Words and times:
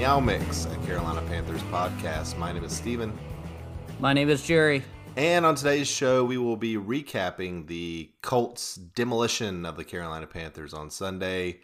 Meow 0.00 0.18
Mix, 0.18 0.64
a 0.64 0.76
Carolina 0.86 1.20
Panthers 1.28 1.60
podcast. 1.64 2.38
My 2.38 2.52
name 2.52 2.64
is 2.64 2.74
Steven. 2.74 3.12
My 3.98 4.14
name 4.14 4.30
is 4.30 4.42
Jerry. 4.42 4.82
And 5.14 5.44
on 5.44 5.56
today's 5.56 5.88
show, 5.88 6.24
we 6.24 6.38
will 6.38 6.56
be 6.56 6.76
recapping 6.76 7.66
the 7.66 8.10
Colts' 8.22 8.76
demolition 8.76 9.66
of 9.66 9.76
the 9.76 9.84
Carolina 9.84 10.26
Panthers 10.26 10.72
on 10.72 10.88
Sunday, 10.88 11.60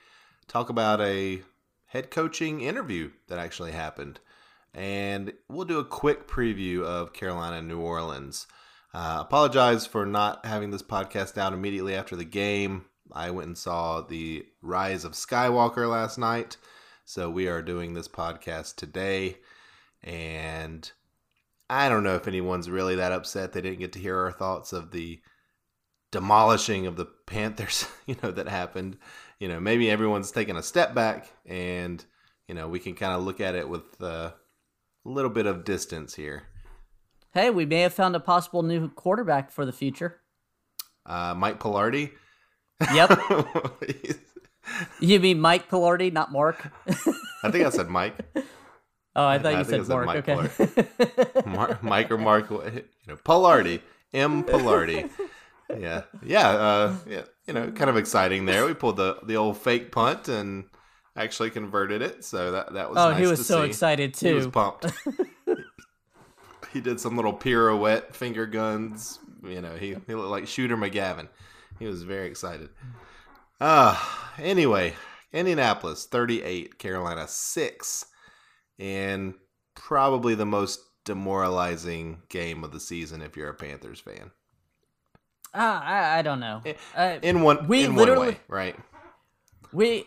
talk 0.48 0.68
about 0.68 1.00
a 1.00 1.40
head 1.86 2.10
coaching 2.10 2.60
interview 2.60 3.10
that 3.28 3.38
actually 3.38 3.72
happened, 3.72 4.20
and 4.74 5.32
we'll 5.48 5.64
do 5.64 5.78
a 5.78 5.84
quick 5.84 6.28
preview 6.28 6.82
of 6.84 7.14
Carolina 7.14 7.56
and 7.56 7.68
New 7.68 7.80
Orleans. 7.80 8.46
Uh, 8.92 9.16
apologize 9.23 9.87
for 9.87 10.04
not 10.04 10.45
having 10.45 10.73
this 10.73 10.82
podcast 10.82 11.38
out 11.38 11.54
immediately 11.54 11.95
after 11.95 12.14
the 12.14 12.24
game. 12.26 12.84
I 13.10 13.30
went 13.30 13.46
and 13.46 13.56
saw 13.56 14.02
the 14.02 14.45
Rise 14.60 15.06
of 15.06 15.12
Skywalker 15.12 15.90
last 15.90 16.18
night. 16.18 16.59
So 17.09 17.30
we 17.30 17.46
are 17.46 17.62
doing 17.62 17.95
this 17.95 18.09
podcast 18.09 18.74
today. 18.74 19.37
And 20.02 20.91
I 21.70 21.88
don't 21.88 22.02
know 22.02 22.16
if 22.16 22.27
anyone's 22.27 22.69
really 22.69 22.96
that 22.96 23.13
upset 23.13 23.52
they 23.52 23.60
didn't 23.60 23.79
get 23.79 23.93
to 23.93 24.01
hear 24.01 24.18
our 24.18 24.32
thoughts 24.32 24.73
of 24.73 24.90
the 24.90 25.21
demolishing 26.10 26.85
of 26.88 26.96
the 26.96 27.04
Panthers, 27.04 27.87
you 28.07 28.16
know, 28.23 28.32
that 28.32 28.48
happened. 28.48 28.98
You 29.38 29.46
know, 29.46 29.60
maybe 29.60 29.88
everyone's 29.88 30.32
taking 30.32 30.57
a 30.57 30.65
step 30.65 30.95
back 30.95 31.30
and, 31.46 32.04
you 32.48 32.57
know, 32.57 32.66
we 32.66 32.80
can 32.80 32.95
kind 32.95 33.13
of 33.13 33.23
look 33.23 33.41
at 33.41 33.54
it 33.54 33.68
with 33.68 34.02
uh, 34.02 34.32
a 34.32 34.35
little 35.04 35.30
bit 35.30 35.46
of 35.46 35.65
distance 35.65 36.16
here. 36.16 36.43
Hey, 37.32 37.51
we 37.51 37.66
may 37.66 37.82
have 37.82 37.95
found 37.95 38.16
a 38.16 38.20
possible 38.20 38.65
new 38.65 38.88
quarterback 38.88 39.52
for 39.52 39.65
the 39.65 39.73
future. 39.73 40.23
Uh, 41.04 41.35
Mike 41.37 41.60
Palardy. 41.60 42.10
Yep. 42.93 43.20
you 45.00 45.20
mean 45.20 45.40
Mike 45.40 45.68
Palardy, 45.68 46.12
not 46.12 46.32
Mark? 46.32 46.72
I 47.42 47.50
think 47.50 47.66
I 47.66 47.70
said 47.70 47.88
Mike. 47.88 48.14
Oh, 49.14 49.26
I 49.26 49.38
thought 49.38 49.46
I 49.46 49.50
you 49.52 49.58
I 49.58 49.62
said 49.62 49.88
Mark. 49.88 50.06
Mike 50.06 50.28
okay. 50.28 51.42
Mar- 51.46 51.78
Mike 51.82 52.10
or 52.10 52.18
Mark, 52.18 52.50
you 52.50 52.82
know, 53.06 53.16
Palardy, 53.16 53.80
M. 54.12 54.45
Palardy. 54.45 55.10
Yeah, 55.78 56.02
yeah, 56.24 56.48
uh, 56.48 56.96
yeah. 57.08 57.23
You 57.46 57.54
know, 57.54 57.70
kind 57.73 57.90
of 57.90 57.96
exciting 57.96 58.46
there. 58.46 58.66
We 58.66 58.74
pulled 58.74 58.96
the 58.96 59.18
the 59.24 59.36
old 59.36 59.58
fake 59.58 59.90
punt 59.90 60.28
and 60.28 60.64
actually 61.16 61.51
converted 61.51 62.02
it, 62.02 62.24
so 62.24 62.52
that 62.52 62.74
that 62.74 62.90
was. 62.90 62.98
oh, 62.98 63.10
nice 63.10 63.20
he 63.20 63.26
was 63.26 63.46
so 63.46 63.62
see. 63.62 63.68
excited 63.68 64.14
too. 64.14 64.28
He 64.28 64.34
was 64.34 64.47
pumped. 64.47 64.86
he 66.72 66.80
did 66.80 67.00
some 67.00 67.16
little 67.16 67.32
pirouette 67.32 68.14
finger 68.14 68.47
guns. 68.47 69.19
You 69.42 69.60
know, 69.60 69.76
he 69.76 69.97
he 70.06 70.14
looked 70.14 70.30
like 70.30 70.47
Shooter 70.47 70.76
McGavin. 70.76 71.28
He 71.78 71.86
was 71.86 72.03
very 72.03 72.28
excited. 72.28 72.69
Ah, 73.60 74.34
anyway, 74.38 74.94
Indianapolis 75.32 76.06
38, 76.06 76.78
Carolina 76.78 77.26
6 77.26 78.06
and 78.78 79.34
probably 79.75 80.34
the 80.34 80.44
most 80.47 80.81
demoralizing 81.04 82.22
game 82.28 82.65
of 82.65 82.72
the 82.72 82.81
season 82.81 83.22
if 83.22 83.37
you're 83.37 83.48
a 83.48 83.54
Panthers 83.54 84.00
fan. 84.00 84.31
Ah, 85.54 85.82
I, 85.82 86.19
I 86.19 86.22
don't 86.22 86.41
know. 86.41 86.62
Uh, 86.94 87.19
In 87.22 87.41
one 87.41 87.66
We 87.66 87.84
in 87.84 87.94
literally- 87.97 88.19
one 88.19 88.28
way, 88.28 88.41
right? 88.48 88.76
we, 89.72 90.06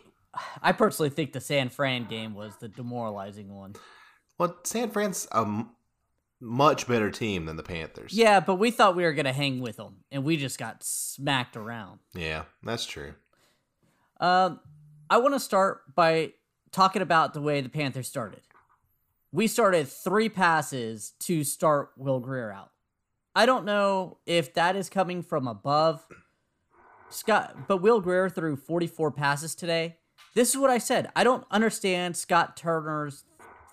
I 0.62 0.72
personally 0.74 1.10
think 1.10 1.34
the 1.34 1.42
San 1.42 1.70
Fran 1.70 2.06
game 2.06 2.36
was 2.36 2.54
the 2.58 2.68
demoralizing 2.68 3.54
one. 3.54 3.74
Well, 4.38 4.58
San 4.64 4.92
Fran's 4.92 5.28
a 5.32 5.40
m- 5.40 5.72
much 6.40 6.88
better 6.88 7.10
team 7.10 7.46
than 7.46 7.58
the 7.58 7.64
Panthers. 7.64 8.14
Yeah, 8.14 8.40
but 8.42 8.56
we 8.56 8.70
thought 8.70 8.96
we 8.96 9.04
were 9.04 9.14
gonna 9.14 9.34
hang 9.34 9.60
with 9.60 9.78
them, 9.78 9.98
and 10.12 10.24
we 10.24 10.38
just 10.38 10.60
got 10.60 10.84
smacked 10.84 11.58
around. 11.58 12.00
Yeah, 12.14 12.44
that's 12.64 12.86
true. 12.86 13.16
Um, 14.20 14.60
I 15.10 15.18
want 15.18 15.34
to 15.34 15.40
start 15.40 15.96
by 15.96 16.34
talking 16.72 17.02
about 17.02 17.34
the 17.34 17.42
way 17.42 17.62
the 17.62 17.70
Panthers 17.70 18.08
started. 18.08 18.42
We 19.32 19.48
started 19.48 19.88
three 19.88 20.30
passes 20.30 21.14
to 21.22 21.44
start 21.44 21.92
Will 21.98 22.20
Grier 22.20 22.52
out. 22.52 22.72
I 23.36 23.46
don't 23.46 23.66
know 23.66 24.18
if 24.26 24.54
that 24.56 24.76
is 24.76 24.90
coming 24.90 25.22
from 25.22 25.48
above. 25.48 26.06
Scott, 27.10 27.68
but 27.68 27.78
Will 27.78 28.02
Grier 28.02 28.30
threw 28.30 28.56
44 28.56 29.12
passes 29.12 29.56
today. 29.56 29.98
This 30.36 30.50
is 30.50 30.58
what 30.58 30.70
I 30.70 30.78
said. 30.78 31.10
I 31.16 31.24
don't 31.24 31.46
understand 31.50 32.18
Scott 32.18 32.56
Turner's 32.56 33.24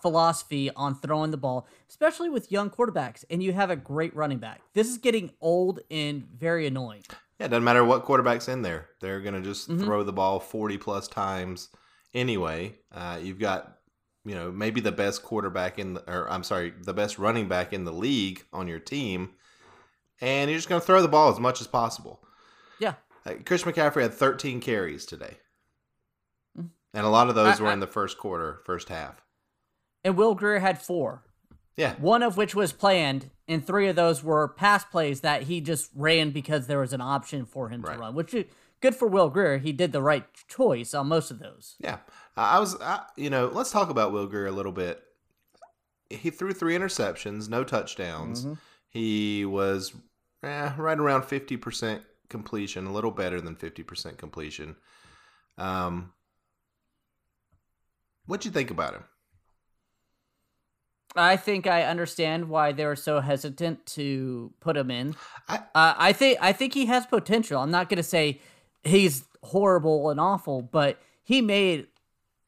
philosophy 0.00 0.70
on 0.70 0.94
throwing 0.94 1.32
the 1.32 1.36
ball, 1.36 1.66
especially 1.88 2.28
with 2.28 2.52
young 2.52 2.70
quarterbacks, 2.70 3.24
and 3.28 3.42
you 3.42 3.52
have 3.52 3.70
a 3.70 3.76
great 3.76 4.14
running 4.14 4.38
back. 4.38 4.60
This 4.72 4.88
is 4.88 4.98
getting 4.98 5.32
old 5.40 5.80
and 5.90 6.26
very 6.26 6.66
annoying. 6.66 7.02
Yeah, 7.38 7.46
it 7.46 7.48
doesn't 7.50 7.64
matter 7.64 7.84
what 7.84 8.04
quarterback's 8.04 8.48
in 8.48 8.62
there. 8.62 8.88
They're 9.00 9.20
going 9.20 9.34
to 9.34 9.42
just 9.42 9.68
Mhm. 9.68 9.84
throw 9.84 10.02
the 10.02 10.12
ball 10.12 10.40
40 10.40 10.78
plus 10.78 11.06
times 11.08 11.68
anyway. 12.14 12.78
Uh, 12.92 13.18
you've 13.20 13.38
got, 13.38 13.78
you 14.24 14.34
know, 14.34 14.50
maybe 14.50 14.80
the 14.80 14.92
best 14.92 15.22
quarterback 15.22 15.78
in 15.78 15.94
the, 15.94 16.10
or 16.10 16.30
I'm 16.30 16.42
sorry, 16.44 16.70
the 16.70 16.94
best 16.94 17.18
running 17.18 17.46
back 17.48 17.72
in 17.72 17.84
the 17.84 17.92
league 17.92 18.44
on 18.52 18.68
your 18.68 18.78
team. 18.78 19.34
And 20.20 20.50
you're 20.50 20.58
just 20.58 20.68
going 20.70 20.80
to 20.80 20.86
throw 20.86 21.02
the 21.02 21.08
ball 21.08 21.30
as 21.30 21.38
much 21.38 21.60
as 21.60 21.66
possible. 21.66 22.26
Yeah. 22.78 22.94
Uh, 23.26 23.34
Chris 23.44 23.64
McCaffrey 23.64 24.00
had 24.02 24.14
13 24.14 24.60
carries 24.60 25.04
today. 25.04 25.38
Mm. 26.58 26.70
And 26.94 27.04
a 27.04 27.10
lot 27.10 27.28
of 27.28 27.34
those 27.34 27.60
I- 27.60 27.62
were 27.62 27.68
I- 27.68 27.72
in 27.74 27.80
the 27.80 27.86
first 27.86 28.16
quarter, 28.16 28.62
first 28.64 28.88
half. 28.88 29.20
And 30.04 30.16
Will 30.16 30.34
Grier 30.34 30.60
had 30.60 30.80
four. 30.80 31.24
Yeah. 31.76 31.94
one 31.96 32.22
of 32.22 32.36
which 32.36 32.54
was 32.54 32.72
planned, 32.72 33.30
and 33.46 33.64
three 33.66 33.88
of 33.88 33.96
those 33.96 34.22
were 34.24 34.48
pass 34.48 34.84
plays 34.84 35.20
that 35.20 35.42
he 35.42 35.60
just 35.60 35.90
ran 35.94 36.30
because 36.30 36.66
there 36.66 36.78
was 36.80 36.92
an 36.94 37.00
option 37.02 37.44
for 37.44 37.68
him 37.68 37.82
Right. 37.82 37.94
to 37.94 38.00
run. 38.00 38.14
Which 38.14 38.32
is 38.32 38.46
good 38.80 38.94
for 38.94 39.06
Will 39.08 39.28
Grier. 39.28 39.58
He 39.58 39.72
did 39.72 39.92
the 39.92 40.02
right 40.02 40.24
choice 40.48 40.94
on 40.94 41.08
most 41.08 41.30
of 41.30 41.38
those. 41.38 41.76
Yeah, 41.78 41.98
I 42.36 42.58
was, 42.60 42.80
I, 42.80 43.04
you 43.16 43.28
know, 43.30 43.46
let's 43.52 43.70
talk 43.70 43.90
about 43.90 44.10
Will 44.12 44.26
Grier 44.26 44.46
a 44.46 44.52
little 44.52 44.72
bit. 44.72 45.02
He 46.08 46.30
threw 46.30 46.52
three 46.52 46.74
interceptions, 46.76 47.48
no 47.48 47.62
touchdowns. 47.64 48.44
Mhm. 48.46 48.58
He 48.88 49.44
was 49.44 49.92
eh, 50.42 50.72
right 50.78 50.98
around 50.98 51.24
fifty 51.24 51.56
percent 51.56 52.02
completion, 52.30 52.86
a 52.86 52.92
little 52.92 53.10
better 53.10 53.40
than 53.40 53.54
fifty 53.56 53.82
percent 53.82 54.16
completion. 54.16 54.76
Um, 55.58 56.12
what'd 58.26 58.44
you 58.44 58.50
think 58.50 58.70
about 58.70 58.94
him? 58.94 59.04
I 61.16 61.36
think 61.36 61.66
I 61.66 61.82
understand 61.82 62.48
why 62.48 62.72
they 62.72 62.84
were 62.84 62.96
so 62.96 63.20
hesitant 63.20 63.86
to 63.86 64.52
put 64.60 64.76
him 64.76 64.90
in. 64.90 65.14
I- 65.48 65.58
uh, 65.74 65.94
I 65.96 66.12
think 66.12 66.38
I 66.40 66.52
think 66.52 66.74
he 66.74 66.86
has 66.86 67.06
potential. 67.06 67.60
I'm 67.60 67.70
not 67.70 67.88
going 67.88 67.96
to 67.98 68.02
say 68.02 68.40
he's 68.84 69.24
horrible 69.42 70.10
and 70.10 70.18
awful, 70.20 70.62
but 70.62 70.98
he 71.24 71.40
made 71.40 71.86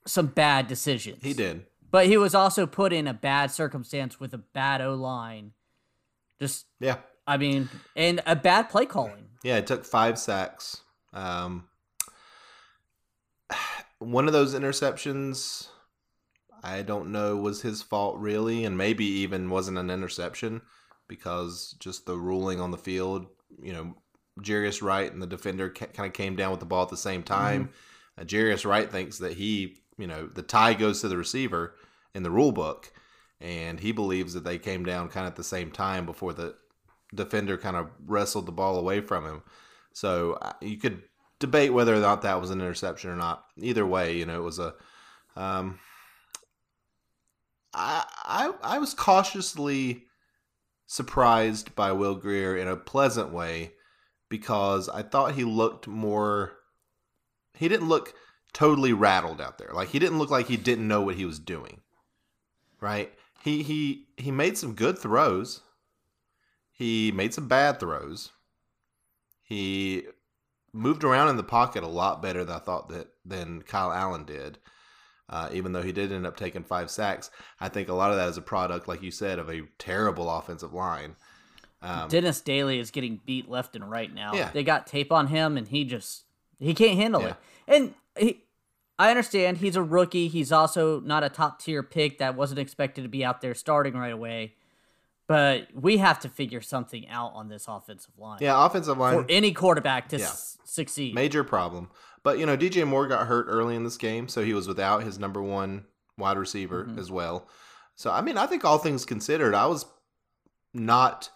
some 0.07 0.27
bad 0.27 0.67
decisions. 0.69 1.23
He 1.23 1.35
did. 1.35 1.67
but 1.91 2.07
he 2.07 2.17
was 2.17 2.35
also 2.35 2.67
put 2.67 2.93
in 2.93 3.07
a 3.07 3.15
bad 3.15 3.51
circumstance 3.51 4.19
with 4.21 4.33
a 4.35 4.39
bad 4.39 4.81
O 4.81 4.95
line. 4.95 5.53
Just 6.41 6.67
Yeah, 6.81 6.97
I 7.27 7.37
mean, 7.37 7.69
and 7.97 8.23
a 8.27 8.37
bad 8.37 8.69
play 8.71 8.87
calling. 8.87 9.27
yeah. 9.43 9.57
It 9.57 9.67
took 9.67 9.85
five 9.85 10.19
sacks. 10.19 10.83
Um, 11.13 11.69
one 13.99 14.27
of 14.27 14.33
those 14.33 14.55
interceptions, 14.55 15.69
I 16.75 16.83
don't 16.83 17.13
know, 17.13 17.37
was 17.37 17.63
his 17.63 17.83
fault 17.83 18.19
really, 18.19 18.65
and 18.65 18.77
maybe 18.77 19.05
even 19.05 19.51
wasn't 19.51 19.79
an 19.79 19.91
interception 19.91 20.63
because 21.09 21.75
just 21.81 22.07
the 22.07 22.17
ruling 22.17 22.61
on 22.61 22.71
the 22.71 22.79
field. 22.79 23.27
You 23.63 23.73
know, 23.73 23.95
Jarius 24.41 24.83
Wright 24.83 25.13
and 25.13 25.23
the 25.23 25.27
defender 25.27 25.71
ca- 25.71 25.87
kind 25.87 26.07
of 26.07 26.13
came 26.13 26.37
down 26.37 26.51
with 26.51 26.61
the 26.61 26.67
ball 26.67 26.83
at 26.83 26.91
the 26.91 26.97
same 26.97 27.23
time. 27.23 27.71
Uh, 28.19 28.25
Jarius 28.25 28.65
Wright 28.65 28.91
thinks 28.91 29.19
that 29.19 29.35
he, 29.35 29.79
you 29.97 30.07
know, 30.07 30.27
the 30.27 30.43
tie 30.43 30.75
goes 30.75 31.01
to 31.01 31.09
the 31.09 31.17
receiver 31.17 31.75
in 32.15 32.23
the 32.23 32.31
rule 32.31 32.53
book, 32.53 32.93
and 33.41 33.81
he 33.81 33.93
believes 33.93 34.35
that 34.35 34.45
they 34.45 34.59
came 34.59 34.85
down 34.85 35.09
kind 35.09 35.27
of 35.27 35.33
at 35.33 35.37
the 35.37 35.45
same 35.45 35.71
time 35.71 36.05
before 36.07 36.33
the 36.33 36.55
defender 37.15 37.57
kind 37.57 37.77
of 37.77 37.89
wrestled 38.07 38.47
the 38.47 38.53
ball 38.53 38.79
away 38.79 39.01
from 39.01 39.25
him. 39.25 39.43
So 39.93 40.35
uh, 40.43 40.53
you 40.61 40.77
could 40.77 41.03
debate 41.39 41.73
whether 41.73 41.95
or 41.95 42.01
not 42.01 42.23
that 42.23 42.41
was 42.41 42.51
an 42.51 42.61
interception 42.61 43.11
or 43.11 43.17
not. 43.17 43.45
Either 43.57 43.87
way, 43.87 44.17
you 44.17 44.27
know, 44.27 44.41
it 44.41 44.45
was 44.45 44.59
a. 44.59 44.75
Um, 45.37 45.79
I 47.79 48.05
I 48.25 48.77
I 48.77 48.79
was 48.79 48.95
cautiously 48.95 50.05
surprised 50.87 51.75
by 51.77 51.93
Will 51.93 52.17
Grier 52.17 52.57
in 52.57 52.69
a 52.69 52.77
pleasant 52.77 53.33
way 53.33 53.75
because 54.31 54.89
I 54.89 55.03
thought 55.03 55.35
he 55.35 55.45
looked 55.45 55.87
more. 55.89 56.55
He 57.55 57.69
didn't 57.69 57.89
look 57.89 58.15
totally 58.53 58.93
rattled 58.93 59.41
out 59.41 59.59
there. 59.59 59.71
Like 59.75 59.91
he 59.91 59.99
didn't 60.01 60.19
look 60.19 60.31
like 60.31 60.49
he 60.49 60.57
didn't 60.59 60.89
know 60.89 61.03
what 61.03 61.17
he 61.17 61.25
was 61.27 61.39
doing. 61.41 61.81
right? 62.81 63.13
He 63.43 63.63
he 63.63 64.07
he 64.17 64.31
made 64.31 64.59
some 64.59 64.75
good 64.75 64.99
throws. 64.99 65.61
He 66.73 67.13
made 67.13 67.35
some 67.35 67.49
bad 67.49 67.81
throws. 67.81 68.33
He 69.43 70.05
moved 70.73 71.05
around 71.05 71.29
in 71.29 71.37
the 71.37 71.43
pocket 71.45 71.83
a 71.83 71.89
lot 71.89 72.23
better 72.23 72.45
than 72.45 72.57
I 72.57 72.61
thought 72.61 72.89
that 72.91 73.09
than 73.25 73.63
Kyle 73.63 73.93
Allen 73.93 74.25
did. 74.25 74.59
Uh, 75.31 75.49
even 75.53 75.73
though 75.73 75.83
he 75.83 75.93
did 75.93 76.11
end 76.11 76.27
up 76.27 76.37
taking 76.37 76.63
five 76.65 76.91
sacks, 76.91 77.31
I 77.61 77.69
think 77.69 77.89
a 77.89 77.93
lot 77.95 78.11
of 78.11 78.17
that 78.17 78.29
is 78.29 78.37
a 78.39 78.43
product, 78.43 78.89
like 78.89 79.03
you 79.03 79.11
said, 79.11 79.39
of 79.39 79.51
a 79.51 79.63
terrible 79.79 80.31
offensive 80.31 80.73
line. 80.73 81.17
Um, 81.83 82.09
Dennis 82.09 82.41
Daley 82.41 82.79
is 82.79 82.91
getting 82.91 83.21
beat 83.27 83.49
left 83.49 83.77
and 83.77 83.89
right 83.91 84.13
now. 84.13 84.33
Yeah. 84.35 84.51
They 84.53 84.65
got 84.65 84.87
tape 84.87 85.13
on 85.13 85.27
him, 85.29 85.57
and 85.57 85.69
he 85.69 85.85
just 85.85 86.25
he 86.59 86.75
can't 86.75 86.97
handle 86.99 87.21
Yeah. 87.23 87.29
it. 87.29 87.37
And 87.69 87.95
he, 88.19 88.43
I 88.99 89.11
understand 89.11 89.59
he's 89.59 89.77
a 89.77 89.83
rookie. 89.83 90.29
He's 90.29 90.51
also 90.51 90.99
not 91.01 91.23
a 91.23 91.29
top 91.29 91.61
tier 91.61 91.83
pick 91.85 92.19
that 92.19 92.35
wasn't 92.35 92.59
expected 92.59 93.03
to 93.03 93.09
be 93.09 93.25
out 93.25 93.41
there 93.43 93.55
starting 93.55 93.95
right 93.95 94.13
away. 94.13 94.55
But 95.29 95.69
we 95.75 95.99
have 95.99 96.19
to 96.21 96.29
figure 96.31 96.63
something 96.63 97.07
out 97.09 97.33
on 97.35 97.49
this 97.49 97.67
offensive 97.69 98.13
line 98.19 98.39
Yeah, 98.41 98.65
offensive 98.65 98.97
line 98.97 99.15
for 99.23 99.27
any 99.29 99.53
quarterback 99.53 100.09
to 100.09 100.17
Yeah. 100.19 100.25
s- 100.25 100.57
succeed. 100.65 101.15
major 101.15 101.45
problem. 101.45 101.91
But 102.23 102.39
you 102.39 102.47
know, 102.47 102.57
DJ 102.57 102.87
Moore 102.87 103.07
got 103.07 103.27
hurt 103.27 103.47
early 103.49 103.75
in 103.77 103.85
this 103.85 103.97
game, 103.97 104.29
so 104.29 104.43
he 104.43 104.55
was 104.55 104.69
without 104.69 105.03
his 105.03 105.19
number 105.19 105.43
one 105.43 105.85
wide 106.17 106.37
receiver 106.39 106.85
Mhm. 106.85 106.99
as 106.99 107.11
well. 107.11 107.49
So 107.95 108.11
I 108.11 108.21
mean, 108.21 108.37
I 108.37 108.47
think 108.47 108.65
all 108.65 108.79
things 108.79 109.05
considered, 109.05 109.55
I 109.55 109.67
was 109.67 109.87
not 110.75 111.31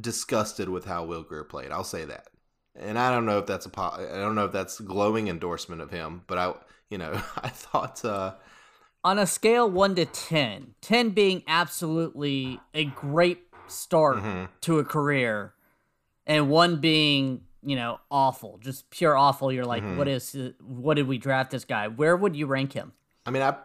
disgusted 0.00 0.68
with 0.68 0.84
how 0.84 1.04
Will 1.04 1.22
Grier 1.22 1.44
played. 1.44 1.72
I'll 1.72 1.84
say 1.84 2.04
that. 2.04 2.28
And 2.76 2.98
I 2.98 3.10
don't 3.10 3.26
know 3.26 3.38
if 3.38 3.46
that's 3.46 3.66
a 3.66 3.70
po- 3.70 3.96
I 3.96 4.18
don't 4.18 4.34
know 4.36 4.44
if 4.44 4.52
that's 4.52 4.80
glowing 4.80 5.28
endorsement 5.28 5.80
of 5.80 5.90
him, 5.90 6.22
but 6.26 6.38
I 6.38 6.54
you 6.90 6.98
know, 6.98 7.12
I 7.36 7.48
thought 7.48 8.04
uh 8.04 8.34
on 9.04 9.18
a 9.18 9.26
scale 9.26 9.70
1 9.70 9.94
to 9.94 10.04
10, 10.04 10.74
10 10.80 11.10
being 11.10 11.42
absolutely 11.46 12.60
a 12.74 12.84
great 12.84 13.44
start 13.68 14.16
mhm. 14.18 14.48
to 14.62 14.78
a 14.78 14.84
career 14.84 15.54
and 16.26 16.50
one 16.50 16.80
being 16.80 17.42
you 17.62 17.74
know 17.76 17.98
awful 18.10 18.58
just 18.58 18.88
pure 18.90 19.16
awful 19.16 19.50
you're 19.52 19.64
like 19.64 19.82
Mhm. 19.82 19.96
what 19.96 20.06
is 20.08 20.36
what 20.60 20.94
did 20.94 21.08
we 21.08 21.18
draft 21.18 21.50
this 21.50 21.64
guy 21.64 21.88
where 21.88 22.16
would 22.16 22.36
you 22.36 22.46
rank 22.46 22.72
him 22.72 22.92
I 23.26 23.30
mean, 23.30 23.42
I, 23.42 23.56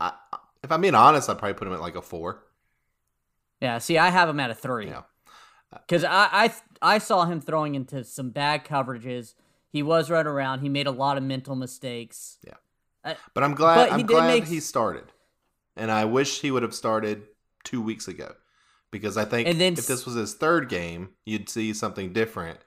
I 0.00 0.12
if 0.62 0.70
I'm 0.72 0.80
being 0.80 0.94
honest, 0.94 1.28
I'd 1.28 1.38
probably 1.38 1.54
put 1.54 1.66
him 1.68 1.74
at 1.74 1.80
like 1.80 1.96
a 1.96 2.02
4. 2.02 2.42
yeah 3.60 3.78
see 3.78 3.98
i 3.98 4.08
have 4.10 4.28
him 4.28 4.40
at 4.40 4.50
a 4.50 4.54
three 4.54 4.86
Yeah. 4.88 5.02
because 5.72 6.04
I, 6.04 6.28
I 6.32 6.54
i 6.82 6.98
saw 6.98 7.24
him 7.24 7.40
throwing 7.40 7.74
into 7.74 8.04
some 8.04 8.30
bad 8.30 8.64
coverages 8.64 9.34
he 9.68 9.82
was 9.82 10.10
running 10.10 10.30
around 10.32 10.60
he 10.60 10.68
made 10.68 10.86
a 10.86 10.90
lot 10.92 11.16
of 11.16 11.22
mental 11.22 11.54
mistakes 11.56 12.38
Yeah. 12.46 13.14
But 13.34 13.42
I'm 13.44 13.54
glad 13.54 13.76
But 13.76 13.86
he 13.88 13.92
I'm 13.94 13.98
did 14.00 14.06
glad 14.08 14.26
make- 14.26 14.44
he 14.44 14.60
started. 14.60 15.04
And 15.76 15.90
I 15.90 16.04
wish 16.04 16.40
he 16.42 16.50
would 16.50 16.62
have 16.62 16.74
started 16.74 17.22
2 17.64 17.80
weeks 17.80 18.06
ago. 18.08 18.34
Because 18.90 19.16
I 19.16 19.24
think 19.24 19.48
if 19.48 19.86
this 19.86 20.04
was 20.04 20.16
his 20.16 20.34
third 20.34 20.68
game, 20.68 21.10
you'd 21.24 21.48
see 21.48 21.72
something 21.72 22.12
different. 22.12 22.58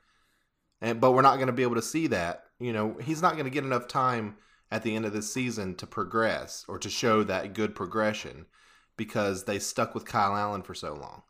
And 0.84 1.02
but 1.02 1.14
we're 1.14 1.22
not 1.24 1.38
going 1.38 1.48
to 1.48 1.54
be 1.54 1.64
able 1.64 1.76
to 1.76 1.82
see 1.82 2.06
that. 2.08 2.44
You 2.60 2.74
know, 2.74 2.98
he's 3.02 3.22
not 3.22 3.34
going 3.34 3.46
to 3.46 3.50
get 3.50 3.64
enough 3.64 3.88
time 3.88 4.36
at 4.72 4.84
the 4.84 4.96
end 4.96 5.06
of 5.06 5.14
this 5.14 5.34
season 5.34 5.76
to 5.76 5.88
progress 5.88 6.66
or 6.68 6.78
to 6.78 6.90
show 6.90 7.24
that 7.24 7.54
good 7.54 7.74
progression 7.74 8.46
because 8.98 9.46
they 9.46 9.58
stuck 9.60 9.96
with 9.96 10.06
Kyle 10.06 10.36
Allen 10.36 10.62
for 10.62 10.76
so 10.76 10.94
long. 10.94 11.24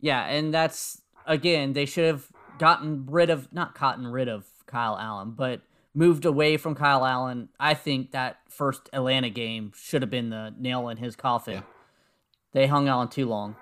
yeah 0.00 0.24
and 0.26 0.52
that's 0.52 1.00
again 1.26 1.72
they 1.72 1.86
should 1.86 2.04
have 2.04 2.26
gotten 2.58 3.06
rid 3.06 3.30
of 3.30 3.52
not 3.52 3.78
gotten 3.78 4.06
rid 4.06 4.28
of 4.28 4.44
kyle 4.66 4.96
allen 4.98 5.30
but 5.32 5.62
moved 5.94 6.24
away 6.24 6.56
from 6.56 6.74
kyle 6.74 7.04
allen 7.06 7.48
i 7.58 7.72
think 7.74 8.10
that 8.12 8.38
first 8.48 8.88
atlanta 8.92 9.30
game 9.30 9.72
should 9.74 10.02
have 10.02 10.10
been 10.10 10.30
the 10.30 10.54
nail 10.58 10.88
in 10.88 10.96
his 10.98 11.16
coffin 11.16 11.54
Yeah. 11.54 11.62
they 12.52 12.66
hung 12.66 12.88
on 12.88 13.08
too 13.08 13.26
long 13.26 13.56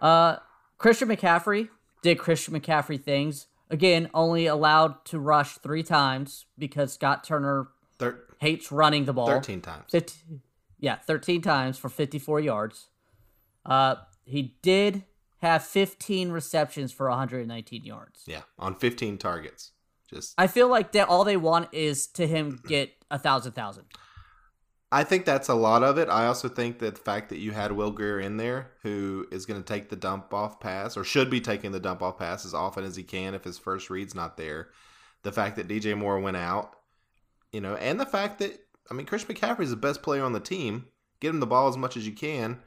uh 0.00 0.36
christian 0.78 1.08
mccaffrey 1.08 1.68
did 2.02 2.18
christian 2.18 2.54
mccaffrey 2.58 3.02
things 3.02 3.46
again 3.70 4.08
only 4.14 4.46
allowed 4.46 5.04
to 5.06 5.18
rush 5.18 5.58
three 5.58 5.82
times 5.82 6.46
because 6.58 6.92
scott 6.92 7.24
turner 7.24 7.68
Thir- 7.98 8.24
hates 8.40 8.70
running 8.72 9.04
the 9.04 9.12
ball 9.12 9.26
13 9.26 9.60
times. 9.60 9.84
50, 9.90 10.14
yeah, 10.78 10.96
13 10.96 11.42
times 11.42 11.78
for 11.78 11.88
54 11.88 12.40
yards. 12.40 12.88
Uh, 13.66 13.96
he 14.24 14.54
did 14.62 15.04
have 15.38 15.64
15 15.64 16.30
receptions 16.30 16.92
for 16.92 17.08
119 17.08 17.84
yards. 17.84 18.24
Yeah, 18.26 18.42
on 18.58 18.74
15 18.74 19.18
targets. 19.18 19.72
Just 20.08 20.34
I 20.38 20.46
feel 20.46 20.68
like 20.68 20.92
that 20.92 21.08
all 21.08 21.24
they 21.24 21.36
want 21.36 21.68
is 21.72 22.06
to 22.08 22.26
him 22.26 22.60
get 22.66 22.92
a 23.10 23.18
thousand 23.18 23.52
thousand. 23.52 23.84
I 24.90 25.04
think 25.04 25.26
that's 25.26 25.48
a 25.48 25.54
lot 25.54 25.82
of 25.82 25.98
it. 25.98 26.08
I 26.08 26.26
also 26.26 26.48
think 26.48 26.78
that 26.78 26.94
the 26.94 27.00
fact 27.00 27.28
that 27.28 27.38
you 27.38 27.52
had 27.52 27.72
Will 27.72 27.90
Grier 27.90 28.18
in 28.18 28.38
there, 28.38 28.70
who 28.82 29.26
is 29.30 29.44
going 29.44 29.62
to 29.62 29.66
take 29.66 29.90
the 29.90 29.96
dump 29.96 30.32
off 30.32 30.60
pass, 30.60 30.96
or 30.96 31.04
should 31.04 31.28
be 31.28 31.40
taking 31.42 31.72
the 31.72 31.80
dump 31.80 32.00
off 32.00 32.18
pass 32.18 32.46
as 32.46 32.54
often 32.54 32.84
as 32.84 32.96
he 32.96 33.02
can 33.02 33.34
if 33.34 33.44
his 33.44 33.58
first 33.58 33.90
read's 33.90 34.14
not 34.14 34.38
there. 34.38 34.68
The 35.24 35.32
fact 35.32 35.56
that 35.56 35.68
DJ 35.68 35.96
Moore 35.96 36.18
went 36.20 36.38
out, 36.38 36.74
you 37.52 37.60
know, 37.60 37.74
and 37.74 38.00
the 38.00 38.06
fact 38.06 38.38
that, 38.38 38.58
I 38.90 38.94
mean, 38.94 39.04
Chris 39.04 39.24
McCaffrey 39.24 39.60
is 39.60 39.70
the 39.70 39.76
best 39.76 40.02
player 40.02 40.24
on 40.24 40.32
the 40.32 40.40
team. 40.40 40.86
Get 41.20 41.30
him 41.30 41.40
the 41.40 41.46
ball 41.46 41.68
as 41.68 41.76
much 41.76 41.96
as 41.96 42.06
you 42.06 42.12
can. 42.12 42.60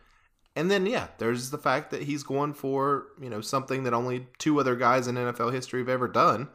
And 0.56 0.70
then, 0.70 0.86
yeah, 0.86 1.08
there's 1.18 1.50
the 1.50 1.58
fact 1.58 1.90
that 1.92 2.04
he's 2.04 2.24
going 2.24 2.54
for, 2.54 3.08
you 3.20 3.30
know, 3.30 3.42
something 3.42 3.84
that 3.84 3.94
only 3.94 4.28
two 4.38 4.60
other 4.60 4.76
guys 4.76 5.08
in 5.08 5.16
NFL 5.16 5.54
history 5.54 5.80
have 5.80 5.90
ever 5.90 6.08
done. 6.08 6.50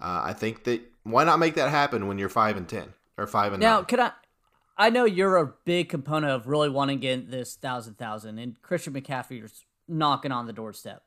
Uh, 0.00 0.22
I 0.24 0.32
think 0.32 0.64
that, 0.64 0.80
why 1.04 1.22
not 1.22 1.38
make 1.38 1.54
that 1.54 1.70
happen 1.70 2.08
when 2.08 2.18
you're 2.18 2.28
5 2.30 2.56
and 2.56 2.68
10 2.68 2.94
or 3.18 3.26
5 3.26 3.52
and 3.52 3.60
Now, 3.60 3.76
9? 3.76 3.84
could 3.84 4.00
I? 4.00 4.12
I 4.76 4.90
know 4.90 5.04
you're 5.04 5.36
a 5.36 5.52
big 5.64 5.88
component 5.88 6.32
of 6.32 6.46
really 6.48 6.68
wanting 6.68 6.98
to 6.98 7.02
get 7.06 7.30
this 7.30 7.54
thousand 7.56 7.96
thousand, 7.98 8.38
and 8.38 8.60
Christian 8.60 8.92
McCaffrey 8.92 9.44
is 9.44 9.64
knocking 9.86 10.32
on 10.32 10.46
the 10.46 10.52
doorstep. 10.52 11.02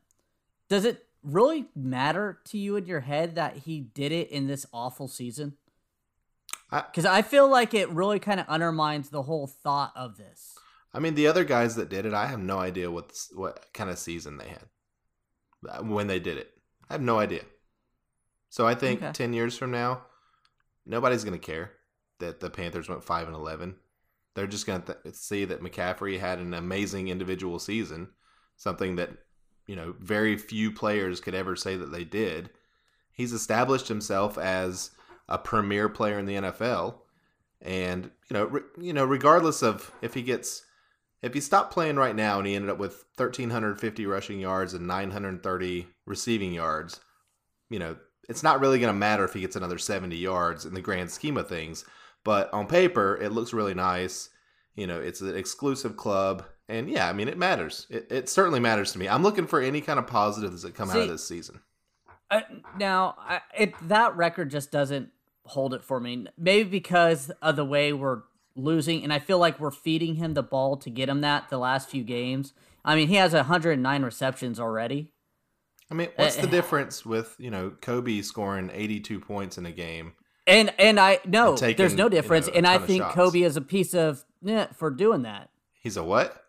Does 0.69 0.86
it 0.86 1.06
really 1.24 1.66
matter 1.75 2.40
to 2.46 2.58
you 2.58 2.75
in 2.78 2.86
your 2.86 3.02
head 3.02 3.36
that 3.36 3.58
he 3.58 3.81
did 3.81 4.12
it 4.12 4.30
in 4.30 4.48
this 4.48 4.66
awful 4.72 5.08
season? 5.08 5.58
Because 6.72 7.06
I 7.06 7.22
feel 7.22 7.50
like 7.50 7.74
it 7.74 7.90
really 7.90 8.19
kind 8.19 8.40
of 8.40 8.48
undermines 8.48 9.10
the 9.10 9.24
whole 9.24 9.48
thought 9.48 9.94
of 9.96 10.18
this. 10.18 10.56
I 10.94 11.00
mean, 11.00 11.16
the 11.16 11.28
other 11.28 11.44
guys 11.44 11.75
that 11.75 11.90
did 11.90 12.06
it, 12.06 12.14
I 12.14 12.28
have 12.28 12.40
no 12.40 12.60
idea 12.60 12.90
what 12.92 13.14
what 13.34 13.66
kind 13.74 13.90
of 13.90 13.98
season 13.98 14.38
they 14.38 14.48
had 14.50 14.66
uh, 15.69 15.84
when 15.84 16.08
they 16.08 16.19
did 16.19 16.38
it. 16.38 16.52
I 16.90 16.94
have 16.94 17.02
no 17.02 17.19
idea. 17.19 17.44
So 18.50 18.66
I 18.66 18.75
think 18.75 19.02
Okay. 19.02 19.12
ten 19.12 19.34
years 19.34 19.58
from 19.58 19.72
now, 19.72 20.04
nobody's 20.86 21.24
going 21.25 21.38
to 21.38 21.46
care 21.46 21.72
that 22.19 22.40
the 22.40 22.50
Panthers 22.50 22.90
went 22.90 23.04
five 23.04 23.28
and 23.28 23.36
eleven. 23.36 23.75
They're 24.36 24.48
just 24.48 24.68
going 24.68 24.81
to 24.84 24.98
th- 25.04 25.16
see 25.16 25.46
that 25.46 25.62
McCaffrey 25.62 26.19
had 26.19 26.40
an 26.40 26.54
amazing 26.54 27.08
individual 27.08 27.59
season, 27.59 28.09
something 28.56 28.95
that 28.97 29.12
you 29.66 29.76
know 29.76 29.95
very 30.00 30.38
few 30.38 30.71
players 30.71 31.19
could 31.19 31.36
ever 31.36 31.56
say 31.56 31.76
that 31.76 31.92
they 31.92 32.04
did. 32.04 32.50
He's 33.12 33.33
established 33.33 33.88
himself 33.88 34.38
as 34.38 34.92
a 35.28 35.38
premier 35.38 35.90
player 35.90 36.19
in 36.19 36.26
the 36.26 36.36
NFL, 36.36 37.00
and 37.62 38.12
you 38.30 38.33
know, 38.33 38.45
re- 38.45 38.62
you 38.80 38.94
know, 38.94 39.06
regardless 39.06 39.64
of 39.64 39.92
if 40.02 40.14
he 40.14 40.21
gets 40.21 40.64
if 41.21 41.33
he 41.33 41.42
stopped 41.42 41.74
playing 41.74 41.95
right 41.95 42.16
now 42.16 42.38
and 42.38 42.47
he 42.47 42.56
ended 42.56 42.69
up 42.69 42.78
with 42.78 43.06
1350 43.18 44.06
rushing 44.06 44.40
yards 44.40 44.74
and 44.74 44.88
930 44.88 45.88
receiving 46.06 46.54
yards, 46.54 47.00
you 47.69 47.80
know, 47.80 47.97
it's 48.30 48.44
not 48.44 48.59
really 48.59 48.80
going 48.80 48.94
to 48.94 48.97
matter 48.97 49.24
if 49.24 49.33
he 49.33 49.42
gets 49.42 49.56
another 49.56 49.78
70 49.78 50.16
yards 50.16 50.66
in 50.66 50.74
the 50.74 50.81
grand 50.81 51.09
scheme 51.09 51.38
of 51.38 51.47
things. 51.47 51.86
But 52.28 52.54
on 52.54 52.68
paper, 52.68 53.18
it 53.22 53.31
looks 53.31 53.54
really 53.54 53.74
nice. 53.74 54.28
You 54.76 54.86
know, 54.86 55.00
it's 55.00 55.22
an 55.22 55.34
exclusive 55.34 55.96
club. 55.96 56.44
And 56.68 56.90
yeah, 56.90 57.07
I 57.07 57.14
mean, 57.14 57.30
it 57.30 57.38
matters. 57.38 57.88
It, 57.90 58.12
it 58.12 58.28
certainly 58.28 58.60
matters 58.60 58.92
to 58.92 59.00
me. 59.00 59.07
I'm 59.07 59.24
looking 59.24 59.48
for 59.48 59.62
any 59.62 59.80
kind 59.80 59.98
of 59.98 60.07
positives 60.07 60.64
that 60.64 60.76
come 60.76 60.90
out 60.90 60.98
of 60.98 61.07
this 61.07 61.26
season. 61.26 61.62
Uh, 62.30 62.42
now, 62.78 63.16
I, 63.18 63.40
it 63.57 63.76
that 63.88 64.18
record 64.18 64.52
just 64.52 64.74
doesn't 64.74 65.12
hold 65.46 65.74
it 65.74 65.86
for 65.86 66.02
me. 66.02 66.28
Maybe 66.38 66.68
because 66.68 67.31
of 67.42 67.56
the 67.56 67.64
way 67.64 67.94
we're 67.94 68.24
losing, 68.57 69.06
and 69.06 69.14
I 69.14 69.19
feel 69.19 69.40
like 69.40 69.57
we're 69.57 69.72
feeding 69.72 70.16
him 70.16 70.34
the 70.34 70.44
ball 70.44 70.76
to 70.76 70.90
get 70.90 71.07
him 71.07 71.22
that 71.22 71.48
the 71.48 71.57
last 71.57 71.90
few 71.90 72.04
games. 72.04 72.52
I 72.84 72.98
mean, 72.98 73.07
he 73.07 73.16
has 73.16 73.31
109 73.31 74.04
receptions 74.04 74.60
already. 74.60 75.14
I 75.90 75.94
mean, 75.94 76.10
what's 76.18 76.38
Uh, 76.38 76.42
the 76.42 76.48
difference 76.48 77.06
with, 77.06 77.38
you 77.40 77.50
know, 77.50 77.69
Kobe 77.80 78.22
scoring 78.22 78.69
82 78.74 79.22
points 79.22 79.57
in 79.57 79.66
a 79.66 79.72
game? 79.72 80.12
And 80.47 80.73
and 80.80 80.99
I 80.99 81.19
no, 81.25 81.57
taking, 81.57 81.75
there's 81.77 81.94
no 81.94 82.06
you 82.06 82.09
difference. 82.09 82.47
know, 82.47 82.54
and 82.54 82.66
I 82.66 82.77
think. 82.77 83.04
Kobe 83.04 83.42
is 83.42 83.57
a 83.57 83.61
piece 83.61 83.94
of 83.94 84.23
eh, 84.47 84.68
for 84.73 84.89
doing 84.89 85.23
that. 85.23 85.49
He's 85.81 85.97
a 85.97 86.04
what? 86.04 86.44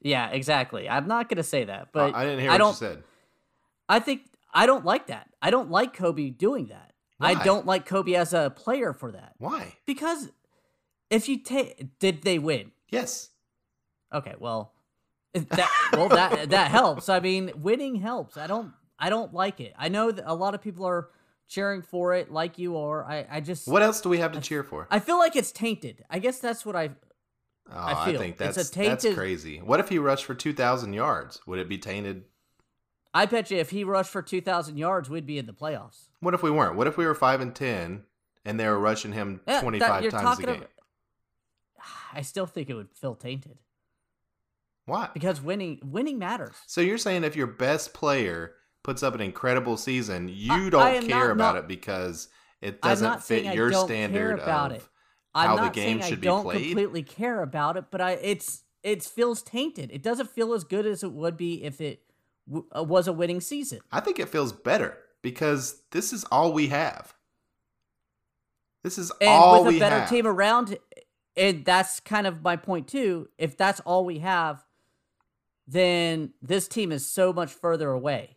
Yeah, 0.00 0.30
exactly. 0.30 0.88
I'm 0.88 1.06
not 1.06 1.28
gonna 1.28 1.42
say 1.42 1.64
that, 1.64 1.88
but 1.92 2.14
I 2.14 2.24
didn't 2.24 2.40
hear 2.40 2.50
I 2.50 2.54
what 2.54 2.58
don't. 2.58 2.70
you 2.70 2.76
said. 2.76 3.02
I 3.88 4.00
think 4.00 4.22
I 4.54 4.64
don't 4.66 4.84
like 4.84 5.08
that. 5.08 5.28
I 5.42 5.50
don't 5.50 5.70
like 5.70 5.92
Kobe 5.94 6.30
doing 6.30 6.66
that. 6.68 6.92
I 7.20 7.34
don't 7.34 7.66
like 7.66 7.84
Kobe 7.84 8.14
as 8.14 8.32
a 8.32 8.48
player 8.48 8.94
for 8.94 9.12
that 9.12 9.34
Why? 9.36 9.74
because 9.84 10.30
if 11.10 11.28
you 11.28 11.38
take, 11.38 11.98
did 11.98 12.22
they 12.22 12.38
win? 12.38 12.72
Yes. 12.88 13.28
Okay, 14.10 14.34
well, 14.38 14.72
that 15.34 15.70
well 15.92 16.08
that 16.08 16.48
that 16.50 16.70
helps. 16.70 17.10
I 17.10 17.20
mean, 17.20 17.52
winning 17.56 17.96
helps. 17.96 18.38
I 18.38 18.46
don't 18.46 18.72
I 18.98 19.10
don't 19.10 19.34
like 19.34 19.60
it. 19.60 19.74
I 19.78 19.88
know 19.88 20.10
that 20.10 20.24
a 20.26 20.34
lot 20.34 20.54
of 20.54 20.62
people 20.62 20.86
are 20.86 21.08
cheering 21.50 21.82
for 21.82 22.14
it, 22.14 22.30
like 22.32 22.58
you 22.58 22.78
are. 22.78 23.04
I 23.04 23.26
I 23.30 23.40
just 23.40 23.68
What 23.68 23.82
else 23.82 24.00
do 24.00 24.08
we 24.08 24.18
have 24.18 24.32
to 24.32 24.40
cheer 24.40 24.62
for? 24.64 24.86
I 24.90 25.00
feel 25.00 25.18
like 25.18 25.36
it's 25.36 25.52
tainted. 25.52 26.02
I 26.08 26.18
guess 26.18 26.38
that's 26.38 26.64
what 26.64 26.74
I 26.76 26.90
Oh, 27.72 27.76
I 27.76 28.10
I, 28.10 28.16
think 28.16 28.36
that's 28.38 28.56
a 28.56 28.68
tainted- 28.72 29.00
that's 29.00 29.14
crazy. 29.14 29.58
What 29.58 29.78
if 29.80 29.90
he 29.90 29.98
rushed 29.98 30.24
for 30.24 30.34
two 30.34 30.52
thousand 30.54 30.94
yards? 30.94 31.40
Would 31.46 31.58
it 31.58 31.68
be 31.68 31.76
tainted? 31.78 32.24
I 33.12 33.26
bet 33.26 33.50
you 33.50 33.58
if 33.58 33.70
he 33.70 33.82
rushed 33.82 34.10
for 34.12 34.22
2,000 34.22 34.76
yards, 34.76 35.10
we'd 35.10 35.26
be 35.26 35.36
in 35.36 35.46
the 35.46 35.52
playoffs. 35.52 36.10
What 36.20 36.32
if 36.32 36.44
we 36.44 36.50
weren't? 36.52 36.76
What 36.76 36.86
if 36.86 36.96
we 36.96 37.04
were 37.04 37.14
five 37.16 37.40
and 37.40 37.52
ten, 37.52 38.04
and 38.44 38.58
they 38.60 38.68
were 38.68 38.78
rushing 38.78 39.10
him 39.12 39.40
Yeah, 39.48 39.60
twenty 39.60 39.80
five 39.80 40.08
times 40.08 40.38
a 40.38 40.42
game? 40.44 40.62
ab- 40.62 40.68
I 42.12 42.22
still 42.22 42.46
think 42.46 42.70
it 42.70 42.74
would 42.74 42.94
feel 42.94 43.16
tainted 43.16 43.58
Why? 44.86 45.08
because 45.12 45.40
winning 45.40 45.80
winning 45.84 46.18
matters. 46.20 46.54
So 46.68 46.80
you're 46.80 46.98
saying 46.98 47.24
if 47.24 47.34
your 47.36 47.46
best 47.48 47.94
player 47.94 48.54
puts 48.82 49.02
up 49.02 49.14
an 49.14 49.20
incredible 49.20 49.76
season, 49.76 50.28
you 50.32 50.52
I- 50.52 50.68
don't 50.70 50.82
I 50.82 51.00
care 51.00 51.26
not- 51.26 51.30
about 51.32 51.54
not- 51.54 51.64
it 51.64 51.68
because 51.68 52.28
it 52.60 52.80
doesn't 52.82 53.22
fit 53.22 53.54
your 53.54 53.72
standard 53.72 54.38
about 54.40 54.72
of 54.72 54.78
it. 54.78 54.84
I'm 55.34 55.58
how 55.58 55.64
the 55.64 55.70
game 55.70 56.00
should 56.00 56.14
I 56.14 56.16
be 56.16 56.26
don't 56.26 56.42
played. 56.42 56.64
completely 56.66 57.02
care 57.02 57.42
about 57.42 57.76
it, 57.76 57.84
but 57.90 58.00
I 58.00 58.12
it's 58.12 58.64
it 58.82 59.02
feels 59.04 59.42
tainted. 59.42 59.90
It 59.92 60.02
doesn't 60.02 60.30
feel 60.30 60.52
as 60.54 60.64
good 60.64 60.86
as 60.86 61.02
it 61.04 61.12
would 61.12 61.36
be 61.36 61.62
if 61.62 61.80
it 61.80 62.02
w- 62.48 62.66
uh, 62.76 62.82
was 62.82 63.06
a 63.06 63.12
winning 63.12 63.40
season. 63.40 63.80
I 63.92 64.00
think 64.00 64.18
it 64.18 64.28
feels 64.28 64.52
better 64.52 64.96
because 65.22 65.82
this 65.92 66.12
is 66.12 66.24
all 66.24 66.52
we 66.52 66.68
have. 66.68 67.14
This 68.82 68.96
is 68.98 69.12
And 69.20 69.28
all 69.28 69.64
with 69.64 69.76
a 69.76 69.78
better 69.78 70.00
have. 70.00 70.08
team 70.08 70.26
around, 70.26 70.78
and 71.36 71.64
that's 71.64 72.00
kind 72.00 72.26
of 72.26 72.42
my 72.42 72.56
point 72.56 72.88
too. 72.88 73.28
If 73.38 73.56
that's 73.56 73.80
all 73.80 74.04
we 74.06 74.20
have, 74.20 74.64
then 75.66 76.32
this 76.42 76.66
team 76.66 76.90
is 76.90 77.06
so 77.08 77.32
much 77.32 77.52
further 77.52 77.90
away 77.90 78.36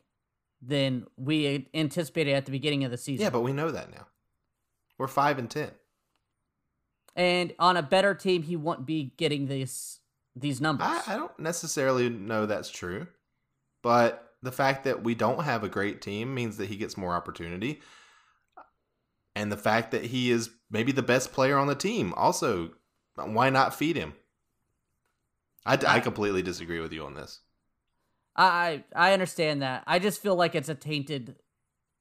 than 0.65 1.05
we 1.17 1.67
anticipated 1.73 2.33
at 2.33 2.45
the 2.45 2.51
beginning 2.51 2.83
of 2.83 2.91
the 2.91 2.97
season. 2.97 3.23
yeah, 3.23 3.29
but 3.29 3.41
we 3.41 3.51
know 3.53 3.71
that 3.71 3.91
now. 3.91 4.07
We're 4.97 5.07
five 5.07 5.37
and 5.39 5.49
ten. 5.49 5.71
and 7.15 7.53
on 7.59 7.77
a 7.77 7.83
better 7.83 8.13
team, 8.15 8.43
he 8.43 8.55
won't 8.55 8.85
be 8.85 9.13
getting 9.17 9.47
these 9.47 9.99
these 10.35 10.59
numbers. 10.61 10.87
I, 10.87 11.13
I 11.13 11.17
don't 11.17 11.37
necessarily 11.39 12.09
know 12.09 12.45
that's 12.45 12.69
true, 12.71 13.07
but 13.81 14.33
the 14.41 14.51
fact 14.51 14.83
that 14.85 15.03
we 15.03 15.15
don't 15.15 15.43
have 15.43 15.63
a 15.63 15.69
great 15.69 16.01
team 16.01 16.33
means 16.33 16.57
that 16.57 16.67
he 16.69 16.75
gets 16.75 16.97
more 16.97 17.13
opportunity. 17.13 17.81
And 19.35 19.51
the 19.51 19.57
fact 19.57 19.91
that 19.91 20.05
he 20.05 20.29
is 20.31 20.49
maybe 20.69 20.91
the 20.91 21.01
best 21.01 21.31
player 21.33 21.57
on 21.57 21.67
the 21.67 21.75
team 21.75 22.13
also, 22.15 22.71
why 23.15 23.49
not 23.49 23.73
feed 23.73 23.95
him? 23.95 24.13
I, 25.65 25.73
I 25.75 25.95
I- 25.95 25.99
completely 26.01 26.41
disagree 26.43 26.79
with 26.79 26.93
you 26.93 27.03
on 27.05 27.15
this. 27.15 27.39
I 28.35 28.83
I 28.95 29.13
understand 29.13 29.61
that. 29.61 29.83
I 29.87 29.99
just 29.99 30.21
feel 30.21 30.35
like 30.35 30.55
it's 30.55 30.69
a 30.69 30.75
tainted 30.75 31.35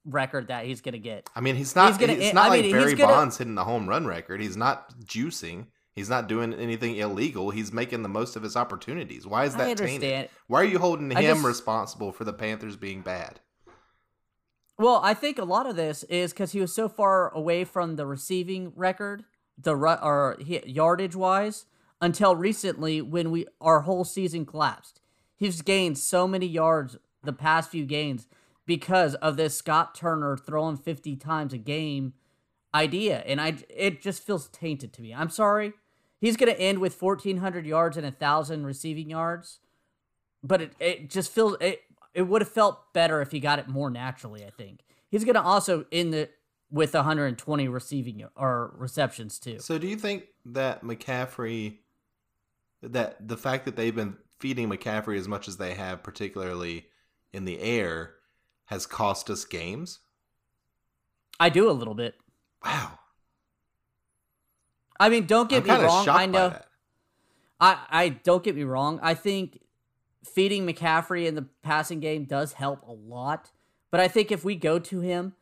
record 0.04 0.48
that 0.48 0.64
he's 0.64 0.80
gonna 0.80 0.98
get. 0.98 1.28
I 1.36 1.40
mean, 1.40 1.54
he's 1.56 1.76
not. 1.76 1.88
He's 1.88 1.98
gonna- 1.98 2.14
it's 2.18 2.34
not 2.34 2.46
I 2.46 2.48
like 2.48 2.62
mean, 2.62 2.72
Barry 2.72 2.94
gonna- 2.94 3.12
Bonds 3.12 3.38
hitting 3.38 3.54
the 3.54 3.64
home 3.64 3.88
run 3.88 4.06
record. 4.06 4.40
He's 4.40 4.56
not 4.56 4.98
juicing. 5.04 5.66
He's 5.94 6.08
not 6.08 6.26
doing 6.26 6.54
anything 6.54 6.96
illegal. 6.96 7.50
He's 7.50 7.70
making 7.70 8.02
the 8.02 8.08
most 8.08 8.34
of 8.34 8.42
his 8.42 8.56
opportunities. 8.56 9.26
Why 9.26 9.44
is 9.44 9.54
that 9.56 9.76
tainted? 9.76 10.30
Why 10.46 10.62
are 10.62 10.64
you 10.64 10.78
holding 10.78 11.10
him 11.10 11.20
just- 11.22 11.44
responsible 11.44 12.12
for 12.12 12.24
the 12.24 12.32
Panthers 12.32 12.76
being 12.76 13.02
bad? 13.02 13.40
Well, 14.78 15.00
I 15.04 15.12
think 15.14 15.38
a 15.38 15.44
lot 15.44 15.66
of 15.66 15.76
this 15.76 16.02
is 16.04 16.32
because 16.32 16.52
he 16.52 16.60
was 16.60 16.74
so 16.74 16.88
far 16.88 17.28
away 17.34 17.64
from 17.64 17.96
the 17.96 18.06
receiving 18.06 18.72
record, 18.74 19.24
the 19.58 19.74
or 19.76 20.38
yardage 20.40 21.14
wise, 21.14 21.66
until 22.00 22.34
recently 22.34 23.02
when 23.02 23.30
we 23.30 23.46
our 23.60 23.82
whole 23.82 24.04
season 24.04 24.46
collapsed. 24.46 25.01
He's 25.42 25.60
gained 25.60 25.98
so 25.98 26.28
many 26.28 26.46
yards 26.46 26.96
the 27.24 27.32
past 27.32 27.68
few 27.68 27.84
games 27.84 28.28
because 28.64 29.16
of 29.16 29.36
this 29.36 29.56
Scott 29.56 29.92
Turner 29.92 30.36
throwing 30.36 30.76
fifty 30.76 31.16
times 31.16 31.52
a 31.52 31.58
game 31.58 32.12
idea, 32.72 33.24
and 33.26 33.40
I 33.40 33.56
it 33.68 34.00
just 34.00 34.22
feels 34.22 34.46
tainted 34.50 34.92
to 34.92 35.02
me. 35.02 35.12
I'm 35.12 35.30
sorry. 35.30 35.72
He's 36.20 36.36
gonna 36.36 36.52
end 36.52 36.78
with 36.78 36.94
fourteen 36.94 37.38
hundred 37.38 37.66
yards 37.66 37.96
and 37.96 38.06
a 38.06 38.12
thousand 38.12 38.66
receiving 38.66 39.10
yards, 39.10 39.58
but 40.44 40.62
it, 40.62 40.74
it 40.78 41.10
just 41.10 41.32
feels 41.32 41.56
it 41.60 41.80
it 42.14 42.22
would 42.22 42.40
have 42.42 42.52
felt 42.52 42.92
better 42.92 43.20
if 43.20 43.32
he 43.32 43.40
got 43.40 43.58
it 43.58 43.66
more 43.66 43.90
naturally. 43.90 44.44
I 44.44 44.50
think 44.50 44.84
he's 45.10 45.24
gonna 45.24 45.42
also 45.42 45.86
end 45.90 46.14
the 46.14 46.30
with 46.70 46.94
120 46.94 47.66
receiving 47.66 48.24
or 48.36 48.74
receptions 48.76 49.40
too. 49.40 49.58
So 49.58 49.76
do 49.76 49.88
you 49.88 49.96
think 49.96 50.28
that 50.46 50.84
McCaffrey 50.84 51.78
that 52.82 53.26
the 53.26 53.36
fact 53.36 53.64
that 53.64 53.74
they've 53.74 53.94
been 53.94 54.16
feeding 54.42 54.68
McCaffrey 54.68 55.16
as 55.16 55.28
much 55.28 55.46
as 55.46 55.56
they 55.56 55.74
have, 55.74 56.02
particularly 56.02 56.86
in 57.32 57.44
the 57.44 57.60
air, 57.60 58.14
has 58.64 58.86
cost 58.86 59.30
us 59.30 59.44
games? 59.44 60.00
I 61.38 61.48
do 61.48 61.70
a 61.70 61.72
little 61.72 61.94
bit. 61.94 62.16
Wow. 62.64 62.98
I 64.98 65.08
mean, 65.08 65.26
don't 65.26 65.48
get 65.48 65.62
I'm 65.70 65.80
me 65.80 65.86
wrong. 65.86 66.08
I 66.08 66.26
know. 66.26 66.56
I 67.60 67.78
I 67.88 68.08
don't 68.08 68.42
get 68.42 68.56
me 68.56 68.64
wrong. 68.64 68.98
I 69.00 69.14
think 69.14 69.60
feeding 70.24 70.66
McCaffrey 70.66 71.26
in 71.26 71.36
the 71.36 71.46
passing 71.62 72.00
game 72.00 72.24
does 72.24 72.54
help 72.54 72.82
a 72.86 72.92
lot. 72.92 73.52
But 73.92 74.00
I 74.00 74.08
think 74.08 74.32
if 74.32 74.44
we 74.44 74.56
go 74.56 74.80
to 74.80 75.00
him 75.00 75.34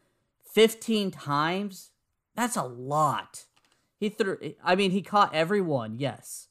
15 0.52 1.10
times, 1.10 1.90
that's 2.34 2.56
a 2.56 2.64
lot. 2.64 3.46
He 3.98 4.10
threw 4.10 4.54
I 4.62 4.76
mean, 4.76 4.90
he 4.90 5.00
caught 5.00 5.34
everyone, 5.34 5.96
yes. 5.98 6.48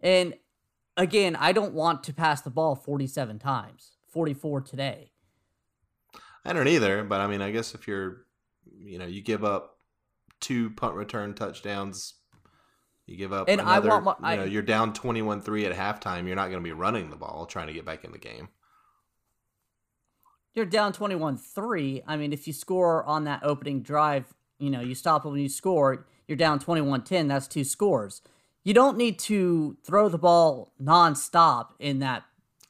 And 0.00 0.34
again, 0.96 1.36
I 1.36 1.52
don't 1.52 1.74
want 1.74 2.04
to 2.04 2.12
pass 2.14 2.40
the 2.40 2.50
ball 2.50 2.74
47 2.74 3.38
times. 3.38 3.92
44 4.08 4.60
today. 4.62 5.12
I 6.44 6.52
don't 6.52 6.68
either, 6.68 7.04
but 7.04 7.20
I 7.20 7.26
mean, 7.26 7.40
I 7.40 7.50
guess 7.50 7.74
if 7.74 7.86
you're, 7.86 8.26
you 8.78 8.98
know, 8.98 9.06
you 9.06 9.22
give 9.22 9.44
up 9.44 9.78
two 10.40 10.70
punt 10.70 10.94
return 10.94 11.34
touchdowns, 11.34 12.14
you 13.06 13.16
give 13.16 13.32
up 13.32 13.48
And 13.48 13.60
I 13.60 13.78
want 13.78 14.20
my- 14.20 14.32
you 14.32 14.36
know, 14.38 14.42
I- 14.44 14.46
you're 14.46 14.62
down 14.62 14.92
21-3 14.92 15.64
at 15.64 15.72
halftime, 15.72 16.26
you're 16.26 16.36
not 16.36 16.50
going 16.50 16.62
to 16.62 16.64
be 16.64 16.72
running 16.72 17.10
the 17.10 17.16
ball 17.16 17.46
trying 17.46 17.68
to 17.68 17.72
get 17.72 17.84
back 17.84 18.04
in 18.04 18.12
the 18.12 18.18
game. 18.18 18.48
You're 20.54 20.66
down 20.66 20.92
21-3. 20.92 22.02
I 22.06 22.16
mean, 22.16 22.32
if 22.32 22.46
you 22.46 22.52
score 22.52 23.04
on 23.04 23.24
that 23.24 23.42
opening 23.42 23.82
drive, 23.82 24.34
you 24.58 24.68
know, 24.70 24.80
you 24.80 24.94
stop 24.94 25.24
when 25.24 25.40
you 25.40 25.48
score, 25.48 26.06
you're 26.28 26.36
down 26.36 26.58
21-10, 26.58 27.28
that's 27.28 27.48
two 27.48 27.64
scores. 27.64 28.20
You 28.64 28.74
don't 28.74 28.96
need 28.96 29.18
to 29.20 29.76
throw 29.84 30.08
the 30.08 30.18
ball 30.18 30.72
nonstop 30.82 31.68
in 31.78 31.98
that 32.00 32.24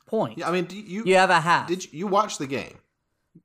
point. 0.07 0.39
Yeah, 0.39 0.49
I 0.49 0.53
mean, 0.53 0.65
do 0.65 0.77
you 0.77 1.03
you 1.05 1.17
have 1.17 1.31
a 1.31 1.41
half. 1.41 1.69
did 1.69 1.85
you, 1.85 1.91
you 2.01 2.07
watch 2.07 2.39
the 2.39 2.47
game? 2.47 2.79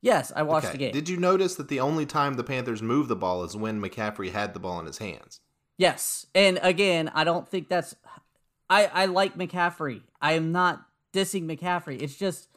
yes, 0.01 0.31
I 0.35 0.43
watched 0.43 0.67
Okay. 0.67 0.71
the 0.73 0.77
game. 0.77 0.91
Did 0.93 1.09
you 1.09 1.17
notice 1.17 1.55
that 1.55 1.67
the 1.69 1.79
only 1.79 2.05
time 2.05 2.35
the 2.35 2.43
Panthers 2.43 2.81
moved 2.81 3.09
the 3.09 3.15
ball 3.15 3.43
is 3.43 3.55
when 3.55 3.81
McCaffrey 3.81 4.31
had 4.31 4.53
the 4.53 4.59
ball 4.59 4.79
in 4.79 4.85
his 4.85 4.97
hands? 4.99 5.39
yes. 5.77 6.25
And 6.33 6.59
again, 6.61 7.11
I 7.13 7.23
don't 7.23 7.47
think 7.47 7.67
that's 7.69 7.95
I 8.69 8.85
I 8.87 9.05
like 9.05 9.37
McCaffrey. 9.37 10.01
I 10.21 10.33
am 10.33 10.51
not 10.51 10.85
dissing 11.13 11.45
McCaffrey. 11.45 12.01
It's 12.01 12.15
just 12.15 12.49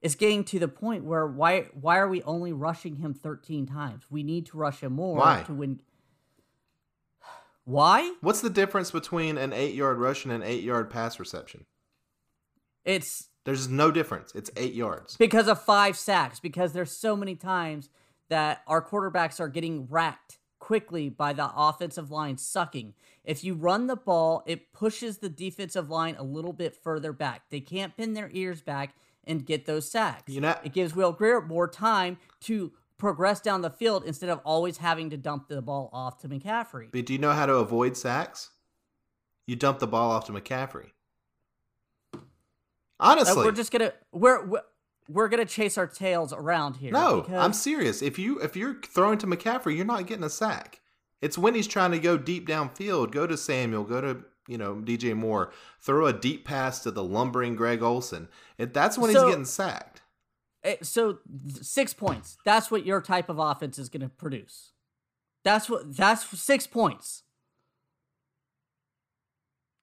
it's 0.00 0.14
getting 0.14 0.44
to 0.44 0.58
the 0.58 0.68
point 0.68 1.04
where 1.04 1.26
why 1.26 1.62
why 1.74 1.98
are 1.98 2.08
we 2.08 2.22
only 2.22 2.52
rushing 2.52 2.96
him 2.96 3.14
13 3.14 3.66
times? 3.66 4.04
We 4.10 4.22
need 4.22 4.46
to 4.46 4.56
rush 4.56 4.80
him 4.80 4.92
more 4.92 5.18
Why? 5.18 5.42
to 5.46 5.52
win 5.54 5.80
Why? 7.72 8.14
What's 8.22 8.40
the 8.40 8.48
difference 8.48 8.90
between 8.90 9.36
an 9.36 9.52
eight 9.52 9.74
yard 9.74 9.98
rush 9.98 10.24
and 10.24 10.32
an 10.32 10.42
eight 10.42 10.64
yard 10.64 10.88
pass 10.88 11.20
reception? 11.20 11.66
It's 12.82 13.28
There's 13.44 13.68
no 13.68 13.90
difference. 13.90 14.32
It's 14.34 14.50
eight 14.56 14.72
yards. 14.72 15.18
because 15.18 15.48
of 15.48 15.60
five 15.62 15.94
sacks 15.94 16.40
because 16.40 16.72
there's 16.72 16.90
so 16.90 17.14
many 17.14 17.34
times 17.34 17.90
that 18.30 18.62
our 18.66 18.80
quarterbacks 18.82 19.38
are 19.38 19.48
getting 19.48 19.86
racked 19.90 20.38
quickly 20.58 21.10
by 21.10 21.34
the 21.34 21.50
offensive 21.54 22.10
line 22.10 22.38
sucking. 22.38 22.94
If 23.22 23.44
you 23.44 23.52
run 23.52 23.86
the 23.86 23.96
ball, 23.96 24.42
it 24.46 24.72
pushes 24.72 25.18
the 25.18 25.28
defensive 25.28 25.90
line 25.90 26.16
a 26.18 26.22
little 26.22 26.54
bit 26.54 26.74
further 26.74 27.12
back. 27.12 27.50
They 27.50 27.60
can't 27.60 27.94
pin 27.94 28.14
their 28.14 28.30
ears 28.32 28.62
back 28.62 28.94
and 29.24 29.44
get 29.44 29.66
those 29.66 29.90
sacks. 29.90 30.32
You 30.32 30.40
know- 30.40 30.58
it 30.64 30.72
gives 30.72 30.94
Will 30.96 31.12
Grier 31.12 31.42
more 31.42 31.68
time 31.68 32.16
to 32.44 32.72
progress 32.98 33.40
down 33.40 33.62
the 33.62 33.70
field 33.70 34.04
instead 34.04 34.28
of 34.28 34.40
always 34.44 34.78
having 34.78 35.10
to 35.10 35.16
dump 35.16 35.48
the 35.48 35.62
ball 35.62 35.88
off 35.92 36.18
to 36.18 36.28
McCaffrey. 36.28 36.90
But 36.92 37.06
do 37.06 37.12
you 37.12 37.18
know 37.18 37.32
how 37.32 37.46
to 37.46 37.54
avoid 37.54 37.96
sacks? 37.96 38.50
You 39.46 39.56
dump 39.56 39.78
the 39.78 39.86
ball 39.86 40.10
off 40.10 40.26
to 40.26 40.32
McCaffrey. 40.32 40.90
Uh, 42.14 42.18
Honestly, 43.00 43.44
we're 43.44 43.52
just 43.52 43.70
gonna 43.70 43.92
we're, 44.12 44.44
we're 44.44 44.62
we're 45.08 45.28
gonna 45.28 45.44
chase 45.44 45.78
our 45.78 45.86
tails 45.86 46.32
around 46.32 46.76
here. 46.76 46.92
no, 46.92 47.22
because- 47.22 47.38
I'm 47.38 47.52
serious. 47.52 48.02
If 48.02 48.18
you 48.18 48.40
if 48.40 48.56
you're 48.56 48.80
throwing 48.82 49.18
to 49.18 49.26
McCaffrey, 49.26 49.76
you're 49.76 49.86
not 49.86 50.06
getting 50.06 50.24
a 50.24 50.30
sack. 50.30 50.80
It's 51.22 51.38
when 51.38 51.54
he's 51.54 51.66
trying 51.66 51.92
to 51.92 51.98
go 51.98 52.16
deep 52.18 52.46
downfield. 52.48 53.10
Go 53.12 53.26
to 53.26 53.36
Samuel. 53.36 53.84
Go 53.84 54.00
to 54.00 54.24
you 54.48 54.58
know 54.58 54.74
DJ 54.76 55.14
Moore. 55.14 55.52
Throw 55.80 56.06
a 56.06 56.12
deep 56.12 56.44
pass 56.44 56.80
to 56.82 56.90
the 56.90 57.04
lumbering 57.04 57.54
Greg 57.54 57.82
Olsen. 57.82 58.28
It, 58.58 58.74
that's 58.74 58.98
when 58.98 59.12
So- 59.12 59.22
he's 59.26 59.30
getting 59.30 59.44
sacked. 59.44 59.97
Eh, 60.68 60.76
so 60.82 61.18
six 61.62 61.94
points. 61.94 62.36
That's 62.44 62.70
what 62.70 62.84
your 62.84 63.00
type 63.00 63.30
of 63.30 63.38
offense 63.38 63.78
is 63.78 63.88
going 63.88 64.02
to 64.02 64.08
produce. 64.10 64.72
That's 65.42 65.70
what. 65.70 65.96
That's 65.96 66.26
six 66.38 66.66
points. 66.66 67.22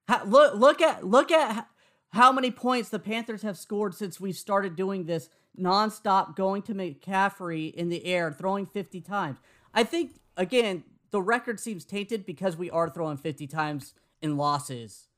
Ha- 0.08 0.22
look, 0.24 0.54
look 0.54 0.80
at 0.80 1.04
look 1.04 1.32
at 1.32 1.66
how 2.10 2.30
many 2.30 2.52
points 2.52 2.88
the 2.88 3.00
Panthers 3.00 3.42
have 3.42 3.58
scored 3.58 3.94
since 3.94 4.20
we 4.20 4.30
started 4.30 4.76
doing 4.76 5.06
this 5.06 5.28
nonstop, 5.58 6.36
going 6.36 6.62
to 6.62 6.74
McCaffrey 6.74 7.74
in 7.74 7.88
the 7.88 8.04
air, 8.06 8.30
throwing 8.30 8.66
fifty 8.66 9.00
times. 9.00 9.38
I 9.74 9.82
think 9.82 10.20
again 10.36 10.84
the 11.10 11.20
record 11.20 11.58
seems 11.58 11.84
tainted 11.84 12.24
because 12.24 12.56
we 12.56 12.70
are 12.70 12.88
throwing 12.88 13.16
fifty 13.16 13.48
times 13.48 13.92
in 14.22 14.36
losses. 14.36 15.08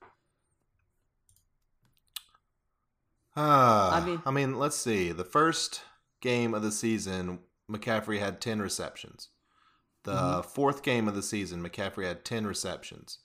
Uh, 3.38 3.90
I 3.94 4.00
mean- 4.04 4.22
I 4.26 4.30
mean, 4.30 4.58
let's 4.58 4.76
see. 4.76 5.12
The 5.12 5.24
first 5.24 5.82
game 6.20 6.54
of 6.54 6.62
the 6.62 6.72
season, 6.72 7.38
McCaffrey 7.70 8.18
had 8.18 8.40
ten 8.40 8.60
receptions. 8.60 9.28
The 10.04 10.12
Mm-hmm. 10.14 10.48
fourth 10.48 10.82
game 10.82 11.06
of 11.08 11.14
the 11.14 11.22
season, 11.22 11.62
McCaffrey 11.62 12.04
had 12.04 12.24
ten 12.24 12.46
receptions. 12.46 13.18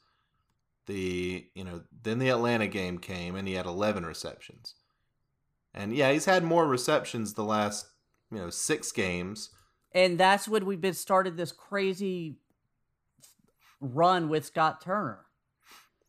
The 0.85 1.47
you 1.55 1.63
know 1.63 1.81
then 2.03 2.19
the 2.19 2.29
Atlanta 2.29 2.67
game 2.67 2.97
came 2.97 3.35
and 3.35 3.47
he 3.47 3.53
had 3.53 3.65
eleven 3.65 4.05
receptions. 4.05 4.75
And 5.73 5.95
yeah, 5.95 6.11
he's 6.11 6.25
had 6.25 6.43
more 6.43 6.67
receptions 6.67 7.33
the 7.33 7.43
last 7.45 7.87
you 8.31 8.37
know 8.37 8.49
six 8.49 8.91
games. 8.91 9.49
And 9.93 10.19
that's 10.19 10.47
when 10.47 10.65
we've 10.65 10.81
been 10.81 10.93
started 10.93 11.37
this 11.37 11.51
crazy 11.53 12.35
run 13.79 14.27
with 14.29 14.45
Scott 14.45 14.81
Turner. 14.81 15.25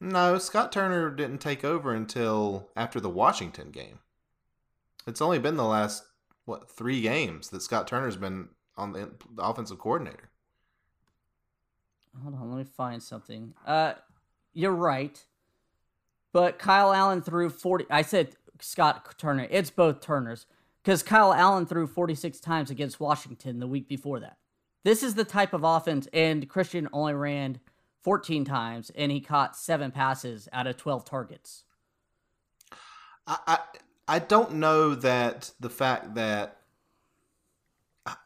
No, 0.00 0.38
Scott 0.38 0.70
Turner 0.70 1.10
didn't 1.10 1.38
take 1.38 1.64
over 1.64 1.94
until 1.94 2.68
after 2.76 3.00
the 3.00 3.08
Washington 3.08 3.70
game. 3.70 4.00
It's 5.06 5.22
only 5.22 5.38
been 5.38 5.56
the 5.56 5.64
last 5.64 6.04
what 6.44 6.70
three 6.70 7.00
games 7.00 7.48
that 7.50 7.62
Scott 7.62 7.86
Turner's 7.86 8.16
been 8.16 8.48
on 8.76 8.92
the, 8.92 9.10
the 9.34 9.42
offensive 9.42 9.78
coordinator. 9.78 10.30
Hold 12.22 12.34
on, 12.34 12.50
let 12.50 12.58
me 12.58 12.64
find 12.64 13.02
something. 13.02 13.54
Uh, 13.66 13.94
you're 14.52 14.72
right, 14.72 15.24
but 16.32 16.58
Kyle 16.58 16.92
Allen 16.92 17.22
threw 17.22 17.48
forty. 17.48 17.86
I 17.90 18.02
said 18.02 18.36
Scott 18.60 19.16
Turner. 19.18 19.46
It's 19.50 19.70
both 19.70 20.00
Turners 20.00 20.46
because 20.82 21.02
Kyle 21.02 21.32
Allen 21.32 21.66
threw 21.66 21.86
forty 21.86 22.14
six 22.14 22.40
times 22.40 22.70
against 22.70 23.00
Washington 23.00 23.58
the 23.58 23.66
week 23.66 23.88
before 23.88 24.20
that. 24.20 24.36
This 24.84 25.02
is 25.02 25.14
the 25.14 25.24
type 25.24 25.54
of 25.54 25.64
offense, 25.64 26.08
and 26.12 26.48
Christian 26.48 26.88
only 26.92 27.14
ran 27.14 27.58
fourteen 28.04 28.44
times, 28.44 28.90
and 28.94 29.11
he 29.11 29.20
caught 29.20 29.56
seven 29.56 29.90
passes 29.90 30.49
out 30.52 30.68
of 30.68 30.76
twelve 30.76 31.04
targets. 31.04 31.64
I, 33.26 33.38
I 33.46 33.58
I 34.06 34.18
don't 34.18 34.54
know 34.54 34.94
that 34.94 35.50
the 35.58 35.70
fact 35.70 36.14
that 36.14 36.58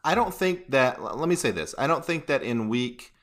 I 0.04 0.14
don't 0.14 0.34
think 0.34 0.70
that 0.72 1.02
let 1.02 1.28
me 1.28 1.36
say 1.36 1.52
this. 1.52 1.74
I 1.78 1.86
don't 1.86 2.04
think 2.04 2.26
that 2.26 2.42
in 2.42 2.68
week 2.68 3.14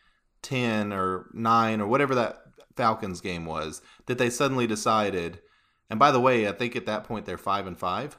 10 0.42 0.94
or 0.94 1.26
9 1.34 1.82
or 1.82 1.88
whatever 1.88 2.14
that 2.14 2.44
Falcons 2.78 3.20
game 3.20 3.46
was 3.46 3.82
that 4.06 4.20
they 4.20 4.30
suddenly 4.30 4.68
decided 4.68 5.40
and 5.90 6.00
by 6.00 6.12
the 6.12 6.20
way, 6.20 6.48
I 6.48 6.52
think 6.52 6.76
at 6.76 6.86
that 6.88 7.04
point 7.04 7.26
they're 7.26 7.38
5 7.38 7.68
and 7.68 7.78
5 7.78 8.18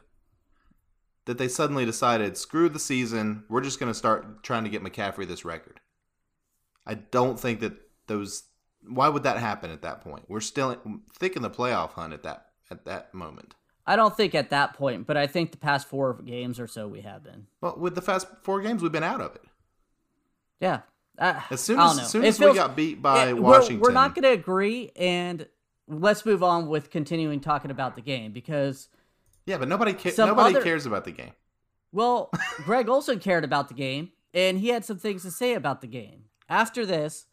that 1.25 1.39
they 1.39 1.49
suddenly 1.49 1.85
decided 1.85 2.37
screw 2.37 2.69
the 2.69 2.79
season, 2.79 3.45
we're 3.49 3.61
just 3.61 3.81
going 3.81 3.91
to 3.91 3.99
start 3.99 4.45
trying 4.45 4.63
to 4.63 4.71
get 4.71 4.83
McCaffrey 4.83 5.27
this 5.27 5.45
record. 5.45 5.81
I 6.87 6.95
don't 6.95 7.41
think 7.41 7.61
that 7.61 7.73
those 8.07 8.45
why 8.89 9.09
would 9.09 9.25
that 9.25 9.39
happen 9.39 9.71
at 9.71 9.83
that 9.83 10.01
point? 10.01 10.25
We're 10.29 10.41
still 10.41 10.77
thick 11.19 11.35
in 11.37 11.43
the 11.43 11.51
playoff 11.51 11.91
hunt 11.93 12.13
at 12.13 12.23
that 12.23 12.47
at 12.71 12.85
that 12.85 13.13
moment. 13.15 13.55
I 13.87 13.95
don't 13.97 14.17
think 14.17 14.35
at 14.35 14.51
that 14.51 14.75
point, 14.75 15.07
but 15.07 15.17
I 15.17 15.27
think 15.29 15.53
the 15.53 15.59
past 15.59 15.89
four 15.89 16.15
games 16.15 16.59
or 16.59 16.67
so 16.67 16.89
we 16.89 17.03
have 17.03 17.23
been. 17.23 17.47
Well, 17.61 17.77
with 17.79 17.95
the 17.95 18.03
past 18.03 18.27
four 18.43 18.61
games, 18.61 18.83
we've 18.83 18.91
been 18.93 19.05
out 19.05 19.21
of 19.21 19.35
it. 19.37 19.43
Yeah. 20.61 20.81
Uh, 21.19 21.41
As 21.51 21.61
soon 21.61 21.79
as, 21.81 21.99
as 21.99 22.11
soon 22.11 22.25
It 22.25 22.29
as 22.29 22.39
feels- 22.39 22.53
we 22.53 22.59
got 22.59 22.77
beat 22.77 23.01
by 23.01 23.29
it- 23.29 23.35
we're- 23.35 23.43
Washington, 23.43 23.81
We're, 23.81 23.93
not 23.93 24.15
going 24.15 24.25
to 24.25 24.33
agree, 24.33 24.91
and 24.97 25.47
let's 25.89 26.27
move 26.27 26.43
on 26.43 26.67
with 26.67 26.91
continuing 26.91 27.41
talking 27.41 27.71
about 27.71 27.95
the 27.95 28.03
game 28.03 28.33
because, 28.33 28.89
yeah, 29.47 29.57
but 29.57 29.69
nobody 29.69 29.93
ca- 29.95 30.13
nobody 30.19 30.57
other- 30.57 30.65
cares 30.65 30.85
about 30.85 31.05
the 31.05 31.13
game. 31.13 31.33
well, 31.93 32.31
Greg 32.65 32.89
Olsen 32.89 33.19
cared 33.19 33.45
about 33.45 33.69
the 33.69 33.75
game, 33.75 34.11
and 34.35 34.59
he 34.59 34.69
had 34.69 34.85
some 34.85 34.99
things 34.99 35.23
to 35.23 35.31
say 35.31 35.55
about 35.55 35.81
the 35.81 35.87
game. 35.87 36.25
After 36.49 36.85
this, 36.85 37.26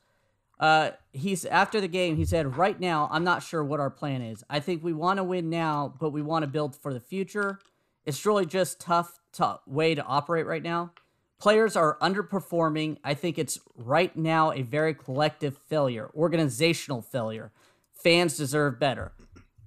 uh, 0.64 0.92
he's 1.12 1.44
after 1.44 1.82
the 1.82 1.90
game. 1.90 2.16
He 2.16 2.24
said, 2.24 2.56
"Right 2.56 2.80
now, 2.80 3.10
I'm 3.12 3.26
not 3.26 3.44
sure 3.44 3.62
what 3.66 3.82
our 3.82 3.90
plan 3.90 4.22
is. 4.22 4.46
I 4.50 4.62
think 4.62 4.82
we 4.82 4.94
want 4.94 5.18
to 5.18 5.24
win 5.26 5.50
now, 5.50 5.94
but 6.00 6.12
we 6.12 6.22
want 6.22 6.44
to 6.44 6.48
build 6.48 6.74
for 6.74 6.94
the 6.94 7.02
future. 7.02 7.60
It's 8.06 8.26
really 8.26 8.46
just 8.46 8.80
tough, 8.80 9.20
tough 9.34 9.60
way 9.68 9.94
to 9.94 10.02
operate 10.06 10.46
right 10.46 10.64
now. 10.64 10.94
Players 11.38 11.76
are 11.76 11.98
underperforming. 12.02 12.96
I 13.04 13.14
think 13.14 13.38
it's 13.38 13.60
right 13.76 14.16
now 14.16 14.54
a 14.54 14.62
very 14.62 14.94
collective 14.94 15.58
failure, 15.68 16.10
organizational 16.16 17.02
failure. 17.02 17.52
Fans 17.92 18.38
deserve 18.38 18.80
better. 18.80 19.12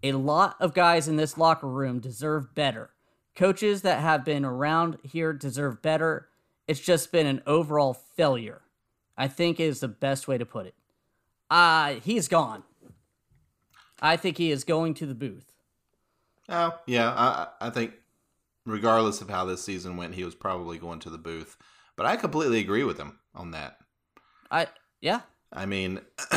A 0.03 0.13
lot 0.13 0.57
of 0.61 0.73
guys 0.73 1.09
in 1.09 1.17
this 1.17 1.37
locker 1.37 1.69
room 1.69 2.01
deserve 2.01 2.55
better. 2.55 2.89
Coaches 3.35 3.83
that 3.83 4.01
have 4.01 4.25
been 4.25 4.47
around 4.47 4.97
here 5.03 5.35
deserve 5.35 5.83
better. 5.83 6.29
It's 6.67 6.81
just 6.81 7.13
been 7.13 7.27
an 7.27 7.43
overall 7.47 7.93
failure. 7.93 8.63
I 9.15 9.29
think 9.29 9.61
is 9.61 9.81
the 9.81 9.89
best 9.89 10.27
way 10.27 10.39
to 10.39 10.47
put 10.47 10.65
it. 10.65 10.75
Uh, 11.51 11.95
he's 12.03 12.29
gone. 12.29 12.63
I 14.01 14.17
think 14.17 14.39
he 14.39 14.51
is 14.51 14.65
going 14.65 14.95
to 14.95 15.07
the 15.07 15.15
booth. 15.15 15.53
Oh, 16.49 16.79
yeah, 16.87 17.11
I, 17.11 17.49
I 17.61 17.71
think 17.71 17.93
regardless 18.65 19.21
of 19.21 19.31
how 19.31 19.45
this 19.45 19.65
season 19.65 19.97
went, 19.97 20.15
he 20.15 20.25
was 20.25 20.35
probably 20.35 20.79
going 20.79 21.01
to 21.01 21.11
the 21.11 21.19
booth. 21.19 21.57
But 21.97 22.07
I 22.07 22.17
completely 22.17 22.61
agree 22.61 22.85
with 22.85 22.99
him 22.99 23.19
on 23.35 23.53
that. 23.53 23.79
I 24.51 24.69
yeah. 25.01 25.21
I 25.53 25.67
mean, 25.67 26.01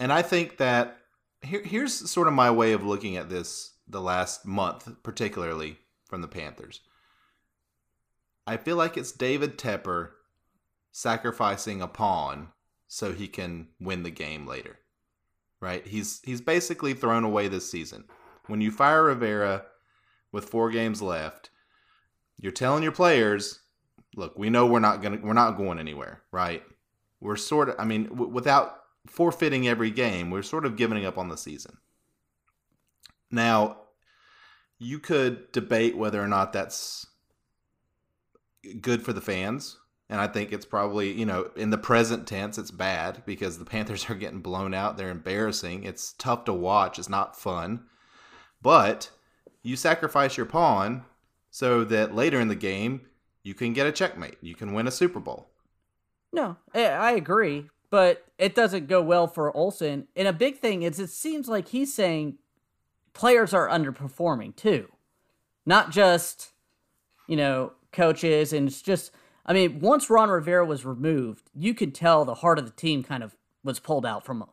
and 0.00 0.12
I 0.12 0.22
think 0.22 0.56
that 0.56 0.96
here, 1.42 1.62
here's 1.62 2.10
sort 2.10 2.28
of 2.28 2.34
my 2.34 2.50
way 2.50 2.72
of 2.72 2.84
looking 2.84 3.16
at 3.16 3.28
this 3.28 3.72
the 3.86 4.00
last 4.00 4.46
month, 4.46 4.88
particularly 5.02 5.78
from 6.08 6.22
the 6.22 6.28
Panthers. 6.28 6.80
I 8.46 8.56
feel 8.56 8.76
like 8.76 8.96
it's 8.96 9.12
David 9.12 9.58
Tepper 9.58 10.10
sacrificing 10.92 11.82
a 11.82 11.88
pawn 11.88 12.48
so 12.94 13.12
he 13.12 13.26
can 13.26 13.66
win 13.80 14.04
the 14.04 14.10
game 14.10 14.46
later. 14.46 14.78
Right? 15.60 15.84
He's 15.84 16.20
he's 16.22 16.40
basically 16.40 16.94
thrown 16.94 17.24
away 17.24 17.48
this 17.48 17.68
season. 17.68 18.04
When 18.46 18.60
you 18.60 18.70
fire 18.70 19.02
Rivera 19.02 19.64
with 20.30 20.48
4 20.48 20.70
games 20.70 21.02
left, 21.02 21.50
you're 22.38 22.52
telling 22.52 22.84
your 22.84 22.92
players, 22.92 23.58
look, 24.14 24.38
we 24.38 24.48
know 24.48 24.66
we're 24.66 24.78
not 24.78 25.02
going 25.02 25.18
to 25.18 25.26
we're 25.26 25.32
not 25.32 25.56
going 25.56 25.80
anywhere, 25.80 26.22
right? 26.30 26.62
We're 27.20 27.34
sort 27.34 27.70
of 27.70 27.74
I 27.80 27.84
mean, 27.84 28.04
w- 28.04 28.30
without 28.30 28.76
forfeiting 29.08 29.66
every 29.66 29.90
game, 29.90 30.30
we're 30.30 30.42
sort 30.42 30.64
of 30.64 30.76
giving 30.76 31.04
up 31.04 31.18
on 31.18 31.28
the 31.28 31.36
season. 31.36 31.78
Now, 33.28 33.78
you 34.78 35.00
could 35.00 35.50
debate 35.50 35.96
whether 35.96 36.22
or 36.22 36.28
not 36.28 36.52
that's 36.52 37.08
good 38.80 39.02
for 39.02 39.12
the 39.12 39.20
fans. 39.20 39.78
And 40.14 40.20
I 40.20 40.28
think 40.28 40.52
it's 40.52 40.64
probably, 40.64 41.10
you 41.10 41.26
know, 41.26 41.50
in 41.56 41.70
the 41.70 41.76
present 41.76 42.28
tense, 42.28 42.56
it's 42.56 42.70
bad 42.70 43.24
because 43.26 43.58
the 43.58 43.64
Panthers 43.64 44.08
are 44.08 44.14
getting 44.14 44.42
blown 44.42 44.72
out. 44.72 44.96
They're 44.96 45.10
embarrassing. 45.10 45.82
It's 45.82 46.12
tough 46.12 46.44
to 46.44 46.52
watch. 46.52 47.00
It's 47.00 47.08
not 47.08 47.36
fun. 47.36 47.86
But 48.62 49.10
you 49.64 49.74
sacrifice 49.74 50.36
your 50.36 50.46
pawn 50.46 51.04
so 51.50 51.82
that 51.82 52.14
later 52.14 52.38
in 52.38 52.46
the 52.46 52.54
game, 52.54 53.00
you 53.42 53.54
can 53.54 53.72
get 53.72 53.88
a 53.88 53.92
checkmate. 53.92 54.36
You 54.40 54.54
can 54.54 54.72
win 54.72 54.86
a 54.86 54.92
Super 54.92 55.18
Bowl. 55.18 55.48
No, 56.32 56.58
I 56.72 57.10
agree, 57.14 57.68
but 57.90 58.24
it 58.38 58.54
doesn't 58.54 58.86
go 58.86 59.02
well 59.02 59.26
for 59.26 59.50
Olsen. 59.56 60.06
And 60.14 60.28
a 60.28 60.32
big 60.32 60.58
thing 60.58 60.82
is 60.82 61.00
it 61.00 61.10
seems 61.10 61.48
like 61.48 61.70
he's 61.70 61.92
saying 61.92 62.38
players 63.14 63.52
are 63.52 63.68
underperforming 63.68 64.54
too. 64.54 64.92
Not 65.66 65.90
just, 65.90 66.52
you 67.26 67.34
know, 67.34 67.72
coaches 67.90 68.52
and 68.52 68.68
it's 68.68 68.80
just 68.80 69.10
I 69.46 69.52
mean, 69.52 69.80
once 69.80 70.08
Ron 70.08 70.30
Rivera 70.30 70.64
was 70.64 70.84
removed, 70.84 71.50
you 71.54 71.74
could 71.74 71.94
tell 71.94 72.24
the 72.24 72.34
heart 72.36 72.58
of 72.58 72.64
the 72.64 72.72
team 72.72 73.02
kind 73.02 73.22
of 73.22 73.36
was 73.62 73.78
pulled 73.80 74.06
out 74.06 74.24
from 74.24 74.44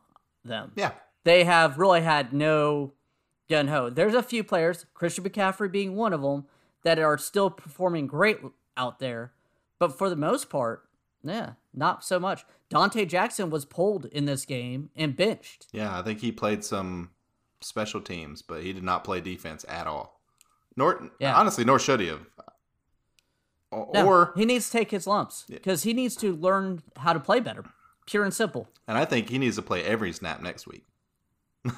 them. 0.44 0.72
Yeah. 0.76 0.92
They 1.24 1.44
have 1.44 1.78
really 1.78 2.02
had 2.02 2.32
no 2.32 2.92
gun 3.48 3.68
ho. 3.68 3.88
There's 3.90 4.14
a 4.14 4.22
few 4.22 4.42
players, 4.44 4.86
Christian 4.94 5.24
McCaffrey 5.24 5.70
being 5.70 5.94
one 5.96 6.12
of 6.12 6.22
them, 6.22 6.44
that 6.82 6.98
are 6.98 7.16
still 7.16 7.48
performing 7.48 8.06
great 8.06 8.38
out 8.76 8.98
there, 8.98 9.32
but 9.78 9.96
for 9.96 10.10
the 10.10 10.16
most 10.16 10.50
part, 10.50 10.82
yeah, 11.22 11.52
not 11.72 12.02
so 12.04 12.18
much. 12.18 12.44
Donte 12.70 13.06
Jackson 13.06 13.50
was 13.50 13.64
pulled 13.64 14.06
in 14.06 14.24
this 14.24 14.44
game 14.44 14.90
and 14.96 15.14
benched. 15.14 15.68
Yeah, 15.72 15.96
I 15.96 16.02
think 16.02 16.20
he 16.20 16.32
played 16.32 16.64
some 16.64 17.10
special 17.60 18.00
teams, 18.00 18.42
but 18.42 18.62
he 18.62 18.72
did 18.72 18.82
not 18.82 19.04
play 19.04 19.20
defense 19.20 19.64
at 19.68 19.86
all. 19.86 20.20
Nor 20.76 21.10
Yeah. 21.20 21.36
honestly, 21.36 21.64
nor 21.64 21.78
should 21.78 22.00
he 22.00 22.08
have. 22.08 22.26
O- 23.72 23.90
No, 23.94 24.06
Or 24.06 24.32
he 24.36 24.44
needs 24.44 24.66
to 24.66 24.72
take 24.78 24.90
his 24.90 25.06
lumps 25.06 25.44
because 25.48 25.82
he 25.82 25.92
needs 25.94 26.14
to 26.16 26.36
learn 26.36 26.82
how 26.98 27.12
to 27.12 27.20
play 27.20 27.40
better. 27.40 27.64
Pure 28.06 28.24
and 28.24 28.34
simple. 28.34 28.68
and 28.86 28.98
I 28.98 29.04
think 29.04 29.28
he 29.30 29.38
needs 29.38 29.56
to 29.56 29.62
play 29.62 29.82
every 29.84 30.12
snap 30.12 30.42
next 30.42 30.66
week. 30.66 30.84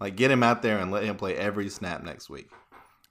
like 0.00 0.16
get 0.16 0.30
him 0.30 0.42
out 0.42 0.62
there 0.62 0.78
and 0.78 0.90
let 0.90 1.04
him 1.04 1.16
play 1.16 1.36
every 1.36 1.68
snap 1.68 2.02
next 2.02 2.28
week. 2.28 2.50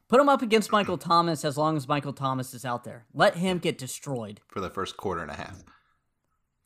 Put 0.08 0.20
him 0.20 0.30
up 0.30 0.42
against 0.42 0.72
Michael 0.74 0.98
Thomas 0.98 1.46
as 1.46 1.58
long 1.58 1.78
as 1.78 1.88
Michael 1.88 2.12
Thomas 2.14 2.54
is 2.54 2.66
out 2.66 2.84
there. 2.84 3.06
Let 3.14 3.38
him 3.38 3.60
get 3.60 3.78
destroyed. 3.78 4.42
for 4.50 4.60
the 4.60 4.70
first 4.70 4.98
quarter 4.98 5.22
and 5.22 5.32
a 5.32 5.36
half. 5.36 5.64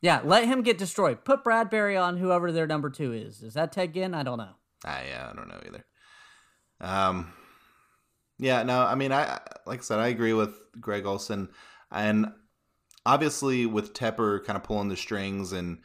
Yeah, 0.02 0.20
let 0.24 0.44
him 0.46 0.62
get 0.62 0.76
destroyed. 0.78 1.24
Put 1.24 1.44
Bradberry 1.44 2.00
on 2.00 2.16
whoever 2.18 2.50
their 2.52 2.66
number 2.66 2.90
two 2.90 3.12
is. 3.12 3.42
Is 3.42 3.54
that 3.54 3.72
Ted 3.72 3.94
Ginn? 3.94 4.14
I 4.14 4.24
don't 4.24 4.38
know. 4.38 4.54
I, 4.84 5.04
yeah, 5.08 5.28
I 5.30 5.34
don't 5.36 5.48
know 5.48 5.60
either. 5.66 5.84
Um, 6.80 7.32
yeah, 8.38 8.62
no, 8.62 8.82
I 8.82 8.94
mean, 8.94 9.12
I 9.12 9.40
like 9.66 9.80
I 9.80 9.82
said, 9.82 9.98
I 9.98 10.08
agree 10.08 10.32
with 10.32 10.58
Greg 10.80 11.06
Olsen, 11.06 11.48
and 11.90 12.32
obviously 13.04 13.66
with 13.66 13.94
Tepper 13.94 14.44
kind 14.44 14.56
of 14.56 14.62
pulling 14.62 14.88
the 14.88 14.96
strings 14.96 15.52
and 15.52 15.78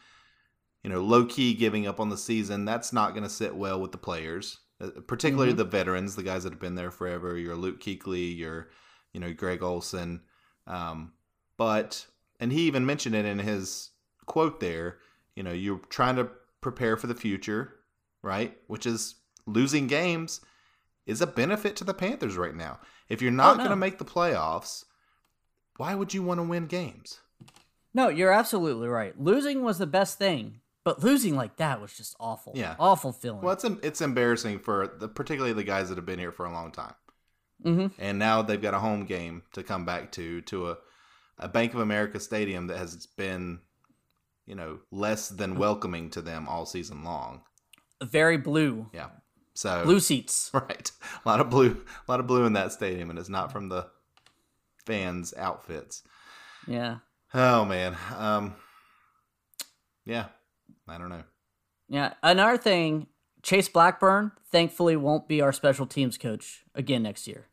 you 0.84 0.90
know 0.90 1.02
low 1.02 1.26
key 1.26 1.54
giving 1.54 1.88
up 1.88 2.00
on 2.00 2.10
the 2.10 2.18
season, 2.18 2.66
that's 2.66 2.92
not 2.92 3.12
going 3.12 3.24
to 3.24 3.30
sit 3.30 3.56
well 3.56 3.80
with 3.80 3.92
the 3.92 3.98
players. 3.98 4.60
uh, 4.82 4.90
particularly 5.08 5.54
the 5.54 5.64
veterans, 5.64 6.16
the 6.16 6.24
guys 6.24 6.44
that 6.44 6.54
have 6.54 6.60
been 6.60 6.76
there 6.76 6.92
forever. 6.92 7.38
Your 7.38 7.56
Luke 7.56 7.80
Kuechly, 7.82 8.36
your 8.38 8.70
you 9.14 9.20
know 9.20 9.34
Greg 9.34 9.64
Olsen, 9.64 10.22
um, 10.68 11.14
but 11.58 12.06
and 12.40 12.52
he 12.52 12.62
even 12.64 12.86
mentioned 12.86 13.16
it 13.16 13.26
in 13.26 13.40
his 13.40 13.92
quote 14.26 14.60
there. 14.60 14.98
You 15.36 15.44
know, 15.44 15.52
you're 15.52 15.80
trying 15.90 16.18
to 16.18 16.30
prepare 16.60 16.98
for 16.98 17.08
the 17.08 17.16
future, 17.16 17.76
right? 18.22 18.58
Which 18.68 18.86
is 18.86 19.16
losing 19.46 19.88
games 19.88 20.42
is 21.06 21.22
a 21.22 21.28
benefit 21.28 21.76
to 21.78 21.84
the 21.84 21.94
Panthers 21.94 22.38
right 22.38 22.56
now. 22.56 22.80
If 23.10 23.22
you're 23.22 23.32
not 23.32 23.54
Oh, 23.54 23.58
no. 23.58 23.58
going 23.60 23.70
to 23.72 23.76
make 23.76 23.98
the 23.98 24.06
playoffs, 24.06 24.86
why 25.78 25.96
would 25.96 26.14
you 26.14 26.24
want 26.24 26.40
to 26.40 26.44
win 26.44 26.68
games? 26.68 27.20
No, 27.94 28.08
you're 28.08 28.32
absolutely 28.32 28.88
right. 28.88 29.20
Losing 29.20 29.64
was 29.64 29.78
the 29.78 29.88
best 29.88 30.18
thing, 30.18 30.62
but 30.86 31.04
losing 31.04 31.36
like 31.36 31.58
that 31.58 31.82
was 31.82 31.94
just 31.94 32.16
awful. 32.20 32.54
Yeah. 32.56 32.76
awful 32.80 33.12
feeling. 33.12 33.42
Well, 33.42 33.54
it's 33.54 33.64
it's 33.66 34.02
embarrassing 34.02 34.60
for 34.60 34.88
the 35.00 35.08
particularly 35.10 35.54
the 35.54 35.64
guys 35.64 35.90
that 35.90 35.98
have 35.98 36.06
been 36.06 36.20
here 36.20 36.32
for 36.32 36.46
a 36.46 36.52
long 36.54 36.72
time, 36.72 36.94
hmm 37.64 37.88
and 38.00 38.18
now 38.18 38.42
they've 38.42 38.62
got 38.62 38.74
a 38.74 38.80
home 38.80 39.06
game 39.06 39.44
to 39.54 39.64
come 39.64 39.84
back 39.86 40.12
to 40.14 40.42
to 40.44 40.70
a 40.70 40.78
a 41.38 41.48
Bank 41.50 41.74
of 41.74 41.80
America 41.80 42.20
stadium 42.20 42.68
that 42.68 42.78
has 42.78 43.08
been, 43.18 43.60
you 44.46 44.54
know, 44.56 44.80
less 44.92 45.28
than 45.30 45.56
welcoming 45.58 46.10
to 46.12 46.22
them 46.22 46.48
all 46.48 46.66
season 46.68 47.04
long. 47.04 47.42
Very 48.04 48.38
blue, 48.38 48.90
Yeah, 48.94 49.10
so 49.54 49.84
blue 49.84 50.00
seats. 50.00 50.50
right, 50.54 50.92
a 51.26 51.30
lot 51.30 51.40
of 51.42 51.50
blue, 51.50 51.84
a 52.08 52.12
lot 52.12 52.20
of 52.20 52.28
blue 52.28 52.46
in 52.46 52.54
that 52.54 52.72
stadium, 52.72 53.10
and 53.10 53.20
it's 53.20 53.30
not 53.30 53.52
from 53.52 53.70
the 53.70 53.88
fans' 54.86 55.34
outfits. 55.38 56.04
Yeah, 56.68 56.98
Oh 57.34 57.66
man, 57.66 57.98
um, 58.18 58.56
yeah, 60.06 60.26
I 60.88 60.98
don't 60.98 61.10
know. 61.10 61.24
yeah. 61.88 62.14
Another 62.24 62.58
thing, 62.58 63.08
Chase 63.44 63.70
Blackburn 63.70 64.32
thankfully 64.52 64.96
won't 64.96 65.28
be 65.28 65.42
our 65.42 65.52
special 65.54 65.86
teams 65.86 66.18
coach 66.18 66.64
again 66.76 67.04
next 67.04 67.28
year. 67.28 67.48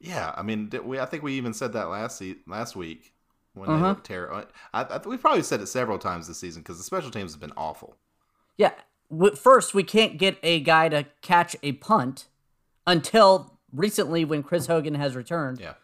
Yeah, 0.00 0.32
I 0.36 0.42
mean, 0.42 0.70
we 0.84 0.98
I 1.00 1.06
think 1.06 1.22
we 1.22 1.34
even 1.34 1.52
said 1.54 1.72
that 1.72 1.88
last 1.88 2.18
se- 2.18 2.38
last 2.46 2.76
week 2.76 3.14
when 3.54 3.72
they 3.72 3.74
Uh-huh. 3.74 3.88
looked 3.88 4.06
terrible. 4.06 4.44
I, 4.72 4.82
I, 4.84 4.98
we 5.06 5.16
probably 5.16 5.42
said 5.42 5.60
it 5.60 5.66
several 5.66 5.98
times 5.98 6.28
this 6.28 6.38
season 6.38 6.62
because 6.62 6.78
the 6.78 6.84
special 6.84 7.10
teams 7.10 7.32
have 7.32 7.40
been 7.40 7.52
awful. 7.56 7.96
Yeah. 8.56 8.72
First, 9.36 9.74
we 9.74 9.82
can't 9.82 10.18
get 10.18 10.38
a 10.42 10.60
guy 10.60 10.88
to 10.90 11.06
catch 11.22 11.56
a 11.62 11.72
punt 11.72 12.26
until 12.86 13.58
recently 13.72 14.24
when 14.24 14.42
Chris 14.42 14.66
Hogan 14.66 14.94
has 14.94 15.16
returned. 15.16 15.60
Yeah, 15.60 15.74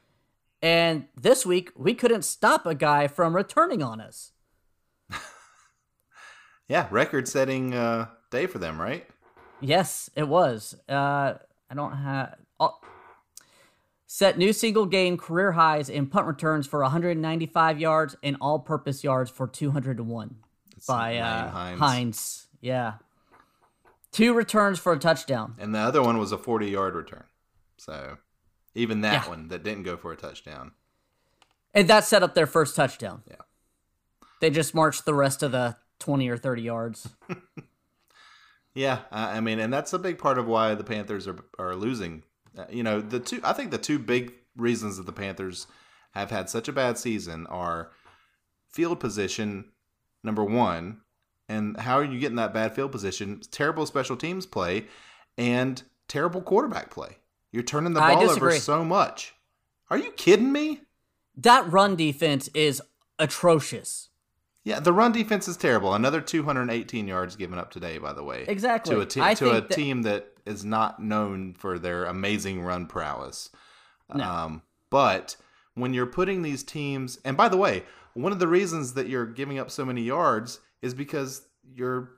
And 0.62 1.06
this 1.18 1.46
week, 1.46 1.70
we 1.76 1.94
couldn't 1.94 2.22
stop 2.22 2.66
a 2.66 2.74
guy 2.74 3.08
from 3.08 3.34
returning 3.34 3.82
on 3.82 4.00
us. 4.00 4.32
yeah, 6.68 6.86
record-setting 6.90 7.74
uh, 7.74 8.06
day 8.30 8.46
for 8.46 8.58
them, 8.58 8.80
right? 8.80 9.06
Yes, 9.60 10.10
it 10.14 10.28
was. 10.28 10.76
Uh, 10.88 11.34
I 11.70 11.74
don't 11.74 11.96
have. 11.96 12.36
Oh, 12.60 12.78
set 14.06 14.36
new 14.36 14.52
single 14.52 14.86
game 14.86 15.16
career 15.16 15.52
highs 15.52 15.88
in 15.88 16.06
punt 16.06 16.26
returns 16.26 16.66
for 16.66 16.80
195 16.82 17.80
yards 17.80 18.16
and 18.22 18.36
all 18.40 18.58
purpose 18.58 19.02
yards 19.02 19.30
for 19.30 19.46
201 19.46 20.36
by 20.86 21.16
uh, 21.16 21.50
Hines. 21.50 21.80
Hines. 21.80 22.46
Yeah. 22.60 22.94
Two 24.14 24.32
returns 24.32 24.78
for 24.78 24.92
a 24.92 24.98
touchdown. 24.98 25.56
and 25.58 25.74
the 25.74 25.78
other 25.80 26.00
one 26.02 26.18
was 26.18 26.32
a 26.32 26.38
forty-yard 26.38 26.94
return. 26.94 27.24
So 27.76 28.18
even 28.74 29.00
that 29.02 29.24
Yeah. 29.24 29.28
one 29.28 29.48
that 29.48 29.62
didn't 29.64 29.82
go 29.82 29.96
for 29.96 30.12
a 30.12 30.16
touchdown. 30.16 30.72
And 31.74 31.88
that 31.88 32.04
set 32.04 32.22
up 32.22 32.34
their 32.34 32.46
first 32.46 32.76
touchdown. 32.76 33.22
Yeah. 33.28 33.42
They 34.40 34.50
just 34.50 34.74
marched 34.74 35.04
the 35.04 35.14
rest 35.14 35.42
of 35.42 35.50
the 35.52 35.76
20 35.98 36.28
or 36.28 36.36
30 36.36 36.62
yards. 36.62 37.08
Yeah, 38.76 39.02
I 39.12 39.38
mean, 39.40 39.60
and 39.60 39.72
that's 39.72 39.92
a 39.92 40.00
big 40.00 40.18
part 40.18 40.36
of 40.36 40.46
why 40.48 40.74
the 40.74 40.82
Panthers 40.82 41.28
are 41.28 41.38
are 41.60 41.76
losing. 41.76 42.24
Uh, 42.58 42.64
You 42.68 42.82
know, 42.82 43.00
the 43.00 43.20
two 43.20 43.40
I 43.44 43.52
think 43.52 43.70
the 43.70 43.78
two 43.78 44.00
big 44.00 44.32
reasons 44.56 44.96
that 44.96 45.06
the 45.06 45.12
Panthers 45.12 45.68
have 46.12 46.30
had 46.30 46.50
such 46.50 46.66
a 46.66 46.72
bad 46.72 46.98
season 46.98 47.46
are 47.46 47.92
field 48.68 48.98
position 48.98 49.70
number 50.24 50.42
1 50.44 51.00
and 51.48 51.78
how 51.78 51.98
are 51.98 52.04
you 52.04 52.18
getting 52.18 52.36
that 52.36 52.54
bad 52.54 52.74
field 52.74 52.92
position? 52.92 53.40
Terrible 53.50 53.86
special 53.86 54.16
teams 54.16 54.46
play 54.46 54.86
and 55.36 55.82
terrible 56.08 56.40
quarterback 56.40 56.90
play. 56.90 57.18
You're 57.52 57.62
turning 57.62 57.92
the 57.92 58.02
I 58.02 58.14
ball 58.14 58.30
over 58.30 58.52
so 58.52 58.84
much. 58.84 59.34
Are 59.90 59.98
you 59.98 60.10
kidding 60.12 60.50
me? 60.52 60.80
That 61.36 61.70
run 61.70 61.96
defense 61.96 62.48
is 62.54 62.82
atrocious. 63.18 64.08
Yeah, 64.64 64.80
the 64.80 64.92
run 64.92 65.12
defense 65.12 65.46
is 65.46 65.58
terrible. 65.58 65.94
Another 65.94 66.20
218 66.20 67.06
yards 67.06 67.36
given 67.36 67.58
up 67.58 67.70
today, 67.70 67.98
by 67.98 68.14
the 68.14 68.24
way. 68.24 68.44
Exactly. 68.48 68.94
To 68.94 69.00
a, 69.02 69.06
te- 69.06 69.34
to 69.36 69.50
a 69.50 69.60
that- 69.60 69.70
team 69.70 70.02
that 70.02 70.28
is 70.46 70.64
not 70.64 71.00
known 71.00 71.54
for 71.54 71.78
their 71.78 72.04
amazing 72.04 72.62
run 72.62 72.86
prowess. 72.86 73.50
No. 74.12 74.24
Um, 74.24 74.62
but 74.90 75.36
when 75.74 75.92
you're 75.94 76.06
putting 76.06 76.42
these 76.42 76.62
teams, 76.62 77.18
and 77.24 77.36
by 77.36 77.48
the 77.48 77.56
way, 77.56 77.82
one 78.14 78.32
of 78.32 78.38
the 78.38 78.48
reasons 78.48 78.94
that 78.94 79.08
you're 79.08 79.26
giving 79.26 79.58
up 79.58 79.70
so 79.70 79.84
many 79.84 80.02
yards 80.02 80.60
is 80.84 80.94
because 80.94 81.46
you're 81.74 82.10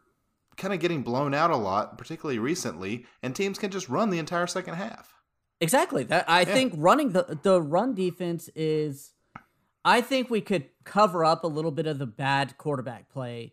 kind 0.57 0.75
of 0.75 0.81
getting 0.81 1.03
blown 1.03 1.33
out 1.35 1.51
a 1.51 1.57
lot, 1.57 1.97
particularly 1.99 2.39
recently, 2.39 3.07
and 3.23 3.35
teams 3.35 3.59
can 3.59 3.71
just 3.71 3.89
run 3.89 4.11
the 4.11 4.19
entire 4.19 4.47
second 4.47 4.75
half. 4.75 5.15
Exactly. 5.61 6.03
That 6.05 6.29
I 6.29 6.41
Yeah. 6.41 6.47
think 6.53 6.75
running 6.77 7.13
the 7.13 7.39
the 7.43 7.63
run 7.63 7.95
defense 7.95 8.49
is 8.55 9.13
I 9.85 10.01
think 10.01 10.29
we 10.31 10.41
could 10.41 10.69
cover 10.85 11.25
up 11.25 11.45
a 11.45 11.47
little 11.47 11.71
bit 11.71 11.87
of 11.87 11.99
the 11.99 12.07
bad 12.07 12.59
quarterback 12.59 13.09
play 13.09 13.53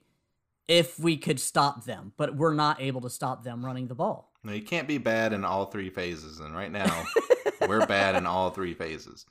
if 0.67 0.97
we 0.97 1.15
could 1.15 1.39
stop 1.39 1.85
them, 1.85 2.13
but 2.17 2.35
we're 2.35 2.53
not 2.55 2.81
able 2.81 3.01
to 3.01 3.09
stop 3.09 3.43
them 3.43 3.63
running 3.63 3.87
the 3.87 3.95
ball. 3.95 4.31
Now, 4.43 4.53
you 4.53 4.63
can't 4.63 4.87
be 4.87 4.97
bad 4.97 5.31
in 5.31 5.45
all 5.45 5.67
three 5.67 5.89
phases, 5.89 6.39
and 6.39 6.55
right 6.55 6.71
now 6.71 7.03
we're 7.67 7.85
bad 7.85 8.15
in 8.15 8.25
all 8.25 8.49
three 8.49 8.73
phases. 8.73 9.25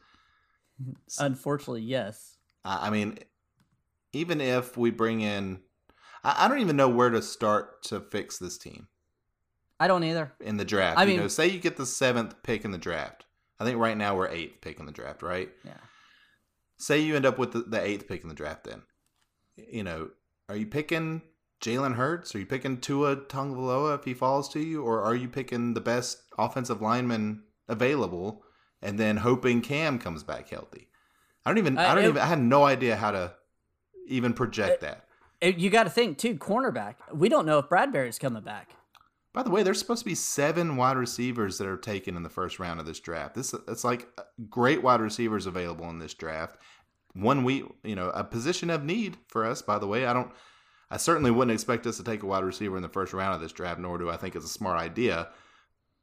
Unfortunately, 1.19 1.83
yes. 1.83 2.37
I 2.65 2.91
mean, 2.91 3.19
even 4.13 4.41
if 4.41 4.77
we 4.77 4.91
bring 4.91 5.21
in, 5.21 5.61
I 6.25 6.45
I 6.45 6.49
don't 6.49 6.61
even 6.61 6.77
know 6.77 6.89
where 6.89 7.11
to 7.11 7.23
start 7.23 7.83
to 7.85 8.01
fix 8.01 8.39
this 8.39 8.59
team 8.59 8.89
I 9.81 9.89
don't 9.89 10.05
either. 10.05 10.33
in 10.41 10.57
the 10.57 10.65
draft. 10.65 10.99
I 10.99 11.03
you 11.03 11.09
mean- 11.09 11.21
know, 11.21 11.29
say 11.29 11.49
you 11.49 11.59
get 11.59 11.77
the 11.77 11.87
seventh 11.87 12.43
pick 12.43 12.65
in 12.65 12.71
the 12.71 12.79
draft. 12.79 13.25
I 13.61 13.65
think 13.65 13.79
right 13.79 13.97
now 13.97 14.17
we're 14.17 14.29
eighth 14.29 14.61
pick 14.61 14.81
in 14.81 14.87
the 14.87 14.93
draft, 14.93 15.23
right? 15.23 15.49
Yeah. 15.65 15.75
Say 16.79 17.01
you 17.01 17.15
end 17.17 17.27
up 17.27 17.39
with 17.39 17.53
the, 17.53 17.61
the 17.61 17.81
eighth 17.81 18.09
pick 18.09 18.23
in 18.23 18.29
the 18.29 18.35
draft. 18.35 18.65
Then, 18.65 18.83
you 19.57 19.85
know, 19.85 20.11
are 20.49 20.57
you 20.57 20.67
picking 20.67 21.23
Jalen 21.61 21.95
Hurts? 21.95 22.35
Are 22.35 22.39
you 22.41 22.47
picking 22.47 22.79
Tua 22.79 23.17
Tagovailoa 23.17 23.97
if 23.99 24.05
he 24.05 24.15
falls 24.15 24.49
to 24.51 24.61
you, 24.61 24.83
or 24.83 25.01
are 25.03 25.15
you 25.15 25.29
picking 25.29 25.75
the 25.75 25.81
best 25.81 26.23
offensive 26.37 26.83
lineman 26.83 27.45
available 27.69 28.43
and 28.81 28.99
then 28.99 29.19
hoping 29.19 29.61
Cam 29.61 29.99
comes 30.01 30.25
back 30.25 30.49
healthy? 30.49 30.89
I 31.47 31.51
don't 31.51 31.59
even. 31.59 31.79
I, 31.79 31.91
I- 31.93 31.95
don't 31.95 32.05
it- 32.05 32.09
even. 32.09 32.23
I 32.23 32.27
had 32.27 32.41
no 32.41 32.65
idea 32.65 32.97
how 32.97 33.13
to 33.13 33.35
even 34.09 34.33
project 34.33 34.81
that. 34.81 35.05
Uh, 35.43 35.53
You 35.57 35.71
got 35.71 35.85
to 35.85 35.91
think 35.91 36.19
too, 36.19 36.37
cornerback. 36.37 36.95
We 37.13 37.29
don't 37.29 37.47
know 37.47 37.59
if 37.59 37.67
Bradberry's 37.67 38.19
coming 38.19 38.43
back. 38.43 38.71
By 39.33 39.43
the 39.43 39.51
way, 39.51 39.63
there's 39.63 39.79
supposed 39.79 40.03
to 40.03 40.09
be 40.09 40.15
seven 40.15 40.77
wide 40.77 40.97
receivers 40.97 41.57
that 41.59 41.67
are 41.67 41.79
taken 41.79 42.17
in 42.17 42.23
the 42.23 42.29
first 42.29 42.59
round 42.59 42.81
of 42.81 42.87
this 42.87 43.01
draft. 43.01 43.35
This 43.35 43.55
it's 43.67 43.85
like 43.85 44.09
great 44.51 44.83
wide 44.83 45.01
receivers 45.01 45.47
available 45.47 45.89
in 45.89 45.99
this 45.99 46.15
draft. 46.15 46.59
One 47.15 47.45
we 47.45 47.65
you 47.83 47.95
know 47.95 48.11
a 48.11 48.25
position 48.25 48.69
of 48.71 48.85
need 48.85 49.17
for 49.29 49.45
us. 49.45 49.63
By 49.63 49.79
the 49.79 49.87
way, 49.87 50.07
I 50.07 50.13
don't. 50.13 50.31
I 50.91 50.99
certainly 50.99 51.31
wouldn't 51.31 51.55
expect 51.55 51.87
us 51.87 51.97
to 51.97 52.05
take 52.05 52.23
a 52.23 52.27
wide 52.27 52.45
receiver 52.45 52.77
in 52.77 52.83
the 52.83 52.89
first 52.89 53.15
round 53.15 53.35
of 53.35 53.41
this 53.41 53.53
draft, 53.53 53.81
nor 53.81 53.97
do 53.97 54.11
I 54.11 54.19
think 54.19 54.37
it's 54.37 54.45
a 54.45 54.49
smart 54.49 54.79
idea. 54.79 55.29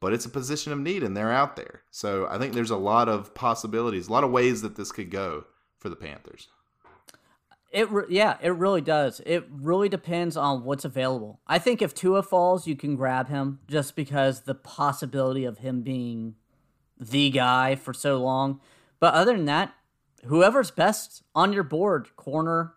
But 0.00 0.12
it's 0.12 0.24
a 0.24 0.30
position 0.30 0.72
of 0.72 0.80
need, 0.80 1.04
and 1.04 1.16
they're 1.16 1.30
out 1.30 1.54
there. 1.54 1.82
So 1.90 2.26
I 2.28 2.38
think 2.38 2.54
there's 2.54 2.70
a 2.70 2.76
lot 2.76 3.08
of 3.08 3.34
possibilities, 3.34 4.08
a 4.08 4.12
lot 4.12 4.24
of 4.24 4.32
ways 4.32 4.62
that 4.62 4.74
this 4.74 4.90
could 4.90 5.10
go 5.10 5.44
for 5.78 5.88
the 5.88 5.96
Panthers. 5.96 6.48
It 7.70 7.90
re- 7.90 8.06
yeah, 8.08 8.36
it 8.42 8.50
really 8.50 8.80
does. 8.80 9.20
It 9.24 9.46
really 9.50 9.88
depends 9.88 10.36
on 10.36 10.64
what's 10.64 10.84
available. 10.84 11.40
I 11.46 11.58
think 11.58 11.80
if 11.80 11.94
Tua 11.94 12.22
falls, 12.22 12.66
you 12.66 12.74
can 12.74 12.96
grab 12.96 13.28
him 13.28 13.60
just 13.68 13.94
because 13.94 14.42
the 14.42 14.54
possibility 14.56 15.44
of 15.44 15.58
him 15.58 15.82
being 15.82 16.34
the 16.98 17.30
guy 17.30 17.76
for 17.76 17.94
so 17.94 18.18
long. 18.18 18.60
But 18.98 19.14
other 19.14 19.36
than 19.36 19.44
that, 19.46 19.72
whoever's 20.24 20.70
best 20.70 21.22
on 21.34 21.52
your 21.52 21.62
board, 21.62 22.14
corner, 22.16 22.74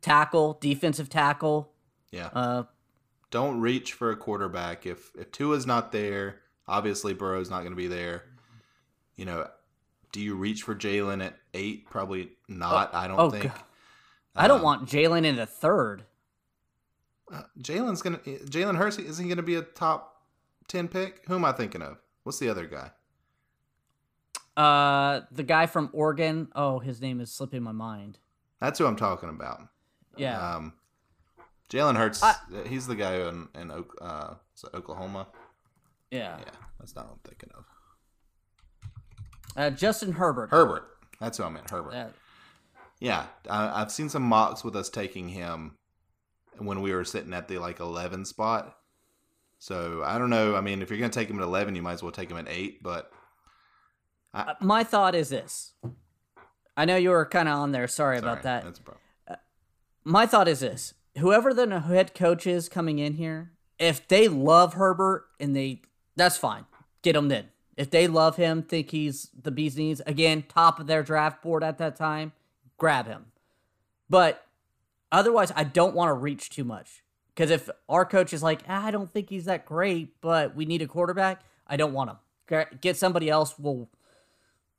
tackle, 0.00 0.58
defensive 0.60 1.08
tackle, 1.10 1.72
Yeah. 2.10 2.30
uh 2.32 2.64
don't 3.30 3.60
reach 3.60 3.92
for 3.92 4.10
a 4.10 4.16
quarterback 4.16 4.86
if 4.86 5.12
if 5.16 5.30
Tua's 5.30 5.66
not 5.66 5.92
there. 5.92 6.40
Obviously, 6.66 7.14
Burrow's 7.14 7.50
not 7.50 7.60
going 7.60 7.72
to 7.72 7.76
be 7.76 7.86
there. 7.86 8.24
You 9.16 9.24
know, 9.24 9.48
do 10.12 10.20
you 10.20 10.34
reach 10.34 10.62
for 10.62 10.74
Jalen 10.74 11.24
at 11.24 11.36
eight? 11.54 11.88
Probably 11.90 12.30
not. 12.48 12.94
I 12.94 13.06
don't 13.06 13.20
oh, 13.20 13.30
think. 13.30 13.44
God. 13.44 13.62
I 14.36 14.46
don't 14.48 14.58
Um, 14.58 14.64
want 14.64 14.88
Jalen 14.88 15.24
in 15.24 15.36
the 15.36 15.46
third. 15.46 16.04
uh, 17.32 17.42
Jalen's 17.58 18.02
gonna. 18.02 18.18
Jalen 18.18 18.76
Hurts 18.76 18.98
isn't 18.98 19.26
going 19.26 19.36
to 19.36 19.42
be 19.42 19.56
a 19.56 19.62
top 19.62 20.22
ten 20.68 20.88
pick. 20.88 21.24
Who 21.26 21.34
am 21.34 21.44
I 21.44 21.52
thinking 21.52 21.82
of? 21.82 21.98
What's 22.22 22.38
the 22.38 22.48
other 22.48 22.66
guy? 22.66 22.90
Uh 24.56 25.20
the 25.30 25.42
guy 25.44 25.66
from 25.66 25.90
Oregon, 25.92 26.48
oh, 26.54 26.80
his 26.80 27.00
name 27.00 27.20
is 27.20 27.32
slipping 27.32 27.62
my 27.62 27.72
mind. 27.72 28.18
That's 28.60 28.78
who 28.78 28.86
I'm 28.86 28.96
talking 28.96 29.28
about. 29.28 29.62
Yeah. 30.16 30.54
Um, 30.56 30.74
Jalen 31.70 31.96
Hurts. 31.96 32.22
I- 32.22 32.34
he's 32.66 32.86
the 32.86 32.96
guy 32.96 33.14
in 33.28 33.48
in 33.54 33.70
uh, 33.70 34.34
Oklahoma. 34.74 35.28
Yeah. 36.10 36.38
Yeah, 36.40 36.44
that's 36.78 36.94
not 36.96 37.06
what 37.06 37.14
I'm 37.14 37.20
thinking 37.24 37.50
of. 37.56 37.64
Uh, 39.56 39.70
Justin 39.70 40.12
Herbert. 40.12 40.50
Herbert. 40.50 40.84
That's 41.20 41.38
who 41.38 41.44
I 41.44 41.48
meant. 41.48 41.70
Herbert. 41.70 41.94
Uh, 41.94 42.08
Yeah, 43.00 43.26
I, 43.48 43.80
I've 43.80 43.90
seen 43.90 44.08
some 44.08 44.22
mocks 44.22 44.62
with 44.62 44.76
us 44.76 44.88
taking 44.88 45.28
him 45.30 45.76
when 46.58 46.82
we 46.82 46.92
were 46.92 47.04
sitting 47.04 47.32
at 47.32 47.48
the 47.48 47.58
like 47.58 47.80
eleven 47.80 48.24
spot. 48.24 48.76
So 49.58 50.02
I 50.04 50.18
don't 50.18 50.30
know. 50.30 50.54
I 50.54 50.60
mean, 50.60 50.82
if 50.82 50.90
you're 50.90 50.98
gonna 50.98 51.10
take 51.10 51.28
him 51.28 51.38
at 51.38 51.42
eleven, 51.42 51.74
you 51.74 51.82
might 51.82 51.94
as 51.94 52.02
well 52.02 52.12
take 52.12 52.30
him 52.30 52.36
at 52.36 52.48
eight. 52.48 52.82
But 52.82 53.10
uh, 54.32 54.54
my 54.60 54.84
thought 54.84 55.14
is 55.14 55.30
this. 55.30 55.72
I 56.76 56.84
know 56.84 56.96
you 56.96 57.10
were 57.10 57.26
kind 57.26 57.48
of 57.48 57.56
on 57.58 57.72
there. 57.72 57.88
Sorry, 57.88 58.18
sorry, 58.18 58.30
about 58.30 58.42
that. 58.44 58.64
That's 58.64 58.78
a 58.78 58.82
problem. 58.82 59.02
my 60.04 60.26
thought 60.26 60.48
is 60.48 60.60
this 60.60 60.94
whoever 61.18 61.52
the 61.52 61.80
head 61.80 62.14
coach 62.14 62.46
is 62.46 62.68
coming 62.68 62.98
in 62.98 63.14
here 63.14 63.52
if 63.78 64.06
they 64.08 64.28
love 64.28 64.74
herbert 64.74 65.24
and 65.38 65.56
they 65.56 65.82
that's 66.16 66.36
fine 66.36 66.64
get 67.02 67.16
him 67.16 67.28
then. 67.28 67.48
if 67.76 67.90
they 67.90 68.06
love 68.06 68.36
him 68.36 68.62
think 68.62 68.90
he's 68.90 69.28
the 69.42 69.50
bee's 69.50 69.76
knees 69.76 70.00
again 70.06 70.44
top 70.48 70.78
of 70.78 70.86
their 70.86 71.02
draft 71.02 71.42
board 71.42 71.64
at 71.64 71.78
that 71.78 71.96
time 71.96 72.32
grab 72.80 73.06
him 73.06 73.26
but 74.08 74.44
otherwise 75.12 75.52
i 75.54 75.62
don't 75.62 75.94
want 75.94 76.08
to 76.08 76.14
reach 76.14 76.50
too 76.50 76.64
much 76.64 77.04
because 77.34 77.50
if 77.50 77.70
our 77.88 78.04
coach 78.04 78.32
is 78.32 78.42
like 78.42 78.62
ah, 78.68 78.86
i 78.86 78.90
don't 78.90 79.12
think 79.12 79.28
he's 79.30 79.44
that 79.44 79.64
great 79.64 80.20
but 80.20 80.56
we 80.56 80.64
need 80.64 80.82
a 80.82 80.86
quarterback 80.86 81.42
i 81.68 81.76
don't 81.76 81.92
want 81.92 82.10
him 82.10 82.16
get 82.80 82.96
somebody 82.96 83.28
else 83.30 83.54
we'll 83.58 83.88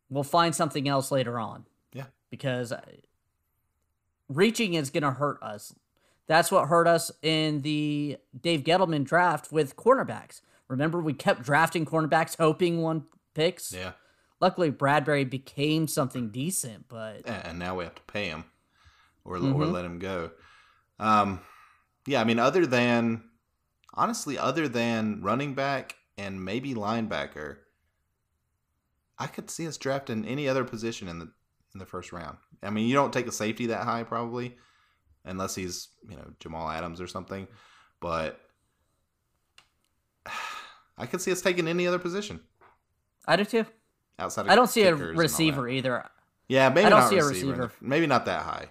we'll 0.10 0.24
find 0.24 0.54
something 0.54 0.90
else 0.90 1.10
later 1.12 1.40
on 1.40 1.66
Yeah. 1.94 2.06
because 2.30 2.74
reaching 4.28 4.74
is 4.74 4.90
going 4.90 5.04
to 5.04 5.12
hurt 5.12 5.42
us. 5.42 5.74
That's 6.28 6.52
what 6.52 6.68
hurt 6.68 6.88
us 6.88 7.12
in 7.22 7.62
the 7.62 8.18
Dave 8.40 8.62
Gettleman 8.64 9.04
draft 9.04 9.52
with 9.52 9.76
cornerbacks. 9.76 10.42
Remember, 10.68 11.02
we 11.02 11.14
kept 11.14 11.44
drafting 11.44 11.86
cornerbacks, 11.86 12.38
hoping 12.38 12.82
one 12.82 13.06
picks. 13.34 13.74
Yeah, 13.74 13.92
Luckily, 14.42 14.72
Bradberry 14.72 15.30
became 15.30 15.88
something 15.88 16.30
decent, 16.30 16.88
but 16.90 17.22
and 17.26 17.46
and 17.46 17.60
now 17.60 17.76
we 17.76 17.84
have 17.84 17.96
to 17.96 18.02
pay 18.04 18.26
him, 18.26 18.46
or 19.24 19.36
or 19.36 19.40
Mhm. 19.40 19.72
let 19.72 19.86
him 19.86 20.00
go. 20.00 20.32
Um, 21.00 21.42
yeah, 22.08 22.22
I 22.22 22.24
mean, 22.24 22.40
other 22.40 22.66
than 22.66 23.30
honestly, 23.94 24.38
other 24.38 24.68
than 24.68 25.22
running 25.22 25.54
back 25.54 25.96
and 26.18 26.44
maybe 26.44 26.74
linebacker, 26.74 27.58
I 29.20 29.28
could 29.28 29.52
see 29.52 29.68
us 29.68 29.78
drafting 29.78 30.26
any 30.26 30.48
other 30.48 30.64
position 30.64 31.08
in 31.08 31.20
the 31.20 31.32
in 31.74 31.80
the 31.80 31.86
first 31.86 32.12
round. 32.12 32.38
I 32.64 32.72
mean, 32.72 32.88
you 32.88 32.96
don't 32.96 33.14
take 33.14 33.28
a 33.28 33.32
safety 33.32 33.68
that 33.68 33.84
high 33.84 34.04
probably, 34.04 34.58
unless 35.24 35.54
he's 35.56 35.90
you 36.10 36.16
know 36.16 36.34
Jamal 36.40 36.70
Adams 36.70 37.00
or 37.00 37.08
something. 37.08 37.48
But 38.00 38.42
I 40.98 41.06
could 41.06 41.22
see 41.22 41.32
us 41.32 41.42
taking 41.42 41.68
any 41.68 41.88
other 41.88 42.00
position 42.00 42.42
I 43.28 43.36
do 43.36 43.46
too. 43.46 43.66
Outside. 44.19 44.45
Of 44.45 44.52
I 44.52 44.56
don't 44.56 44.67
see 44.69 44.82
a 44.84 44.86
kickers 44.86 45.00
and 45.02 45.10
all 45.10 45.15
that. 45.15 45.21
receiver 45.21 45.69
either. 45.69 46.10
Yeah, 46.47 46.69
maybe 46.69 46.86
I 46.86 46.89
don't 46.89 47.00
not 47.02 47.10
see 47.10 47.17
a 47.17 47.24
receiver. 47.26 47.45
the- 47.56 47.62
receiver. 47.63 47.74
maybe 47.82 48.08
not 48.08 48.26
that 48.26 48.41
high. 48.43 48.67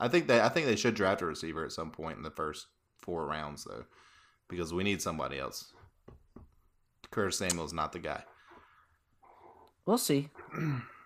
I 0.00 0.08
think 0.08 0.26
they 0.26 0.40
I 0.40 0.48
think 0.48 0.66
they 0.66 0.76
should 0.76 0.94
draft 0.94 1.22
a 1.22 1.26
receiver 1.26 1.64
at 1.64 1.72
some 1.72 1.90
point 1.90 2.16
in 2.16 2.22
the 2.22 2.30
first 2.30 2.66
four 2.98 3.26
rounds 3.26 3.64
though, 3.64 3.84
because 4.48 4.72
we 4.72 4.82
need 4.84 5.00
somebody 5.02 5.38
else. 5.38 5.72
Curtis 7.10 7.38
Samuel's 7.38 7.72
not 7.72 7.92
the 7.92 7.98
guy. 8.00 8.24
We'll 9.86 9.98
see. 9.98 10.30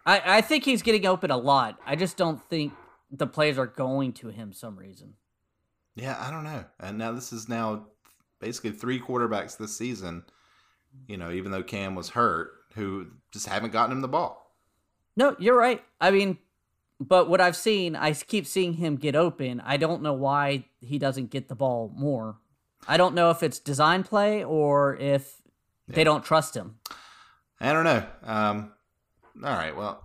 I, 0.06 0.22
I 0.38 0.40
think 0.40 0.64
he's 0.64 0.82
getting 0.82 1.04
open 1.06 1.30
a 1.30 1.36
lot. 1.36 1.78
I 1.84 1.96
just 1.96 2.16
don't 2.16 2.40
think 2.48 2.72
the 3.10 3.26
players 3.26 3.58
are 3.58 3.66
going 3.66 4.12
to 4.14 4.28
him 4.28 4.52
some 4.52 4.76
reason. 4.78 5.14
Yeah, 5.96 6.16
I 6.18 6.30
don't 6.30 6.44
know. 6.44 6.64
And 6.80 6.96
now 6.96 7.12
this 7.12 7.32
is 7.32 7.48
now 7.48 7.86
basically 8.40 8.70
three 8.70 9.00
quarterbacks 9.00 9.56
this 9.58 9.76
season. 9.76 10.22
You 11.08 11.16
know, 11.16 11.30
even 11.30 11.50
though 11.50 11.62
Cam 11.62 11.94
was 11.94 12.10
hurt, 12.10 12.52
who 12.74 13.06
just 13.30 13.46
haven't 13.46 13.72
gotten 13.72 13.92
him 13.92 14.00
the 14.00 14.08
ball. 14.08 14.54
No, 15.16 15.34
you're 15.38 15.56
right. 15.56 15.82
I 16.00 16.10
mean, 16.10 16.38
but 17.00 17.28
what 17.28 17.40
I've 17.40 17.56
seen, 17.56 17.96
I 17.96 18.12
keep 18.12 18.46
seeing 18.46 18.74
him 18.74 18.96
get 18.96 19.14
open. 19.14 19.60
I 19.64 19.76
don't 19.76 20.02
know 20.02 20.12
why 20.12 20.64
he 20.80 20.98
doesn't 20.98 21.30
get 21.30 21.48
the 21.48 21.54
ball 21.54 21.92
more. 21.96 22.38
I 22.86 22.96
don't 22.96 23.14
know 23.14 23.30
if 23.30 23.42
it's 23.42 23.58
design 23.58 24.02
play 24.04 24.44
or 24.44 24.96
if 24.96 25.42
they 25.88 26.04
don't 26.04 26.24
trust 26.24 26.56
him. 26.56 26.76
I 27.60 27.72
don't 27.72 27.84
know. 27.84 28.04
Um, 28.22 28.72
all 29.44 29.54
right. 29.54 29.76
Well, 29.76 30.04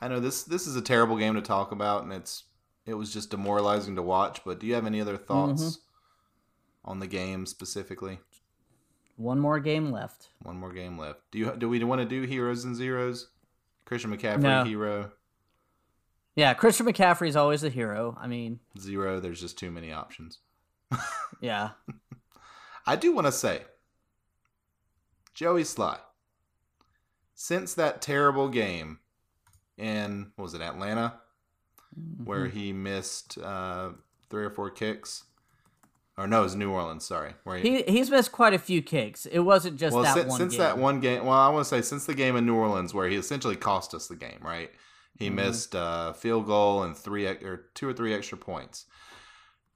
I 0.00 0.08
know 0.08 0.18
this 0.18 0.42
this 0.42 0.66
is 0.66 0.74
a 0.74 0.82
terrible 0.82 1.16
game 1.16 1.34
to 1.34 1.42
talk 1.42 1.70
about, 1.70 2.02
and 2.02 2.12
it's 2.12 2.44
it 2.86 2.94
was 2.94 3.12
just 3.12 3.30
demoralizing 3.30 3.94
to 3.96 4.02
watch. 4.02 4.40
But 4.44 4.58
do 4.58 4.66
you 4.66 4.74
have 4.74 4.86
any 4.86 5.00
other 5.00 5.16
thoughts 5.16 5.78
on 6.84 6.98
the 6.98 7.06
game 7.06 7.46
specifically? 7.46 8.18
One 9.16 9.38
more 9.38 9.60
game 9.60 9.90
left. 9.92 10.28
One 10.42 10.56
more 10.56 10.72
game 10.72 10.98
left. 10.98 11.20
Do 11.30 11.38
you 11.38 11.54
do 11.56 11.68
we 11.68 11.82
want 11.84 12.00
to 12.00 12.06
do 12.06 12.22
heroes 12.22 12.64
and 12.64 12.74
zeros? 12.74 13.28
Christian 13.84 14.16
McCaffrey 14.16 14.40
No. 14.40 14.64
hero 14.64 15.12
Yeah, 16.34 16.54
Christian 16.54 16.86
McCaffrey 16.86 17.28
is 17.28 17.36
always 17.36 17.62
a 17.64 17.68
hero. 17.68 18.16
I 18.20 18.26
mean, 18.26 18.60
zero. 18.78 19.20
There's 19.20 19.40
just 19.40 19.58
too 19.58 19.70
many 19.70 19.92
options. 19.92 20.38
yeah. 21.40 21.70
I 22.86 22.96
do 22.96 23.12
want 23.12 23.26
to 23.26 23.32
say, 23.32 23.62
Joey 25.34 25.62
Slye, 25.62 25.98
since 27.34 27.74
that 27.74 28.02
terrible 28.02 28.48
game 28.48 28.98
in 29.78 30.32
what 30.36 30.44
was 30.44 30.54
it 30.54 30.62
Atlanta, 30.62 31.14
where 32.24 32.46
Mm-hmm. 32.46 32.58
he 32.58 32.72
missed 32.72 33.38
uh, 33.38 33.90
three 34.30 34.44
or 34.44 34.50
four 34.50 34.70
kicks, 34.70 35.24
or 36.22 36.26
no, 36.28 36.40
it 36.40 36.44
was 36.44 36.54
New 36.56 36.70
Orleans. 36.70 37.04
Sorry, 37.04 37.34
where 37.44 37.58
He 37.58 37.82
he's 37.82 38.10
missed 38.10 38.32
quite 38.32 38.54
a 38.54 38.58
few 38.58 38.80
kicks. 38.82 39.26
It 39.26 39.40
wasn't 39.40 39.78
just 39.78 39.94
well 39.94 40.04
that 40.04 40.14
since, 40.14 40.28
one 40.28 40.38
since 40.38 40.52
game. 40.52 40.60
that 40.60 40.78
one 40.78 41.00
game. 41.00 41.24
Well, 41.24 41.38
I 41.38 41.48
want 41.48 41.64
to 41.66 41.68
say 41.68 41.82
since 41.82 42.06
the 42.06 42.14
game 42.14 42.36
in 42.36 42.46
New 42.46 42.54
Orleans 42.54 42.94
where 42.94 43.08
he 43.08 43.16
essentially 43.16 43.56
cost 43.56 43.94
us 43.94 44.06
the 44.06 44.16
game. 44.16 44.38
Right, 44.42 44.70
he 45.18 45.28
Mhm. 45.30 45.34
missed 45.34 45.74
a 45.76 46.14
field 46.16 46.46
goal 46.46 46.82
and 46.84 46.96
three 46.96 47.26
or 47.26 47.66
two 47.74 47.88
or 47.88 47.92
three 47.92 48.14
extra 48.14 48.38
points. 48.38 48.86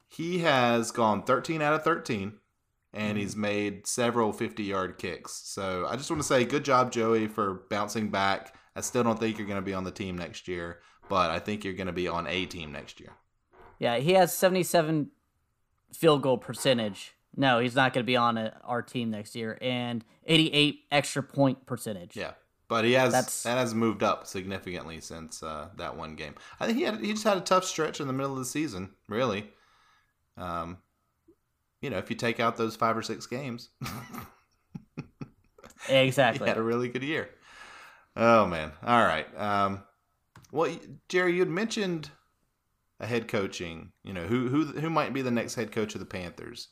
He 0.08 0.38
has 0.38 0.90
gone 0.92 1.22
13 1.24 1.60
out 1.60 1.74
of 1.74 1.82
13 1.82 2.34
and 2.92 3.18
he's 3.18 3.36
made 3.36 3.86
several 3.86 4.32
50 4.32 4.62
yard 4.62 4.98
kicks. 4.98 5.32
So 5.44 5.86
I 5.88 5.96
just 5.96 6.08
want 6.10 6.22
to 6.22 6.26
say 6.28 6.44
good 6.44 6.64
job, 6.64 6.92
Joey, 6.92 7.26
for 7.26 7.66
bouncing 7.68 8.08
back. 8.08 8.54
I 8.74 8.80
still 8.82 9.02
don't 9.02 9.18
think 9.18 9.36
you're 9.38 9.46
going 9.46 9.60
to 9.60 9.64
be 9.64 9.74
on 9.74 9.84
the 9.84 9.90
team 9.90 10.16
next 10.16 10.48
year, 10.48 10.80
but 11.08 11.30
I 11.30 11.38
think 11.38 11.64
you're 11.64 11.74
going 11.74 11.86
to 11.88 11.92
be 11.92 12.08
on 12.08 12.26
a 12.26 12.46
team 12.46 12.72
next 12.72 13.00
year. 13.00 13.12
Yeah, 13.78 13.96
he 13.98 14.12
has 14.12 14.32
77 14.32 15.10
field 15.96 16.22
goal 16.22 16.38
percentage. 16.38 17.14
No, 17.36 17.58
he's 17.58 17.74
not 17.74 17.92
going 17.92 18.02
to 18.04 18.06
be 18.06 18.16
on 18.16 18.38
a, 18.38 18.58
our 18.64 18.80
team 18.82 19.10
next 19.10 19.34
year 19.36 19.58
and 19.60 20.04
88 20.26 20.80
extra 20.90 21.22
point 21.22 21.66
percentage. 21.66 22.16
Yeah. 22.16 22.32
But 22.68 22.84
he 22.84 22.92
has 22.94 23.12
That's- 23.12 23.42
that 23.44 23.58
has 23.58 23.74
moved 23.74 24.02
up 24.02 24.26
significantly 24.26 25.00
since 25.00 25.42
uh, 25.42 25.68
that 25.76 25.96
one 25.96 26.16
game. 26.16 26.34
I 26.58 26.66
think 26.66 26.78
he 26.78 26.84
had 26.84 27.00
he 27.00 27.12
just 27.12 27.22
had 27.24 27.36
a 27.36 27.40
tough 27.42 27.64
stretch 27.64 28.00
in 28.00 28.06
the 28.08 28.12
middle 28.12 28.32
of 28.32 28.38
the 28.38 28.44
season, 28.44 28.90
really. 29.08 29.50
Um, 30.36 30.78
you 31.80 31.90
know, 31.90 31.98
if 31.98 32.10
you 32.10 32.16
take 32.16 32.40
out 32.40 32.56
those 32.56 32.74
five 32.74 32.96
or 32.96 33.02
six 33.02 33.26
games, 33.26 33.68
Exactly. 35.88 36.46
he 36.46 36.48
had 36.48 36.58
a 36.58 36.62
really 36.62 36.88
good 36.88 37.04
year. 37.04 37.28
Oh 38.16 38.46
man! 38.46 38.72
All 38.84 39.04
right. 39.04 39.26
Um, 39.38 39.82
well, 40.50 40.74
Jerry, 41.08 41.34
you 41.34 41.40
had 41.40 41.48
mentioned 41.48 42.10
a 43.00 43.06
head 43.06 43.28
coaching. 43.28 43.92
You 44.02 44.12
know, 44.12 44.26
who 44.26 44.48
who 44.48 44.64
who 44.80 44.90
might 44.90 45.12
be 45.12 45.22
the 45.22 45.30
next 45.30 45.54
head 45.54 45.72
coach 45.72 45.94
of 45.94 46.00
the 46.00 46.06
Panthers? 46.06 46.68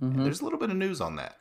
Mhm. 0.00 0.24
There's 0.24 0.40
a 0.40 0.44
little 0.44 0.58
bit 0.58 0.70
of 0.70 0.76
news 0.76 1.00
on 1.00 1.16
that. 1.16 1.36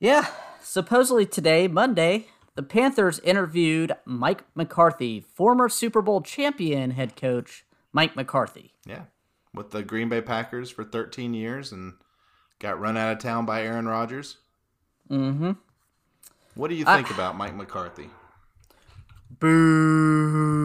Yeah, 0.00 0.26
supposedly 0.62 1.26
today, 1.26 1.66
Monday, 1.66 2.28
the 2.54 2.62
Panthers 2.62 3.18
interviewed 3.20 3.92
Mike 4.04 4.44
McCarthy, 4.54 5.20
former 5.20 5.68
Super 5.68 6.00
Bowl 6.02 6.20
champion 6.20 6.92
head 6.92 7.16
coach 7.16 7.64
Mike 7.92 8.14
McCarthy. 8.14 8.74
Yeah, 8.86 9.06
with 9.52 9.70
the 9.72 9.82
Green 9.82 10.08
Bay 10.08 10.20
Packers 10.20 10.70
for 10.70 10.84
13 10.84 11.34
years 11.34 11.72
and 11.72 11.94
got 12.60 12.78
run 12.78 12.96
out 12.96 13.10
of 13.12 13.18
town 13.18 13.44
by 13.44 13.62
Aaron 13.64 13.88
Rodgers. 13.88 14.36
Mm-hmm. 15.10 15.52
What 16.54 16.68
do 16.68 16.74
you 16.76 16.84
I- 16.86 16.96
think 16.96 17.10
about 17.10 17.36
Mike 17.36 17.56
McCarthy? 17.56 18.10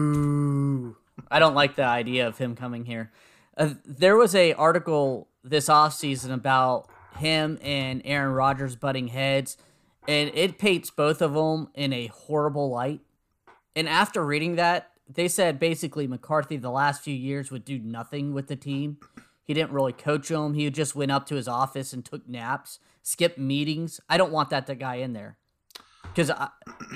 Boo. 0.04 0.96
I 1.30 1.38
don't 1.38 1.54
like 1.54 1.76
the 1.76 1.84
idea 1.84 2.26
of 2.26 2.38
him 2.38 2.56
coming 2.56 2.84
here. 2.84 3.12
Uh, 3.56 3.74
there 3.84 4.16
was 4.16 4.34
a 4.34 4.52
article 4.54 5.28
this 5.42 5.68
offseason 5.68 6.32
about 6.32 6.88
him 7.16 7.58
and 7.62 8.02
Aaron 8.04 8.32
Rodgers 8.32 8.76
butting 8.76 9.08
heads, 9.08 9.56
and 10.08 10.30
it 10.34 10.58
paints 10.58 10.90
both 10.90 11.22
of 11.22 11.34
them 11.34 11.68
in 11.74 11.92
a 11.92 12.08
horrible 12.08 12.70
light. 12.70 13.00
And 13.76 13.88
after 13.88 14.24
reading 14.24 14.56
that, 14.56 14.90
they 15.08 15.28
said 15.28 15.58
basically 15.58 16.06
McCarthy 16.06 16.56
the 16.56 16.70
last 16.70 17.02
few 17.02 17.14
years 17.14 17.50
would 17.50 17.64
do 17.64 17.78
nothing 17.78 18.32
with 18.32 18.48
the 18.48 18.56
team. 18.56 18.98
He 19.44 19.54
didn't 19.54 19.72
really 19.72 19.92
coach 19.92 20.28
them. 20.28 20.54
He 20.54 20.68
just 20.70 20.96
went 20.96 21.12
up 21.12 21.26
to 21.26 21.34
his 21.34 21.46
office 21.46 21.92
and 21.92 22.04
took 22.04 22.26
naps, 22.28 22.78
skipped 23.02 23.38
meetings. 23.38 24.00
I 24.08 24.16
don't 24.16 24.32
want 24.32 24.50
that 24.50 24.78
guy 24.78 24.96
in 24.96 25.12
there. 25.12 25.36
Because 26.02 26.30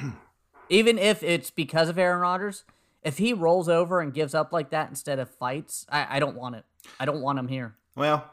even 0.71 0.99
if 0.99 1.23
it's 1.23 1.51
because 1.51 1.89
of 1.89 1.99
Aaron 1.99 2.21
Rodgers, 2.21 2.65
if 3.03 3.19
he 3.19 3.33
rolls 3.33 3.69
over 3.69 4.01
and 4.01 4.13
gives 4.13 4.35
up 4.35 4.53
like 4.53 4.71
that 4.71 4.89
instead 4.89 5.19
of 5.19 5.31
fights, 5.31 5.87
I, 5.91 6.17
I 6.17 6.21
don't 6.21 6.37
want 6.37 6.57
it. 6.57 6.65
I 6.99 7.05
don't 7.05 7.21
want 7.23 7.39
him 7.39 7.49
here. 7.49 7.77
Well, 7.95 8.25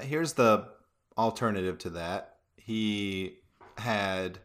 here's 0.00 0.34
the 0.34 0.68
alternative 1.16 1.78
to 1.78 1.90
that. 1.90 2.36
he 2.56 3.38
had 3.78 4.38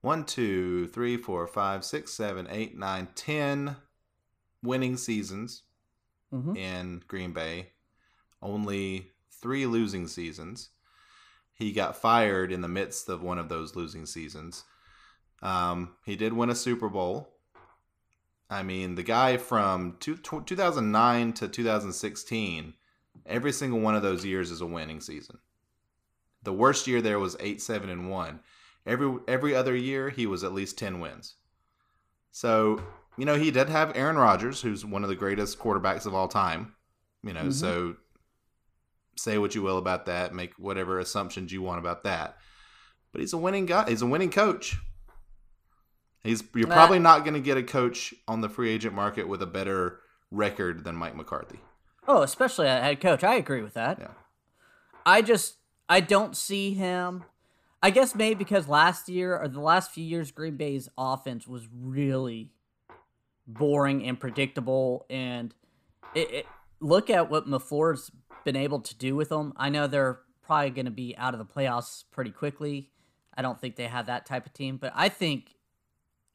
one, 0.00 0.24
two, 0.24 0.86
three, 0.88 1.16
four, 1.16 1.46
five, 1.46 1.84
six, 1.84 2.12
seven, 2.12 2.46
eight, 2.50 2.76
nine, 2.76 3.08
ten 3.14 3.76
winning 4.62 4.96
seasons 4.96 5.62
Mhm. 6.32 6.56
in 6.56 7.02
Green 7.06 7.32
Bay, 7.32 7.70
only 8.42 9.12
three 9.30 9.66
losing 9.66 10.08
seasons. 10.08 10.70
He 11.52 11.72
got 11.72 11.96
fired 11.96 12.50
in 12.52 12.60
the 12.60 12.68
midst 12.68 13.08
of 13.08 13.22
one 13.22 13.38
of 13.38 13.48
those 13.48 13.76
losing 13.76 14.04
seasons. 14.06 14.64
Um, 15.42 15.94
he 16.04 16.16
did 16.16 16.32
win 16.32 16.50
a 16.50 16.54
Super 16.54 16.88
Bowl. 16.88 17.35
I 18.48 18.62
mean, 18.62 18.94
the 18.94 19.02
guy 19.02 19.36
from 19.36 19.96
two, 19.98 20.16
tw 20.16 20.46
2009 20.46 21.32
to 21.34 21.48
2016, 21.48 22.74
every 23.26 23.52
single 23.52 23.80
one 23.80 23.96
of 23.96 24.02
those 24.02 24.24
years 24.24 24.50
is 24.50 24.60
a 24.60 24.66
winning 24.66 25.00
season. 25.00 25.38
The 26.42 26.52
worst 26.52 26.86
year 26.86 27.02
there 27.02 27.18
was 27.18 27.36
8 27.40 27.60
7 27.60 27.90
and 27.90 28.08
1. 28.10 28.40
Every 28.86 29.18
every 29.26 29.54
other 29.54 29.74
year 29.74 30.10
he 30.10 30.26
was 30.26 30.44
at 30.44 30.52
least 30.52 30.78
10 30.78 31.00
wins. 31.00 31.34
So, 32.30 32.80
you 33.16 33.24
know, 33.24 33.34
he 33.36 33.50
did 33.50 33.68
have 33.68 33.96
Aaron 33.96 34.16
Rodgers, 34.16 34.60
who's 34.60 34.84
one 34.84 35.02
of 35.02 35.08
the 35.08 35.16
greatest 35.16 35.58
quarterbacks 35.58 36.06
of 36.06 36.14
all 36.14 36.28
time. 36.28 36.74
You 37.24 37.32
know, 37.32 37.44
Mhm. 37.46 37.52
so 37.52 37.96
say 39.16 39.38
what 39.38 39.54
you 39.56 39.62
will 39.62 39.78
about 39.78 40.06
that, 40.06 40.34
make 40.34 40.52
whatever 40.54 41.00
assumptions 41.00 41.50
you 41.52 41.62
want 41.62 41.80
about 41.80 42.04
that. 42.04 42.38
But 43.10 43.22
he's 43.22 43.32
a 43.32 43.38
winning 43.38 43.66
guy. 43.66 43.88
He's 43.88 44.02
a 44.02 44.06
winning 44.06 44.30
coach. 44.30 44.76
He's 46.26 46.42
you're 46.54 46.68
Nah. 46.68 46.74
probably 46.74 46.98
not 46.98 47.24
going 47.24 47.34
to 47.34 47.40
get 47.40 47.56
a 47.56 47.62
coach 47.62 48.14
on 48.26 48.40
the 48.40 48.48
free 48.48 48.70
agent 48.70 48.94
market 48.94 49.28
with 49.28 49.42
a 49.42 49.46
better 49.46 50.00
record 50.30 50.84
than 50.84 50.96
Mike 50.96 51.14
McCarthy. 51.16 51.60
Oh, 52.08 52.22
especially 52.22 52.66
a 52.66 52.80
head 52.80 53.00
coach. 53.00 53.24
I 53.24 53.34
agree 53.34 53.62
with 53.62 53.74
that. 53.74 53.98
Yeah. 53.98 54.10
I 55.04 55.22
just 55.22 55.56
I 55.88 56.00
don't 56.00 56.36
see 56.36 56.74
him. 56.74 57.24
I 57.82 57.90
guess 57.90 58.14
maybe 58.14 58.36
because 58.36 58.68
last 58.68 59.08
year 59.08 59.38
or 59.38 59.48
the 59.48 59.60
last 59.60 59.92
few 59.92 60.04
years, 60.04 60.30
Green 60.32 60.56
Bay's 60.56 60.88
offense 60.98 61.46
was 61.46 61.68
really 61.72 62.50
boring 63.46 64.04
and 64.04 64.18
predictable. 64.18 65.06
And 65.08 65.54
it, 66.14 66.30
it, 66.30 66.46
look 66.80 67.10
at 67.10 67.30
what 67.30 67.46
LaFleur's 67.46 68.10
been 68.44 68.56
able 68.56 68.80
to 68.80 68.94
do 68.96 69.14
with 69.14 69.28
them. 69.28 69.52
I 69.56 69.68
know 69.68 69.86
they're 69.86 70.20
probably 70.42 70.70
going 70.70 70.86
to 70.86 70.90
be 70.90 71.16
out 71.16 71.34
of 71.34 71.38
the 71.38 71.44
playoffs 71.44 72.04
pretty 72.10 72.30
quickly. 72.30 72.90
I 73.36 73.42
don't 73.42 73.60
think 73.60 73.76
they 73.76 73.86
have 73.86 74.06
that 74.06 74.26
type 74.26 74.46
of 74.46 74.52
team, 74.52 74.78
but 74.78 74.92
I 74.94 75.08
think 75.08 75.55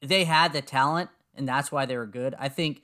they 0.01 0.25
had 0.25 0.53
the 0.53 0.61
talent, 0.61 1.09
and 1.35 1.47
that's 1.47 1.71
why 1.71 1.85
they 1.85 1.97
were 1.97 2.05
good. 2.05 2.35
I 2.39 2.49
think, 2.49 2.83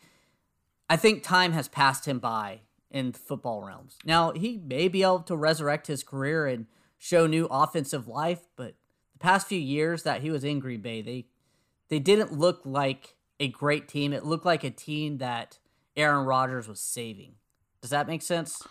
I 0.90 0.96
think 0.98 1.24
time 1.24 1.54
has 1.54 1.68
passed 1.68 2.08
him 2.08 2.20
by 2.20 2.62
in 2.90 3.14
football 3.14 3.64
realms. 3.64 3.98
Now 4.06 4.32
he 4.32 4.58
may 4.58 4.88
be 4.88 5.04
able 5.04 5.22
to 5.22 5.36
resurrect 5.36 5.88
his 5.88 6.04
career 6.04 6.48
and 6.48 6.68
show 6.98 7.28
new 7.28 7.48
offensive 7.52 8.08
life, 8.08 8.48
but 8.56 8.76
the 9.14 9.20
past 9.20 9.48
few 9.48 9.60
years 9.60 10.04
that 10.04 10.22
he 10.22 10.32
was 10.32 10.44
in 10.44 10.60
Green 10.60 10.82
Bay, 10.82 11.02
they 11.02 11.26
they 11.90 12.00
didn't 12.00 12.34
look 12.34 12.62
like 12.66 13.16
a 13.40 13.48
great 13.48 13.88
team. 13.88 14.14
It 14.14 14.26
looked 14.26 14.46
like 14.46 14.64
a 14.64 14.70
team 14.70 15.20
that 15.20 15.60
Aaron 15.96 16.26
Rodgers 16.26 16.68
was 16.68 16.82
saving. 16.82 17.36
Does 17.82 17.92
that 17.92 18.08
make 18.08 18.22
sense? 18.22 18.62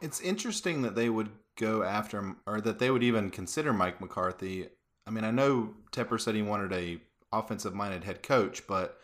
It's 0.00 0.20
interesting 0.20 0.82
that 0.82 0.94
they 0.94 1.08
would 1.08 1.30
go 1.56 1.82
after 1.82 2.18
him, 2.18 2.36
or 2.46 2.60
that 2.60 2.78
they 2.78 2.90
would 2.90 3.02
even 3.02 3.30
consider 3.30 3.72
Mike 3.72 4.00
McCarthy. 4.00 4.68
I 5.06 5.10
mean, 5.10 5.24
I 5.24 5.30
know 5.30 5.74
Tepper 5.90 6.20
said 6.20 6.34
he 6.34 6.42
wanted 6.42 6.72
a 6.72 7.00
offensive-minded 7.32 8.04
head 8.04 8.22
coach, 8.22 8.66
but 8.66 8.98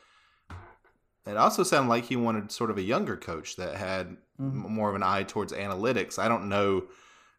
it 1.27 1.37
also 1.37 1.63
sounded 1.63 1.89
like 1.89 2.05
he 2.05 2.17
wanted 2.17 2.53
sort 2.53 2.71
of 2.71 2.79
a 2.79 2.83
younger 2.83 3.17
coach 3.17 3.57
that 3.57 3.77
had 3.77 4.17
Mhm. 4.41 4.69
more 4.69 4.89
of 4.89 4.97
an 4.97 5.03
eye 5.03 5.23
towards 5.23 5.53
analytics. 5.53 6.19
I 6.19 6.27
don't 6.29 6.49
know 6.49 6.89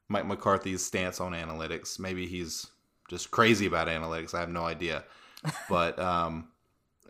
Mike 0.08 0.26
McCarthy's 0.26 0.86
stance 0.86 1.20
on 1.20 1.34
analytics. 1.34 2.00
Maybe 2.00 2.26
he's 2.26 2.68
just 3.10 3.32
crazy 3.32 3.66
about 3.66 3.88
analytics. 3.88 4.34
I 4.34 4.40
have 4.40 4.50
no 4.50 4.64
idea. 4.66 5.04
But 5.70 6.00
um, 6.00 6.48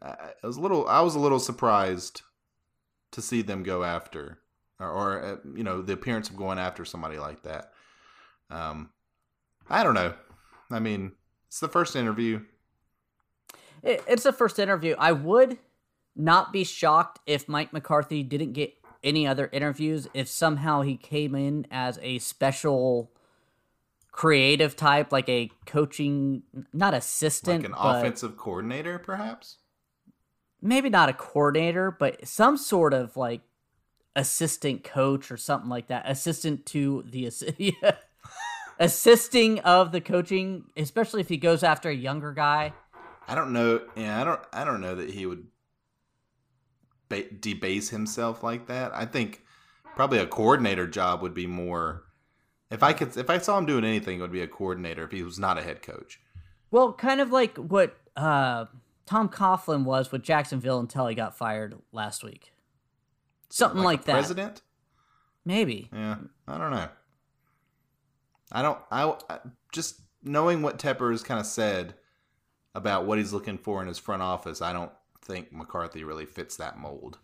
I, 0.02 0.32
I 0.44 0.48
was 0.48 0.58
a 0.58 0.62
little, 0.62 0.88
I 0.88 1.02
was 1.02 1.16
a 1.16 1.20
little 1.20 1.40
surprised 1.40 2.22
to 3.12 3.22
see 3.22 3.42
them 3.42 3.64
go 3.64 3.84
after, 3.84 4.40
or, 4.80 4.90
or 4.90 5.24
uh, 5.24 5.36
you 5.56 5.64
know, 5.64 5.82
the 5.82 5.94
appearance 5.94 6.30
of 6.30 6.36
going 6.36 6.60
after 6.60 6.84
somebody 6.84 7.18
like 7.18 7.44
that. 7.44 7.72
Um, 8.50 8.90
I 9.70 9.84
don't 9.84 9.94
know. 9.94 10.14
I 10.70 10.80
mean, 10.80 11.14
it's 11.48 11.60
the 11.62 11.70
first 11.70 11.96
interview. 11.96 12.42
It, 13.86 14.04
it's 14.08 14.24
the 14.24 14.34
first 14.34 14.60
interview. 14.60 14.96
I 14.98 15.12
would 15.14 15.58
not 16.16 16.52
be 16.52 16.64
shocked 16.64 17.20
if 17.26 17.48
Mike 17.48 17.72
McCarthy 17.72 18.24
didn't 18.24 18.54
get 18.54 18.74
any 19.04 19.28
other 19.28 19.50
interviews. 19.54 20.08
If 20.14 20.28
somehow 20.28 20.82
he 20.82 20.98
came 20.98 21.36
in 21.36 21.68
as 21.72 22.00
a 22.02 22.18
special 22.20 23.12
creative 24.12 24.76
type, 24.76 25.12
like 25.12 25.30
a 25.30 25.52
coaching, 25.66 26.44
not 26.74 26.94
assistant, 26.94 27.64
Like 27.64 27.72
an 27.72 27.78
offensive 27.78 28.38
coordinator, 28.38 28.98
perhaps. 28.98 29.58
maybe 30.62 30.90
not 30.90 31.10
a 31.10 31.14
coordinator, 31.14 31.92
but 31.92 32.28
some 32.28 32.58
sort 32.58 32.94
of 32.94 33.16
like 33.18 33.42
assistant 34.16 34.84
coach 34.84 35.30
or 35.30 35.38
something 35.38 35.70
like 35.70 35.88
that. 35.88 36.10
Assistant 36.10 36.66
to 36.68 37.04
the 37.10 37.26
assi- 37.26 37.76
assisting 38.80 39.60
of 39.60 39.92
the 39.92 40.02
coaching, 40.02 40.64
especially 40.78 41.22
if 41.22 41.30
he 41.30 41.38
goes 41.38 41.62
after 41.64 41.90
a 41.90 41.96
younger 41.96 42.32
guy. 42.32 42.74
I 43.28 43.36
don't 43.36 43.54
know. 43.54 43.82
Yeah, 43.96 44.22
I 44.22 44.24
don't. 44.24 44.42
I 44.54 44.64
don't 44.64 44.82
know 44.82 44.96
that 44.96 45.10
he 45.10 45.26
would 45.26 45.48
ba- 47.10 47.32
debase 47.40 47.90
himself 47.90 48.44
like 48.44 48.68
that. 48.68 48.94
I 48.94 49.06
think 49.06 49.44
probably 49.96 50.20
a 50.20 50.28
coordinator 50.28 50.88
job 50.88 51.22
would 51.22 51.34
be 51.34 51.48
more. 51.48 52.04
If 52.72 52.84
I 52.84 52.94
could, 52.94 53.16
if 53.18 53.30
I 53.30 53.38
saw 53.38 53.58
him 53.58 53.66
doing 53.66 53.86
anything, 53.86 54.20
it 54.20 54.22
would 54.22 54.32
be 54.32 54.42
a 54.42 54.48
coordinator. 54.48 55.04
If 55.06 55.12
he 55.12 55.24
was 55.24 55.40
not 55.40 55.58
a 55.58 55.64
head 55.64 55.82
coach, 55.82 56.20
Well, 56.72 56.94
kind 56.94 57.22
of 57.22 57.32
like 57.32 57.58
what 57.58 57.98
uh, 58.16 58.66
Tom 59.06 59.30
Coughlin 59.30 59.84
was 59.84 60.12
with 60.12 60.24
Jacksonville 60.24 60.80
until 60.80 61.08
he 61.08 61.16
got 61.16 61.38
fired 61.38 61.76
last 61.92 62.24
week. 62.24 62.52
Something 63.50 63.84
like, 63.84 64.02
a 64.02 64.06
that. 64.06 64.14
President? 64.14 64.62
Maybe. 65.46 65.90
Yeah, 65.94 66.18
I 66.48 66.58
don't 66.58 66.72
know. 66.72 66.90
I 68.52 68.62
don't. 68.62 68.80
I, 68.92 69.16
I 69.30 69.40
just 69.72 70.02
knowing 70.24 70.62
what 70.62 70.80
Tepper 70.80 71.12
has 71.12 71.24
kind 71.24 71.40
of 71.40 71.46
said 71.46 71.94
about 72.76 73.06
what 73.06 73.18
he's 73.18 73.34
looking 73.34 73.58
for 73.58 73.82
in 73.82 73.88
his 73.88 73.98
front 73.98 74.22
office. 74.22 74.62
I 74.62 74.74
don't 74.74 74.92
think 75.22 75.52
McCarthy 75.52 76.04
really 76.04 76.26
fits 76.26 76.58
that 76.58 76.78
mold. 76.78 77.18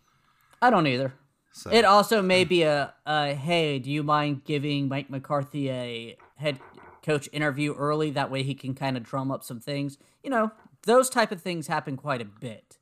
I 0.60 0.70
don't 0.70 0.86
either. 0.86 1.14
So 1.52 1.70
It 1.70 1.84
also 1.84 2.22
may 2.22 2.44
be 2.44 2.62
a, 2.62 2.94
a 3.06 3.34
hey, 3.34 3.78
do 3.78 3.90
you 3.90 4.02
mind 4.02 4.44
giving 4.44 4.88
Mike 4.88 5.10
McCarthy 5.10 5.70
a 5.70 6.16
head 6.36 6.58
coach 7.02 7.28
interview 7.30 7.74
early? 7.74 8.10
That 8.10 8.30
way 8.30 8.42
he 8.42 8.54
can 8.54 8.74
kind 8.74 8.96
of 8.96 9.02
drum 9.02 9.30
up 9.30 9.44
some 9.44 9.60
things. 9.60 9.98
You 10.24 10.30
know, 10.30 10.50
those 10.84 11.10
type 11.10 11.30
of 11.30 11.42
things 11.42 11.66
happen 11.66 11.96
quite 11.96 12.22
a 12.22 12.24
bit. 12.24 12.78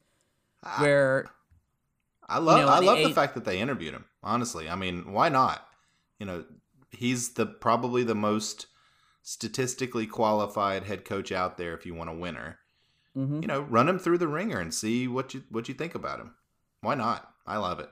Where 0.79 1.31
I 2.29 2.39
love 2.39 2.61
know, 2.61 2.69
I 2.69 2.79
love 2.79 2.99
the 2.99 3.13
fact 3.13 3.35
that 3.35 3.45
they 3.45 3.59
interviewed 3.59 3.95
him. 3.95 4.05
Honestly, 4.23 4.69
I 4.69 4.77
mean, 4.77 5.13
why 5.13 5.31
not? 5.31 5.67
You 6.21 6.27
know, 6.27 6.45
he's 6.93 7.31
the 7.31 7.47
probably 7.47 8.05
the 8.05 8.15
most 8.15 8.67
statistically 9.23 10.07
qualified 10.07 10.85
head 10.85 11.05
coach 11.05 11.33
out 11.33 11.59
there. 11.59 11.75
If 11.75 11.85
you 11.85 11.95
want 11.95 12.11
a 12.11 12.15
winner, 12.15 12.60
Mhm. 13.17 13.43
you 13.43 13.49
know, 13.49 13.61
run 13.63 13.89
him 13.89 13.99
through 13.99 14.19
the 14.19 14.29
ringer 14.29 14.59
and 14.61 14.73
see 14.73 15.09
what 15.09 15.35
you 15.35 15.43
what 15.51 15.69
you 15.69 15.75
think 15.75 15.95
about 15.95 16.21
him. 16.21 16.35
Why 16.81 16.95
not? 16.95 17.33
I 17.47 17.57
love 17.57 17.81
it. 17.81 17.91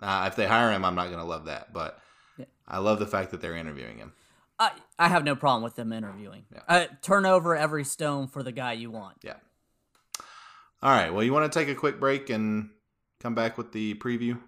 Uh, 0.00 0.24
if 0.28 0.36
they 0.36 0.46
hire 0.46 0.72
him, 0.72 0.84
I'm 0.84 0.94
not 0.94 1.06
going 1.06 1.18
to 1.20 1.24
love 1.24 1.46
that, 1.46 1.72
but 1.72 2.00
Yeah. 2.36 2.44
I 2.66 2.78
love 2.78 2.98
the 2.98 3.06
fact 3.06 3.30
that 3.30 3.40
they're 3.40 3.56
interviewing 3.56 3.98
him. 3.98 4.12
I, 4.58 4.72
I 4.98 5.08
have 5.08 5.22
no 5.24 5.36
problem 5.36 5.62
with 5.62 5.76
them 5.76 5.92
interviewing. 5.92 6.44
Yeah. 6.52 6.60
Uh, 6.68 6.86
turn 7.02 7.26
over 7.26 7.54
every 7.56 7.84
stone 7.84 8.26
for 8.28 8.42
the 8.42 8.50
guy 8.52 8.72
you 8.72 8.90
want. 8.90 9.18
Yeah. 9.22 9.36
All 10.82 10.90
right. 10.90 11.12
Well, 11.12 11.22
you 11.24 11.32
want 11.32 11.50
to 11.52 11.58
take 11.58 11.68
a 11.68 11.74
quick 11.74 11.98
break 12.00 12.30
and 12.30 12.70
come 13.20 13.34
back 13.34 13.56
with 13.58 13.72
the 13.72 13.94
preview? 13.94 14.38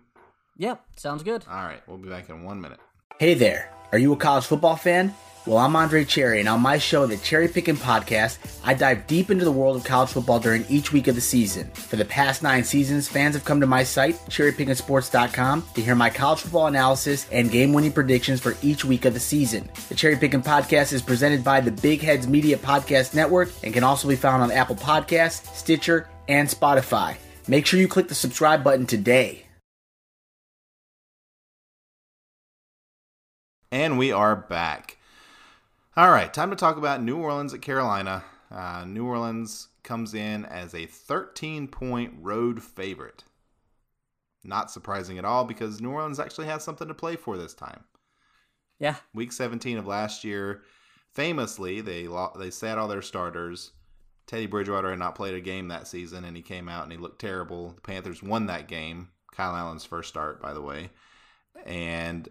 Yep, 0.57 0.85
sounds 0.97 1.23
good. 1.23 1.45
All 1.49 1.64
right. 1.64 1.81
We'll 1.89 1.99
be 1.99 2.09
back 2.09 2.29
in 2.29 2.45
one 2.45 2.61
minute. 2.61 2.79
Hey 3.18 3.35
there, 3.35 3.73
are 3.93 3.99
you 3.99 4.12
a 4.12 4.16
college 4.16 4.45
football 4.47 4.77
fan? 4.77 5.14
Well, 5.51 5.59
I'm 5.59 5.74
Andre 5.74 6.05
Cherry, 6.05 6.38
and 6.38 6.48
on 6.48 6.61
my 6.61 6.78
show, 6.78 7.07
the 7.07 7.16
Cherry 7.16 7.48
Pickin' 7.48 7.76
Podcast, 7.76 8.38
I 8.62 8.72
dive 8.72 9.09
deep 9.09 9.32
into 9.32 9.44
the 9.44 9.51
world 9.51 9.74
of 9.74 9.82
college 9.82 10.11
football 10.11 10.38
during 10.38 10.64
each 10.68 10.92
week 10.92 11.09
of 11.09 11.16
the 11.16 11.20
season. 11.20 11.68
For 11.72 11.96
the 11.96 12.05
past 12.05 12.40
nine 12.40 12.62
seasons, 12.62 13.09
fans 13.09 13.34
have 13.34 13.44
come 13.44 13.59
to 13.61 13.66
my 13.66 13.82
site, 13.82 14.14
cherrypickinsports.com, 14.28 15.64
to 15.74 15.82
hear 15.82 15.96
my 15.96 16.09
college 16.09 16.38
football 16.38 16.68
analysis 16.68 17.26
and 17.32 17.51
game 17.51 17.72
winning 17.72 17.90
predictions 17.90 18.38
for 18.38 18.57
each 18.62 18.84
week 18.84 19.07
of 19.07 19.12
the 19.12 19.18
season. 19.18 19.68
The 19.88 19.96
Cherry 19.96 20.14
Pickin' 20.14 20.44
Podcast 20.44 20.92
is 20.92 21.03
presented 21.03 21.42
by 21.42 21.61
the 21.61 21.72
Big 21.72 22.01
Heads 22.01 22.28
Media 22.28 22.57
Podcast 22.57 23.12
Network 23.12 23.51
and 23.64 23.74
can 23.74 23.82
also 23.82 24.07
be 24.07 24.14
found 24.14 24.44
on 24.44 24.53
Apple 24.53 24.76
Podcasts, 24.76 25.53
Stitcher, 25.57 26.09
and 26.28 26.48
Spotify. 26.48 27.16
Make 27.48 27.66
sure 27.66 27.80
you 27.80 27.88
click 27.88 28.07
the 28.07 28.14
subscribe 28.14 28.62
button 28.62 28.86
today. 28.86 29.46
And 33.72 33.98
we 33.98 34.12
are 34.12 34.36
back. 34.36 34.98
All 36.01 36.11
right, 36.11 36.32
time 36.32 36.48
to 36.48 36.57
talk 36.57 36.78
about 36.78 37.03
New 37.03 37.18
Orleans 37.18 37.53
at 37.53 37.61
Carolina. 37.61 38.24
Uh, 38.51 38.86
New 38.86 39.05
Orleans 39.05 39.68
comes 39.82 40.14
in 40.14 40.46
as 40.46 40.74
a 40.74 40.86
13 40.86 41.68
point 41.68 42.14
road 42.22 42.62
favorite. 42.62 43.24
Not 44.42 44.70
surprising 44.70 45.18
at 45.18 45.26
all 45.26 45.44
because 45.44 45.82
New 45.82 45.90
Orleans 45.90 46.18
actually 46.18 46.46
has 46.46 46.64
something 46.64 46.88
to 46.88 46.94
play 46.94 47.16
for 47.16 47.36
this 47.36 47.53
time. 47.53 47.84
Yeah, 48.78 48.94
Week 49.12 49.30
17 49.30 49.76
of 49.76 49.86
last 49.86 50.24
year, 50.24 50.62
famously 51.12 51.82
they 51.82 52.09
lo- 52.09 52.32
they 52.34 52.48
sat 52.48 52.78
all 52.78 52.88
their 52.88 53.03
starters. 53.03 53.72
Teddy 54.26 54.46
Bridgewater 54.46 54.88
had 54.88 54.98
not 54.98 55.16
played 55.16 55.34
a 55.34 55.40
game 55.42 55.68
that 55.68 55.86
season, 55.86 56.24
and 56.24 56.34
he 56.34 56.42
came 56.42 56.66
out 56.66 56.84
and 56.84 56.92
he 56.92 56.96
looked 56.96 57.20
terrible. 57.20 57.72
The 57.72 57.82
Panthers 57.82 58.22
won 58.22 58.46
that 58.46 58.68
game. 58.68 59.11
Kyle 59.32 59.55
Allen's 59.55 59.84
first 59.84 60.09
start, 60.09 60.40
by 60.40 60.55
the 60.55 60.62
way, 60.62 60.88
and 61.66 62.26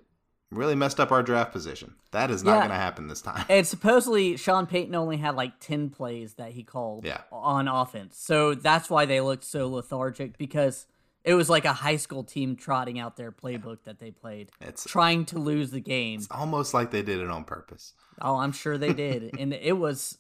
really 0.52 0.76
messed 0.76 1.00
up 1.00 1.12
our 1.12 1.22
draft 1.22 1.52
position. 1.52 1.93
That 2.12 2.32
is 2.32 2.43
not 2.43 2.54
Yeah. 2.54 2.58
going 2.60 2.70
to 2.70 2.76
happen 2.76 3.08
this 3.08 3.22
time. 3.22 3.45
And 3.50 3.66
supposedly 3.68 4.36
Sean 4.38 4.66
Payton 4.66 4.95
only 4.95 5.18
had 5.18 5.36
like 5.36 5.60
10 5.60 5.89
plays 5.91 6.34
that 6.36 6.54
he 6.54 6.64
called 6.64 7.06
Yeah. 7.06 7.22
on 7.32 7.68
offense. 7.68 8.18
So 8.18 8.56
that's 8.56 8.89
why 8.89 9.06
they 9.06 9.22
looked 9.22 9.43
so 9.43 9.70
lethargic 9.70 10.38
because 10.38 10.88
it 11.24 11.36
was 11.36 11.50
like 11.50 11.66
a 11.66 11.74
high 11.74 11.97
school 11.97 12.24
team 12.24 12.56
trotting 12.56 12.97
out 12.97 13.16
their 13.16 13.32
playbook 13.32 13.84
that 13.84 14.00
they 14.00 14.10
played, 14.10 14.50
It's 14.62 14.86
trying 14.86 15.26
to 15.26 15.38
lose 15.38 15.70
the 15.70 15.82
game. 15.82 16.20
It's 16.20 16.28
almost 16.32 16.74
like 16.74 16.89
they 16.91 17.04
did 17.04 17.20
it 17.20 17.30
on 17.30 17.43
purpose. 17.43 17.93
Oh, 18.22 18.38
I'm 18.38 18.52
sure 18.54 18.78
they 18.78 18.93
did. 18.93 19.36
and 19.39 19.54
it 19.54 19.78
was, 19.78 20.18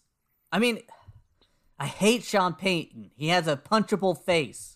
I 0.51 0.59
mean, 0.59 0.79
I 1.79 1.87
hate 1.87 2.23
Sean 2.23 2.53
Payton. 2.53 3.11
He 3.15 3.29
has 3.29 3.47
a 3.47 3.55
punchable 3.57 4.15
face. 4.23 4.75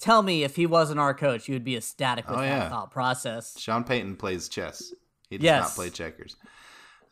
Tell 0.00 0.22
me 0.22 0.42
if 0.44 0.56
he 0.56 0.66
wasn't 0.66 0.98
our 0.98 1.14
coach, 1.14 1.46
you 1.48 1.54
would 1.54 1.64
be 1.64 1.76
ecstatic 1.76 2.28
with 2.28 2.38
Oh, 2.38 2.42
that 2.42 2.46
yeah. 2.48 2.68
thought 2.70 2.90
process. 2.90 3.58
Sean 3.60 3.84
Payton 3.84 4.16
plays 4.16 4.48
chess. 4.48 4.92
He 5.28 5.36
does 5.38 5.44
Yes. 5.44 5.62
not 5.68 5.74
play 5.74 5.90
checkers. 5.90 6.36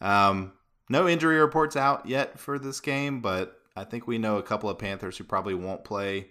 Um, 0.01 0.53
no 0.89 1.07
injury 1.07 1.39
reports 1.39 1.77
out 1.77 2.07
yet 2.07 2.39
for 2.39 2.59
this 2.59 2.81
game, 2.81 3.21
but 3.21 3.61
I 3.77 3.85
think 3.85 4.07
we 4.07 4.19
know 4.19 4.39
a 4.39 4.43
couple 4.43 4.71
of 4.71 4.79
Panthers 4.79 5.19
who 5.19 5.25
probably 5.25 5.55
won't 5.55 5.85
play. 5.85 6.31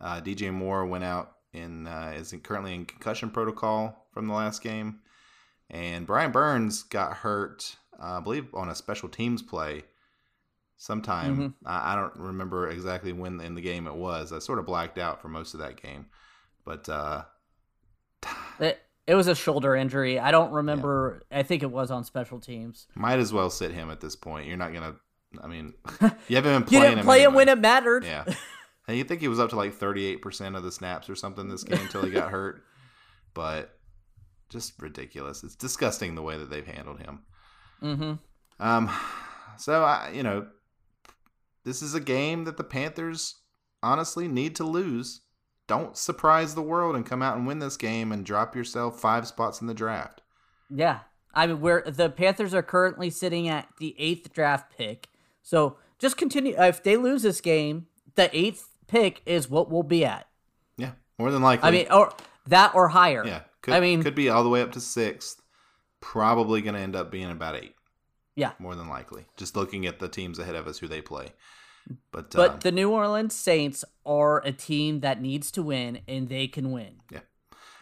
Uh, 0.00 0.20
DJ 0.20 0.50
Moore 0.52 0.86
went 0.86 1.04
out 1.04 1.32
in 1.52 1.86
uh, 1.86 2.14
is 2.16 2.34
currently 2.42 2.74
in 2.74 2.86
concussion 2.86 3.30
protocol 3.30 4.06
from 4.12 4.26
the 4.28 4.34
last 4.34 4.62
game, 4.62 5.00
and 5.70 6.06
Brian 6.06 6.30
Burns 6.32 6.82
got 6.84 7.18
hurt, 7.18 7.76
uh, 8.00 8.18
I 8.18 8.20
believe, 8.20 8.46
on 8.54 8.68
a 8.68 8.74
special 8.74 9.08
teams 9.08 9.42
play. 9.42 9.84
Sometime 10.80 11.54
I, 11.66 11.92
I 11.92 11.96
don't 11.96 12.14
remember 12.16 12.70
exactly 12.70 13.12
when 13.12 13.40
in 13.40 13.54
the 13.56 13.60
game 13.60 13.86
it 13.88 13.94
was. 13.94 14.32
I 14.32 14.38
sort 14.38 14.58
of 14.60 14.66
blacked 14.66 14.96
out 14.96 15.20
for 15.20 15.28
most 15.28 15.52
of 15.54 15.60
that 15.60 15.80
game, 15.82 16.06
but 16.64 16.88
uh, 16.88 17.24
It, 18.60 18.80
it 19.06 19.14
was 19.14 19.26
a 19.26 19.34
shoulder 19.34 19.74
injury. 19.74 20.18
I 20.20 20.30
don't 20.30 20.52
remember. 20.52 21.22
I 21.32 21.42
think 21.42 21.62
it 21.62 21.70
was 21.70 21.90
on 21.90 22.04
special 22.04 22.38
teams. 22.40 22.86
Might 22.94 23.18
as 23.18 23.32
well 23.32 23.50
sit 23.50 23.72
him 23.72 23.90
at 23.90 24.00
this 24.00 24.14
point. 24.16 24.46
You're 24.46 24.56
not 24.56 24.72
gonna. 24.72 24.94
I 25.42 25.46
mean, 25.46 25.74
you 26.28 26.36
haven't 26.36 26.42
been 26.42 26.62
You 26.62 26.66
playing 26.66 26.82
didn't 26.82 26.98
him. 27.00 27.04
play 27.04 27.18
him 27.22 27.26
anyway. 27.28 27.36
when 27.36 27.48
it 27.48 27.58
mattered. 27.58 28.04
Yeah, 28.04 28.24
and 28.86 28.96
you 28.96 29.04
think 29.04 29.20
he 29.20 29.28
was 29.28 29.40
up 29.40 29.50
to 29.50 29.56
like 29.56 29.74
38 29.74 30.22
percent 30.22 30.56
of 30.56 30.62
the 30.62 30.70
snaps 30.72 31.08
or 31.10 31.16
something 31.16 31.48
this 31.48 31.64
game 31.64 31.80
until 31.80 32.02
he 32.04 32.10
got 32.10 32.30
hurt, 32.30 32.62
but 33.34 33.78
just 34.48 34.80
ridiculous. 34.80 35.42
It's 35.42 35.54
disgusting 35.56 36.14
the 36.14 36.22
way 36.22 36.36
that 36.38 36.50
they've 36.50 36.66
handled 36.66 37.00
him. 37.00 37.20
Mm-hmm. 37.82 38.12
Um, 38.64 38.90
so 39.58 39.82
I, 39.84 40.10
you 40.14 40.22
know, 40.22 40.46
this 41.68 41.82
is 41.82 41.94
a 41.94 42.00
game 42.00 42.44
that 42.44 42.56
the 42.56 42.64
Panthers 42.64 43.36
honestly 43.82 44.26
need 44.26 44.56
to 44.56 44.64
lose. 44.64 45.20
Don't 45.66 45.98
surprise 45.98 46.54
the 46.54 46.62
world 46.62 46.96
and 46.96 47.04
come 47.04 47.20
out 47.20 47.36
and 47.36 47.46
win 47.46 47.58
this 47.58 47.76
game 47.76 48.10
and 48.10 48.24
drop 48.24 48.56
yourself 48.56 48.98
five 48.98 49.28
spots 49.28 49.60
in 49.60 49.66
the 49.66 49.74
draft. 49.74 50.22
Yeah. 50.70 51.00
I 51.34 51.46
mean, 51.46 51.60
where 51.60 51.82
the 51.86 52.08
Panthers 52.08 52.54
are 52.54 52.62
currently 52.62 53.10
sitting 53.10 53.48
at 53.48 53.68
the 53.78 53.94
eighth 53.98 54.32
draft 54.32 54.76
pick. 54.76 55.08
So 55.42 55.76
just 55.98 56.16
continue. 56.16 56.54
If 56.58 56.82
they 56.82 56.96
lose 56.96 57.22
this 57.22 57.42
game, 57.42 57.86
the 58.14 58.34
eighth 58.36 58.68
pick 58.86 59.20
is 59.26 59.50
what 59.50 59.70
we'll 59.70 59.82
be 59.82 60.06
at. 60.06 60.26
Yeah, 60.78 60.92
more 61.18 61.30
than 61.30 61.42
likely. 61.42 61.68
I 61.68 61.70
mean, 61.70 61.86
or 61.90 62.14
that 62.46 62.74
or 62.74 62.88
higher. 62.88 63.26
Yeah, 63.26 63.42
could, 63.60 63.74
I 63.74 63.80
mean, 63.80 64.02
could 64.02 64.14
be 64.14 64.30
all 64.30 64.42
the 64.42 64.48
way 64.48 64.62
up 64.62 64.72
to 64.72 64.80
sixth. 64.80 65.42
Probably 66.00 66.62
going 66.62 66.74
to 66.74 66.80
end 66.80 66.96
up 66.96 67.10
being 67.10 67.30
about 67.30 67.56
eight, 67.56 67.74
yeah. 68.36 68.52
more 68.58 68.74
than 68.74 68.88
likely. 68.88 69.26
Just 69.36 69.54
looking 69.54 69.84
at 69.86 69.98
the 69.98 70.08
teams 70.08 70.38
ahead 70.38 70.54
of 70.54 70.66
us, 70.66 70.78
who 70.78 70.88
they 70.88 71.02
play. 71.02 71.32
But, 72.12 72.30
But 72.32 72.50
uh, 72.50 72.56
the 72.60 72.72
New 72.72 72.90
Orleans 72.90 73.34
Saints 73.34 73.84
are 74.04 74.38
a 74.44 74.52
team 74.52 75.00
that 75.00 75.20
needs 75.20 75.50
to 75.52 75.62
win, 75.62 76.00
and 76.08 76.28
they 76.28 76.46
can 76.48 76.70
win. 76.72 77.00
Yeah. 77.10 77.20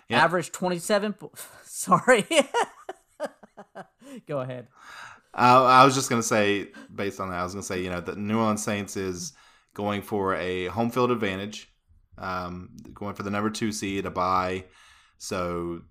Yeah. 0.08 0.24
Average 0.24 0.52
27. 0.52 1.12
po- 1.14 1.32
Sorry. 1.64 2.26
Go 4.26 4.40
ahead. 4.40 4.68
uh, 5.34 5.64
I 5.64 5.84
was 5.84 5.94
just 5.94 6.08
going 6.08 6.22
to 6.22 6.26
say, 6.26 6.68
based 6.94 7.20
on 7.20 7.30
that, 7.30 7.40
I 7.40 7.42
was 7.42 7.52
going 7.52 7.62
to 7.62 7.66
say, 7.66 7.82
you 7.82 7.90
know, 7.90 8.00
the 8.00 8.16
New 8.16 8.38
Orleans 8.38 8.62
Saints 8.62 8.96
is 8.96 9.32
going 9.74 10.02
for 10.02 10.34
a 10.36 10.66
home 10.66 10.90
field 10.90 11.10
advantage, 11.10 11.70
um, 12.18 12.70
going 12.94 13.14
for 13.14 13.22
the 13.22 13.30
number 13.30 13.50
two 13.50 13.72
seed, 13.72 14.06
a 14.06 14.10
bye. 14.10 14.64
So, 15.18 15.82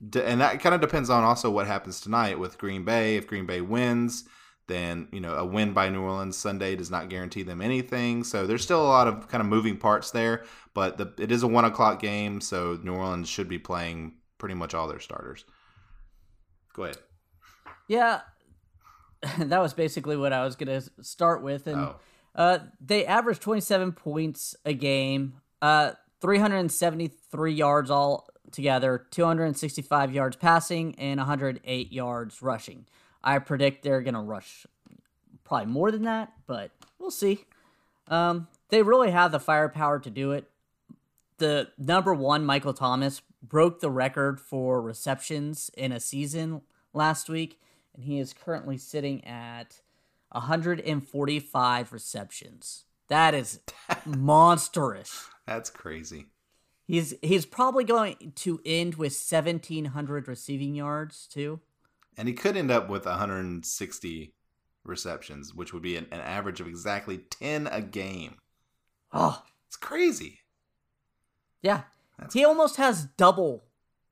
and 0.00 0.40
that 0.40 0.60
kind 0.60 0.74
of 0.74 0.80
depends 0.80 1.10
on 1.10 1.22
also 1.24 1.50
what 1.50 1.66
happens 1.66 2.00
tonight 2.00 2.38
with 2.38 2.58
Green 2.58 2.84
Bay. 2.84 3.16
If 3.16 3.26
Green 3.26 3.46
Bay 3.46 3.60
wins, 3.60 4.24
then 4.68 5.08
you 5.12 5.20
know 5.20 5.34
a 5.34 5.44
win 5.44 5.72
by 5.72 5.88
New 5.88 6.02
Orleans 6.02 6.36
Sunday 6.36 6.74
does 6.76 6.90
not 6.90 7.08
guarantee 7.08 7.42
them 7.42 7.60
anything. 7.60 8.24
So 8.24 8.46
there's 8.46 8.62
still 8.62 8.82
a 8.82 8.88
lot 8.88 9.06
of 9.08 9.28
kind 9.28 9.40
of 9.40 9.46
moving 9.46 9.76
parts 9.76 10.10
there. 10.10 10.44
But 10.74 10.98
the, 10.98 11.12
it 11.18 11.30
is 11.32 11.42
a 11.42 11.46
one 11.46 11.64
o'clock 11.64 12.00
game, 12.00 12.40
so 12.40 12.78
New 12.82 12.94
Orleans 12.94 13.28
should 13.28 13.48
be 13.48 13.58
playing 13.58 14.14
pretty 14.38 14.54
much 14.54 14.74
all 14.74 14.88
their 14.88 15.00
starters. 15.00 15.44
Go 16.74 16.84
ahead. 16.84 16.98
Yeah. 17.88 18.20
that 19.38 19.60
was 19.60 19.72
basically 19.72 20.16
what 20.16 20.32
I 20.32 20.44
was 20.44 20.56
going 20.56 20.80
to 20.80 20.90
start 21.02 21.42
with. 21.42 21.66
And 21.66 21.80
Oh. 21.80 21.96
uh, 22.34 22.58
they 22.80 23.06
averaged 23.06 23.40
27 23.40 23.92
points 23.92 24.54
a 24.66 24.74
game, 24.74 25.40
uh, 25.62 25.92
373 26.20 27.52
yards 27.54 27.90
all 27.90 28.28
together, 28.52 29.06
265 29.10 30.12
yards 30.12 30.36
passing, 30.36 30.94
and 30.98 31.18
108 31.18 31.92
yards 31.92 32.42
rushing. 32.42 32.86
I 33.26 33.40
predict 33.40 33.82
they're 33.82 34.02
going 34.02 34.14
to 34.14 34.20
rush 34.20 34.66
probably 35.42 35.66
more 35.66 35.90
than 35.90 36.04
that, 36.04 36.32
but 36.46 36.70
we'll 37.00 37.10
see. 37.10 37.44
Um, 38.06 38.46
they 38.68 38.82
really 38.82 39.10
have 39.10 39.32
the 39.32 39.40
firepower 39.40 39.98
to 39.98 40.10
do 40.10 40.30
it. 40.30 40.48
The 41.38 41.68
number 41.76 42.14
one, 42.14 42.46
Michael 42.46 42.72
Thomas, 42.72 43.20
broke 43.42 43.80
the 43.80 43.90
record 43.90 44.40
for 44.40 44.80
receptions 44.80 45.72
in 45.76 45.90
a 45.90 45.98
season 45.98 46.62
last 46.94 47.28
week, 47.28 47.60
and 47.94 48.04
he 48.04 48.20
is 48.20 48.32
currently 48.32 48.78
sitting 48.78 49.24
at 49.24 49.80
145 50.30 51.92
receptions. 51.92 52.84
That 53.08 53.34
is 53.34 53.58
monstrous. 54.06 55.28
That's 55.46 55.68
crazy. 55.68 56.26
He's 56.86 57.14
he's 57.20 57.44
probably 57.44 57.82
going 57.82 58.32
to 58.36 58.60
end 58.64 58.94
with 58.94 59.12
1700 59.12 60.28
receiving 60.28 60.76
yards 60.76 61.26
too. 61.26 61.60
And 62.16 62.28
he 62.28 62.34
could 62.34 62.56
end 62.56 62.70
up 62.70 62.88
with 62.88 63.04
160 63.06 64.32
receptions, 64.84 65.54
which 65.54 65.72
would 65.72 65.82
be 65.82 65.96
an, 65.96 66.06
an 66.10 66.20
average 66.20 66.60
of 66.60 66.66
exactly 66.66 67.18
10 67.18 67.66
a 67.66 67.80
game. 67.82 68.36
Oh, 69.12 69.42
It's 69.66 69.76
crazy. 69.76 70.40
yeah. 71.62 71.82
That's- 72.18 72.32
He 72.32 72.44
almost 72.44 72.76
has 72.76 73.04
double 73.16 73.64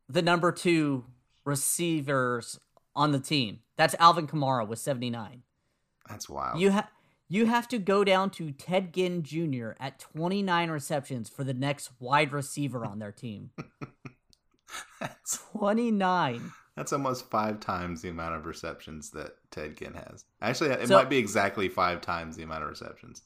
the 0.09 0.21
number 0.23 0.53
2 0.53 1.05
receivers 1.45 2.59
on 2.95 3.13
the 3.13 3.21
team. 3.21 3.61
That's 3.77 3.95
Alvin 3.99 4.27
Kamara 4.27 4.67
with 4.67 4.79
79. 4.79 5.43
That's 6.09 6.29
wild. 6.29 6.61
You 6.61 6.71
have 6.71 6.89
you 7.29 7.47
have 7.47 7.67
to 7.69 7.79
go 7.79 8.05
down 8.05 8.29
to 8.33 8.53
Ted 8.53 8.93
Ginn 8.93 9.23
Jr. 9.23 9.71
at 9.81 9.99
29 9.99 10.71
receptions 10.71 11.31
for 11.31 11.43
the 11.43 11.55
next 11.55 11.91
wide 11.99 12.33
receiver 12.33 12.85
on 12.85 12.99
their 12.99 13.11
team. 13.11 13.51
that's, 15.01 15.39
29. 15.53 16.53
That's 16.77 16.93
almost 16.93 17.31
five 17.31 17.61
times 17.61 18.03
the 18.03 18.09
amount 18.09 18.35
of 18.35 18.47
receptions 18.47 19.11
that 19.11 19.37
Ted 19.51 19.77
Ginn 19.77 19.95
has. 19.95 20.25
Actually, 20.41 20.71
it 20.71 20.89
So- 20.89 20.97
might 20.97 21.09
be 21.09 21.19
exactly 21.19 21.69
five 21.69 22.01
times 22.01 22.37
the 22.37 22.43
amount 22.43 22.65
of 22.65 22.69
receptions. 22.71 23.23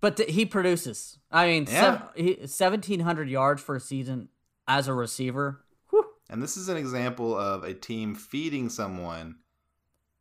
But 0.00 0.16
th- 0.16 0.30
he 0.34 0.46
produces. 0.46 1.18
I 1.30 1.46
mean, 1.46 1.66
Yeah. 1.68 1.80
sev- 1.98 2.12
he, 2.16 2.46
1700 2.46 3.28
yards 3.28 3.62
for 3.62 3.76
a 3.76 3.80
season 3.80 4.30
as 4.66 4.88
a 4.88 4.94
receiver. 4.94 5.62
Whew. 5.90 6.06
And 6.30 6.42
this 6.42 6.56
is 6.56 6.68
an 6.70 6.78
example 6.78 7.36
of 7.36 7.64
a 7.64 7.74
team 7.74 8.14
feeding 8.14 8.70
someone 8.70 9.40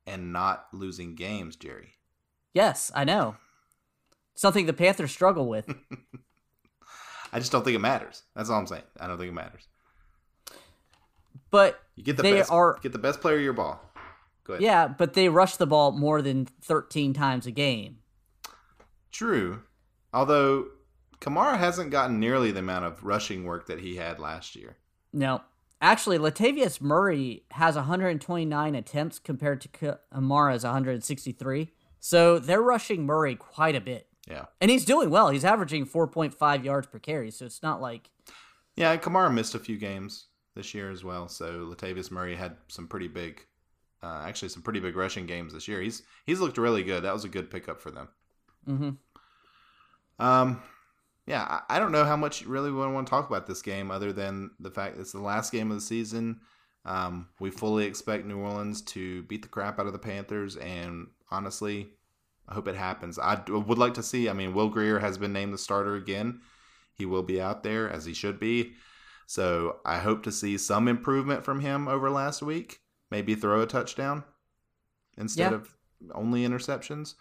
and 0.05 0.33
not 0.33 0.67
losing 0.73 1.15
games, 1.15 1.55
Jerry. 1.55 1.93
Yes, 2.53 2.91
I 2.93 3.05
know. 3.05 3.37
Something 4.35 4.65
the 4.65 4.73
Panthers 4.73 5.11
struggle 5.11 5.47
with. 5.47 5.69
I 7.31 7.39
just 7.39 7.51
don't 7.51 7.63
think 7.63 7.75
it 7.75 7.79
matters. 7.79 8.23
That's 8.35 8.49
all 8.49 8.59
I'm 8.59 8.67
saying. 8.67 8.83
I 8.99 9.07
don't 9.07 9.17
think 9.17 9.29
it 9.29 9.33
matters. 9.35 9.68
But 11.51 11.79
You 11.95 12.03
get 12.03 12.17
the 12.17 12.23
They 12.23 12.33
best 12.33 12.51
are- 12.51 12.77
get 12.81 12.91
the 12.93 12.99
best 12.99 13.21
player 13.21 13.37
your 13.37 13.53
ball. 13.53 13.81
Go 14.45 14.53
ahead. 14.53 14.63
yeah, 14.63 14.87
but 14.87 15.13
they 15.13 15.29
rush 15.29 15.57
the 15.57 15.67
ball 15.67 15.91
more 15.91 16.21
than 16.21 16.45
13 16.45 17.13
times 17.13 17.45
a 17.45 17.51
game. 17.51 17.99
True. 19.11 19.61
Although 20.13 20.67
Kamara 21.19 21.57
hasn't 21.57 21.91
gotten 21.91 22.19
nearly 22.19 22.51
the 22.51 22.59
amount 22.59 22.85
of 22.85 23.03
rushing 23.03 23.43
work 23.45 23.67
that 23.67 23.79
he 23.79 23.97
had 23.97 24.19
last 24.19 24.55
year. 24.55 24.77
No. 25.13 25.41
Actually, 25.81 26.17
Latavius 26.17 26.81
Murray 26.81 27.43
has 27.51 27.75
129 27.75 28.75
attempts 28.75 29.17
compared 29.19 29.61
to 29.61 29.67
Kamara's 30.13 30.63
163. 30.63 31.71
So 31.99 32.39
they're 32.39 32.61
rushing 32.61 33.05
Murray 33.05 33.35
quite 33.35 33.75
a 33.75 33.81
bit. 33.81 34.07
Yeah. 34.27 34.45
And 34.61 34.69
he's 34.69 34.85
doing 34.85 35.09
well. 35.09 35.29
He's 35.29 35.45
averaging 35.45 35.85
4.5 35.85 36.63
yards 36.63 36.87
per 36.87 36.99
carry. 36.99 37.31
So 37.31 37.45
it's 37.45 37.63
not 37.63 37.81
like, 37.81 38.09
Yeah, 38.75 38.95
Kamara 38.97 39.33
missed 39.33 39.55
a 39.55 39.59
few 39.59 39.77
games 39.77 40.27
this 40.59 40.73
year 40.73 40.91
as 40.91 41.03
well, 41.03 41.29
so 41.29 41.73
Latavius 41.73 42.11
Murray 42.11 42.35
had 42.35 42.57
some 42.67 42.87
pretty 42.87 43.07
big 43.07 43.45
uh, 44.03 44.23
actually 44.25 44.49
some 44.49 44.61
pretty 44.61 44.79
big 44.79 44.95
rushing 44.95 45.25
games 45.25 45.53
this 45.53 45.67
year. 45.67 45.81
He's 45.81 46.03
he's 46.25 46.39
looked 46.39 46.57
really 46.57 46.83
good. 46.83 47.03
That 47.03 47.13
was 47.13 47.23
a 47.23 47.29
good 47.29 47.49
pickup 47.49 47.81
for 47.81 47.91
them. 47.91 48.09
Mm-hmm. 48.67 50.25
Um, 50.25 50.61
yeah, 51.25 51.43
I, 51.43 51.75
I 51.75 51.79
don't 51.79 51.91
know 51.91 52.03
how 52.03 52.17
much 52.17 52.45
really 52.45 52.71
want 52.71 53.07
to 53.07 53.09
talk 53.09 53.29
about 53.29 53.47
this 53.47 53.61
game 53.61 53.91
other 53.91 54.11
than 54.11 54.51
the 54.59 54.71
fact 54.71 54.97
it's 54.99 55.13
the 55.13 55.19
last 55.19 55.51
game 55.51 55.71
of 55.71 55.77
the 55.77 55.81
season. 55.81 56.41
Um, 56.85 57.29
we 57.39 57.51
fully 57.51 57.85
expect 57.85 58.25
New 58.25 58.39
Orleans 58.39 58.81
to 58.83 59.23
beat 59.23 59.41
the 59.41 59.47
crap 59.47 59.79
out 59.79 59.87
of 59.87 59.93
the 59.93 59.99
Panthers, 59.99 60.55
and 60.55 61.07
honestly, 61.29 61.89
I 62.47 62.53
hope 62.53 62.67
it 62.67 62.75
happens. 62.75 63.19
I 63.19 63.41
would 63.47 63.77
like 63.77 63.93
to 63.95 64.03
see. 64.03 64.29
I 64.29 64.33
mean, 64.33 64.53
Will 64.53 64.69
Grier 64.69 64.99
has 64.99 65.17
been 65.17 65.33
named 65.33 65.53
the 65.53 65.57
starter 65.57 65.95
again. 65.95 66.41
He 66.93 67.05
will 67.05 67.23
be 67.23 67.41
out 67.41 67.63
there 67.63 67.89
as 67.89 68.05
he 68.05 68.13
should 68.13 68.39
be. 68.39 68.73
So 69.29 69.75
I 69.85 69.99
hope 69.99 70.23
to 70.23 70.31
see 70.31 70.57
some 70.57 70.87
improvement 70.87 71.45
from 71.45 71.59
him 71.59 71.87
over 71.87 72.09
last 72.09 72.41
week. 72.41 72.81
Maybe 73.11 73.35
throw 73.35 73.61
a 73.61 73.67
touchdown 73.67 74.23
instead 75.19 75.51
Yeah. 75.51 75.57
of 75.57 75.75
only 76.15 76.43
interceptions. 76.47 77.13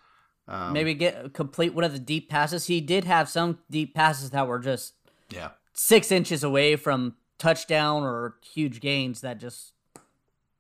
Um, 0.47 0.73
Maybe 0.73 0.95
get 0.95 1.35
complete 1.35 1.75
one 1.75 1.85
of 1.85 1.93
the 1.93 1.99
deep 1.99 2.31
passes. 2.31 2.67
He 2.67 2.81
did 2.81 3.05
have 3.05 3.29
some 3.29 3.59
deep 3.71 3.95
passes 3.95 4.31
that 4.31 4.47
were 4.49 4.59
just 4.59 4.95
Yeah. 5.29 5.51
six 5.75 6.11
inches 6.11 6.43
away 6.43 6.77
from 6.77 7.17
touchdown 7.37 8.05
or 8.05 8.39
huge 8.43 8.81
gains 8.81 9.21
that 9.21 9.37
just 9.39 9.75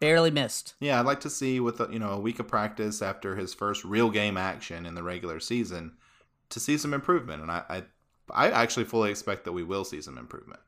barely 0.01 0.30
missed. 0.30 0.74
Yeah, 0.80 1.01
I'd 1.01 1.07
like 1.07 1.20
to 1.20 1.30
see 1.30 1.61
with 1.61 1.80
a, 1.80 1.88
you 1.90 1.99
know 1.99 2.11
a 2.11 2.20
week 2.20 2.38
of 2.40 2.46
practice 2.46 3.01
after 3.01 3.36
his 3.36 3.55
first 3.55 3.86
real 3.86 4.11
game 4.11 4.36
action 4.36 4.84
in 4.84 4.94
the 4.94 5.03
regular 5.03 5.40
season 5.40 5.96
to 6.51 6.61
see 6.61 6.76
some 6.76 6.92
improvement, 6.92 7.40
and 7.40 7.51
I 7.51 7.64
I, 7.70 7.84
I 8.49 8.51
actually 8.51 8.84
fully 8.84 9.11
expect 9.11 9.44
that 9.44 9.53
we 9.53 9.62
will 9.64 9.86
see 9.86 10.03
some 10.03 10.18
improvement. 10.18 10.61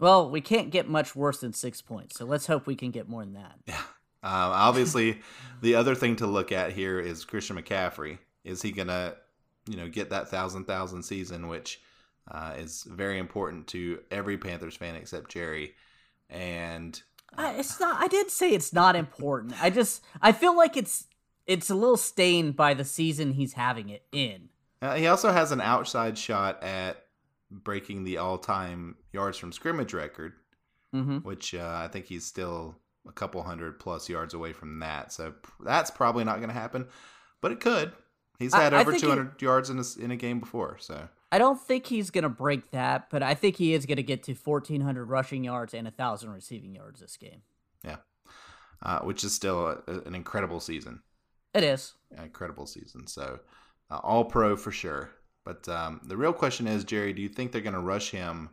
Well, 0.00 0.30
we 0.30 0.40
can't 0.40 0.70
get 0.70 0.88
much 0.88 1.14
worse 1.14 1.40
than 1.40 1.52
six 1.52 1.82
points, 1.82 2.16
so 2.18 2.24
let's 2.24 2.46
hope 2.46 2.66
we 2.66 2.74
can 2.74 2.90
get 2.90 3.08
more 3.08 3.22
than 3.22 3.34
that. 3.34 3.58
Yeah. 3.66 3.82
Um, 4.22 4.52
obviously, 4.52 5.20
the 5.62 5.74
other 5.74 5.94
thing 5.94 6.16
to 6.16 6.26
look 6.26 6.52
at 6.52 6.72
here 6.72 6.98
is 6.98 7.24
Christian 7.24 7.56
McCaffrey. 7.56 8.18
Is 8.42 8.62
he 8.62 8.72
gonna 8.72 9.14
you 9.68 9.76
know 9.76 9.88
get 9.88 10.10
that 10.10 10.28
thousand 10.28 10.64
thousand 10.64 11.02
season, 11.02 11.48
which 11.48 11.80
uh, 12.30 12.54
is 12.56 12.84
very 12.84 13.18
important 13.18 13.66
to 13.68 14.00
every 14.10 14.38
Panthers 14.38 14.76
fan 14.76 14.94
except 14.94 15.30
Jerry, 15.30 15.74
and 16.30 17.00
I, 17.36 17.52
it's 17.52 17.78
not. 17.78 18.02
I 18.02 18.08
did 18.08 18.30
say 18.30 18.50
it's 18.52 18.72
not 18.72 18.96
important. 18.96 19.62
I 19.62 19.70
just 19.70 20.02
I 20.22 20.32
feel 20.32 20.56
like 20.56 20.76
it's 20.76 21.06
it's 21.46 21.68
a 21.68 21.74
little 21.74 21.96
stained 21.96 22.56
by 22.56 22.74
the 22.74 22.84
season 22.84 23.32
he's 23.32 23.52
having 23.52 23.90
it 23.90 24.04
in. 24.12 24.48
Uh, 24.80 24.94
he 24.94 25.06
also 25.06 25.30
has 25.30 25.52
an 25.52 25.60
outside 25.60 26.16
shot 26.16 26.62
at 26.62 27.04
breaking 27.50 28.04
the 28.04 28.18
all-time 28.18 28.96
yards 29.12 29.38
from 29.38 29.52
scrimmage 29.52 29.92
record, 29.94 30.32
Mm-hmm. 30.94 31.18
which 31.18 31.54
uh, 31.54 31.82
I 31.84 31.88
think 31.88 32.06
he's 32.06 32.26
still 32.26 32.76
a 33.08 33.12
couple 33.12 33.42
hundred 33.44 33.78
plus 33.78 34.08
yards 34.08 34.34
away 34.34 34.52
from 34.52 34.80
that. 34.80 35.12
So 35.12 35.34
that's 35.64 35.90
probably 35.90 36.24
not 36.24 36.36
going 36.38 36.48
to 36.48 36.54
happen, 36.54 36.86
but 37.40 37.52
it 37.52 37.60
could. 37.60 37.92
He's 38.40 38.52
had 38.54 38.74
I 38.74 38.80
over 38.80 38.90
think 38.90 39.02
he- 39.02 39.06
200 39.08 39.40
yards 39.42 39.70
in 39.70 39.78
a, 39.78 40.04
in 40.04 40.10
a 40.10 40.16
game 40.16 40.40
before, 40.40 40.78
so 40.80 41.08
I 41.30 41.38
don't 41.38 41.60
think 41.60 41.86
he's 41.86 42.10
gonna 42.10 42.28
break 42.30 42.70
that, 42.72 43.08
but 43.10 43.22
I 43.22 43.34
think 43.34 43.54
he 43.56 43.72
is 43.74 43.86
gonna 43.86 44.02
get 44.02 44.24
to 44.24 44.34
fourteen 44.34 44.80
hundred 44.80 45.04
rushing 45.10 45.44
yards 45.44 45.74
and 45.74 45.94
thousand 45.96 46.30
receiving 46.30 46.74
yards 46.74 47.00
this 47.00 47.16
game. 47.16 47.42
yeah, 47.84 47.96
uh, 48.82 49.00
which 49.00 49.22
is 49.22 49.32
still 49.34 49.66
a, 49.68 49.78
a- 49.86 50.00
an 50.06 50.14
incredible 50.16 50.58
season. 50.58 51.02
It 51.54 51.62
is. 51.62 51.92
An 52.16 52.24
incredible 52.24 52.66
season. 52.66 53.06
So 53.06 53.38
uh, 53.90 53.98
all 54.02 54.24
pro 54.24 54.56
for 54.56 54.72
sure. 54.72 55.10
But 55.50 55.68
um, 55.68 56.00
the 56.04 56.16
real 56.16 56.32
question 56.32 56.68
is, 56.68 56.84
Jerry, 56.84 57.12
do 57.12 57.20
you 57.20 57.28
think 57.28 57.50
they're 57.50 57.60
going 57.60 57.74
to 57.74 57.80
rush 57.80 58.10
him 58.12 58.50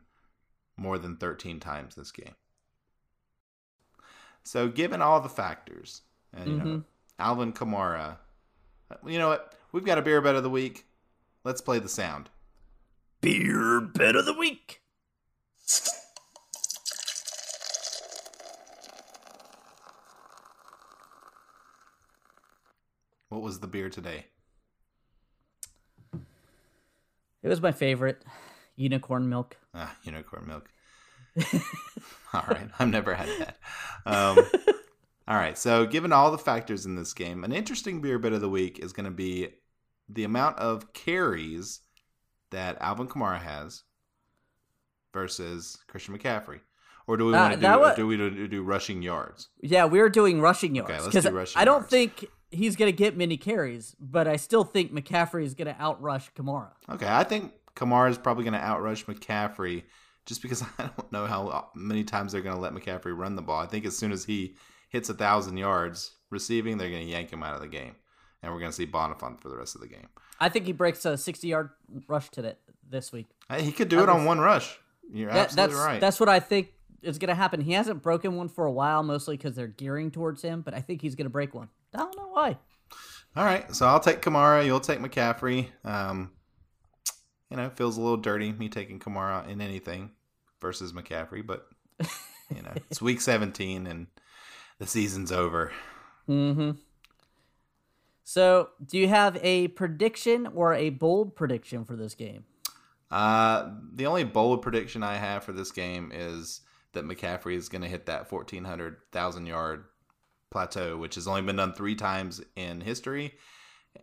more 0.78 0.98
than 0.98 1.16
13 1.16 1.60
times 1.60 1.94
this 1.94 2.12
game? 2.12 2.34
So, 4.44 4.68
given 4.68 5.00
all 5.00 5.22
the 5.22 5.30
factors, 5.30 6.02
and 6.34 6.50
you 6.50 6.58
know, 6.58 6.66
Mhm. 6.66 6.84
Alvin 7.20 7.54
Kamara, 7.54 8.18
uh, 8.90 8.96
you 9.06 9.20
know 9.20 9.28
what? 9.28 9.54
We've 9.72 9.86
got 9.86 10.00
a 10.00 10.02
beer 10.02 10.22
bet 10.22 10.34
of 10.36 10.42
the 10.42 10.50
week. 10.50 10.88
Let's 11.44 11.62
play 11.62 11.78
the 11.78 11.88
sound. 11.88 12.32
Beer 13.22 13.80
bet 13.80 14.16
of 14.16 14.26
the 14.26 14.34
week. 14.34 14.82
What 23.30 23.42
was 23.42 23.60
the 23.60 23.68
beer 23.68 23.90
today? 23.90 24.28
It 27.44 27.48
was 27.50 27.62
my 27.62 27.72
favorite. 27.72 28.24
Unicorn 28.76 29.28
milk. 29.30 29.58
Ah, 29.74 29.96
unicorn 30.04 30.46
milk. 30.48 30.70
all 32.34 32.44
right, 32.48 32.70
I've 32.80 32.88
never 32.90 33.14
had 33.14 33.30
that. 33.40 33.58
Um, 34.06 34.38
all 35.28 35.36
right, 35.36 35.58
so 35.58 35.86
given 35.86 36.12
all 36.12 36.32
the 36.32 36.38
factors 36.38 36.86
in 36.86 36.96
this 36.96 37.14
game, 37.14 37.44
an 37.44 37.52
interesting 37.52 38.02
beer 38.02 38.18
bit 38.20 38.34
of 38.34 38.42
the 38.42 38.50
week 38.50 38.80
is 38.80 38.94
going 38.94 39.06
to 39.06 39.12
be 39.12 39.50
the 40.10 40.24
amount 40.24 40.58
of 40.58 40.94
carries 40.94 41.82
that 42.52 42.78
Alvin 42.82 43.08
Kamara 43.08 43.40
has 43.40 43.84
versus 45.14 45.78
Christian 45.88 46.18
McCaffrey. 46.18 46.60
Or 47.08 47.16
do 47.18 47.26
we 47.26 47.32
want 47.32 47.54
to 47.54 47.58
do, 47.58 47.62
that 47.62 47.80
wa- 47.80 47.94
do 47.94 48.06
we 48.06 48.18
do, 48.18 48.48
do 48.48 48.64
rushing 48.64 49.02
yards? 49.02 49.48
Yeah, 49.62 49.86
we're 49.86 50.10
doing 50.10 50.42
rushing 50.42 50.76
yards 50.76 50.92
Okay, 50.92 51.02
let's 51.02 51.26
do 51.26 51.32
rushing 51.32 51.60
I 51.62 51.66
don't 51.66 51.78
yards. 51.80 51.90
think 51.90 52.26
he's 52.52 52.76
gonna 52.76 52.92
get 52.92 53.18
many 53.18 53.38
carries, 53.38 53.96
but 54.00 54.28
I 54.28 54.36
still 54.38 54.64
think 54.64 54.94
McCaffrey 54.94 55.44
is 55.44 55.54
gonna 55.54 55.76
outrush 55.80 56.30
Kamara. 56.34 56.72
Okay, 56.90 57.08
I 57.08 57.24
think 57.24 57.54
Kamara 57.78 58.10
is 58.10 58.18
probably 58.18 58.44
going 58.44 58.54
to 58.56 58.60
outrush 58.60 59.06
McCaffrey 59.06 59.84
just 60.26 60.42
because 60.42 60.64
I 60.80 60.90
don't 60.98 61.12
know 61.12 61.26
how 61.28 61.70
many 61.76 62.04
times 62.04 62.32
they're 62.32 62.42
going 62.42 62.56
to 62.56 62.62
let 62.62 62.74
McCaffrey 62.74 63.16
run 63.18 63.36
the 63.36 63.42
ball. 63.44 63.60
I 63.62 63.68
think 63.68 63.86
as 63.86 63.98
soon 63.98 64.12
as 64.12 64.26
he 64.26 64.56
hits 64.90 65.10
a 65.10 65.14
thousand 65.14 65.58
yards 65.58 66.14
receiving, 66.32 66.78
they're 66.78 66.90
going 66.90 67.06
to 67.06 67.12
yank 67.12 67.32
him 67.32 67.44
out 67.44 67.54
of 67.54 67.62
the 67.62 67.68
game, 67.68 67.96
and 68.42 68.52
we're 68.52 68.60
going 68.60 68.72
to 68.72 68.76
see 68.76 68.88
Bonnafon 68.88 69.40
for 69.40 69.50
the 69.50 69.56
rest 69.56 69.76
of 69.76 69.82
the 69.82 69.88
game. 69.88 70.08
I 70.40 70.50
think 70.50 70.66
he 70.66 70.72
breaks 70.72 71.06
a 71.06 71.18
sixty-yard 71.18 71.70
rush 72.08 72.30
today 72.30 72.56
this 72.90 73.12
week. 73.12 73.28
He 73.60 73.72
could 73.72 73.90
do 73.90 74.00
I 74.00 74.04
it 74.04 74.10
on 74.10 74.26
one 74.26 74.40
rush. 74.40 74.78
You're 75.12 75.32
That- 75.32 75.46
absolutely 75.56 75.76
that's 75.76 75.86
right. 75.86 76.02
that's 76.02 76.20
what 76.20 76.30
I 76.30 76.40
think 76.40 76.74
is 77.02 77.18
gonna 77.20 77.36
happen. 77.36 77.62
He 77.62 77.74
hasn't 77.74 78.02
broken 78.02 78.36
one 78.36 78.50
for 78.50 78.66
a 78.66 78.72
while, 78.72 79.04
mostly 79.04 79.38
because 79.38 79.56
they're 79.56 79.68
gearing 79.68 80.12
towards 80.12 80.42
him. 80.42 80.62
But 80.62 80.74
I 80.74 80.82
think 80.82 81.02
he's 81.02 81.16
gonna 81.16 81.30
break 81.30 81.54
one. 81.54 81.70
I 81.94 82.00
don't 82.00 82.16
know 82.18 82.30
why. 82.30 82.58
All 83.36 83.46
right, 83.46 83.74
so 83.76 83.86
I'll 83.86 84.00
take 84.00 84.22
Kamara. 84.22 84.66
You'll 84.66 84.80
take 84.80 85.00
McCaffrey. 85.00 85.68
Um, 85.84 86.32
you 87.50 87.58
know, 87.58 87.66
it 87.66 87.78
feels 87.78 87.98
a 87.98 88.02
little 88.02 88.18
dirty 88.18 88.52
me 88.52 88.70
taking 88.70 89.00
Kamara 89.00 89.48
in 89.48 89.62
anything 89.62 90.12
versus 90.60 90.94
McCaffrey, 90.94 91.46
but 91.46 91.68
you 92.56 92.62
know, 92.62 92.72
it's 92.90 93.02
week 93.02 93.22
17 93.22 93.88
and 93.88 94.08
the 94.80 94.88
season's 94.88 95.32
over. 95.32 95.72
Mm-hmm. 96.28 96.72
So, 98.24 98.70
do 98.86 98.98
you 98.98 99.08
have 99.08 99.38
a 99.42 99.70
prediction 99.70 100.48
or 100.48 100.74
a 100.74 100.90
bold 100.90 101.36
prediction 101.36 101.86
for 101.86 101.96
this 101.96 102.14
game? 102.14 102.44
Uh, 103.10 103.70
the 103.94 104.06
only 104.06 104.26
bold 104.26 104.62
prediction 104.62 105.02
I 105.02 105.16
have 105.16 105.44
for 105.44 105.54
this 105.54 105.72
game 105.72 106.12
is 106.14 106.62
that 106.92 107.06
McCaffrey 107.06 107.56
is 107.56 107.70
going 107.70 107.84
to 107.84 107.88
hit 107.88 108.08
that 108.08 108.30
1,400, 108.32 108.94
1,000 109.12 109.46
yard 109.46 109.86
plateau, 110.50 110.98
which 110.98 111.16
has 111.16 111.28
only 111.28 111.42
been 111.42 111.56
done 111.56 111.74
three 111.74 111.96
times 111.96 112.42
in 112.56 112.82
history, 112.82 113.36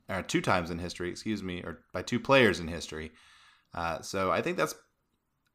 or 0.09 0.23
two 0.23 0.41
times 0.41 0.71
in 0.71 0.79
history, 0.79 1.11
excuse 1.11 1.43
me, 1.43 1.61
or 1.63 1.81
by 1.93 2.03
two 2.03 2.21
players 2.21 2.61
in 2.61 2.69
history. 2.69 3.13
Uh, 3.75 4.01
so 4.01 4.31
I 4.31 4.43
think 4.43 4.57
that's, 4.57 4.75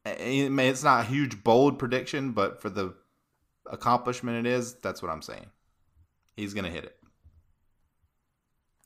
it's 0.06 0.84
not 0.84 1.06
a 1.06 1.08
huge, 1.08 1.44
bold 1.44 1.80
prediction, 1.80 2.32
but 2.32 2.62
for 2.62 2.70
the 2.70 2.94
accomplishment 3.66 4.46
it 4.46 4.50
is, 4.50 4.76
that's 4.76 5.02
what 5.02 5.12
I'm 5.12 5.22
saying. 5.22 5.48
He's 6.36 6.54
going 6.54 6.66
to 6.66 6.72
hit 6.72 6.86
it. 6.86 6.98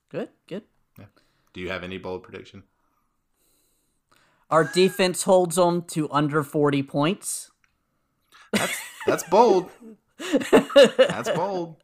Good, 0.09 0.29
good. 0.47 0.63
Yeah. 0.99 1.05
Do 1.53 1.61
you 1.61 1.69
have 1.69 1.83
any 1.83 1.97
bold 1.97 2.23
prediction? 2.23 2.63
Our 4.49 4.63
defense 4.63 5.23
holds 5.23 5.55
them 5.55 5.81
to 5.83 6.07
under 6.11 6.43
forty 6.43 6.83
points. 6.83 7.49
That's 8.51 8.79
that's 9.07 9.23
bold. 9.23 9.71
That's 10.97 11.29
bold. 11.31 11.75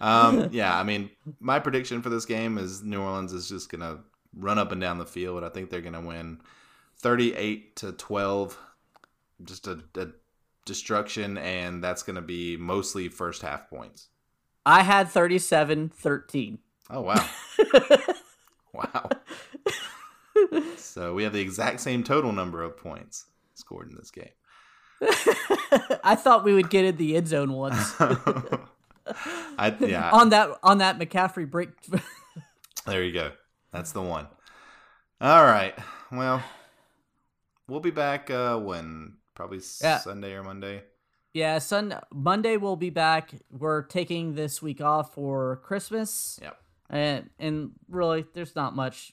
Um, 0.00 0.48
yeah, 0.52 0.78
I 0.78 0.82
mean, 0.82 1.10
my 1.40 1.58
prediction 1.58 2.02
for 2.02 2.10
this 2.10 2.24
game 2.24 2.58
is 2.58 2.82
New 2.82 3.00
Orleans 3.00 3.32
is 3.32 3.48
just 3.48 3.70
gonna 3.70 4.00
run 4.36 4.58
up 4.58 4.72
and 4.72 4.80
down 4.80 4.98
the 4.98 5.06
field. 5.06 5.44
I 5.44 5.48
think 5.48 5.70
they're 5.70 5.80
gonna 5.80 6.00
win 6.00 6.40
thirty-eight 6.98 7.76
to 7.76 7.92
twelve. 7.92 8.58
Just 9.42 9.66
a, 9.66 9.80
a 9.96 10.08
destruction, 10.64 11.38
and 11.38 11.82
that's 11.82 12.02
gonna 12.02 12.22
be 12.22 12.56
mostly 12.56 13.08
first 13.08 13.42
half 13.42 13.68
points. 13.68 14.08
I 14.66 14.82
had 14.82 15.08
37-13. 15.08 16.58
Oh 16.90 17.00
wow, 17.02 17.28
wow. 18.72 19.08
So 20.76 21.14
we 21.14 21.24
have 21.24 21.32
the 21.32 21.40
exact 21.40 21.80
same 21.80 22.04
total 22.04 22.32
number 22.32 22.62
of 22.62 22.76
points 22.76 23.26
scored 23.54 23.90
in 23.90 23.96
this 23.96 24.10
game. 24.10 24.30
I 26.04 26.14
thought 26.14 26.44
we 26.44 26.54
would 26.54 26.70
get 26.70 26.84
in 26.84 26.96
the 26.96 27.16
end 27.16 27.28
zone 27.28 27.52
once 27.52 27.94
I 29.58 29.74
yeah. 29.80 30.10
on 30.10 30.30
that 30.30 30.50
on 30.62 30.78
that 30.78 30.98
McCaffrey 30.98 31.50
break. 31.50 31.70
There 32.86 33.02
you 33.02 33.12
go. 33.12 33.30
That's 33.72 33.92
the 33.92 34.02
one. 34.02 34.26
All 35.18 35.42
right. 35.42 35.74
Well, 36.12 36.42
we'll 37.66 37.80
be 37.80 37.90
back 37.90 38.30
uh 38.30 38.58
when 38.58 39.14
probably 39.34 39.60
Yeah. 39.80 39.98
Sunday 39.98 40.34
or 40.34 40.42
Monday. 40.42 40.82
Yeah, 41.32 41.58
Sun 41.58 41.98
Monday 42.12 42.58
we'll 42.58 42.76
be 42.76 42.90
back. 42.90 43.30
We're 43.50 43.82
taking 43.82 44.34
this 44.34 44.60
week 44.60 44.82
off 44.82 45.14
for 45.14 45.56
Christmas. 45.64 46.38
Yep. 46.42 46.56
And 46.90 47.30
and 47.38 47.70
really 47.88 48.26
there's 48.34 48.54
not 48.54 48.76
much 48.76 49.12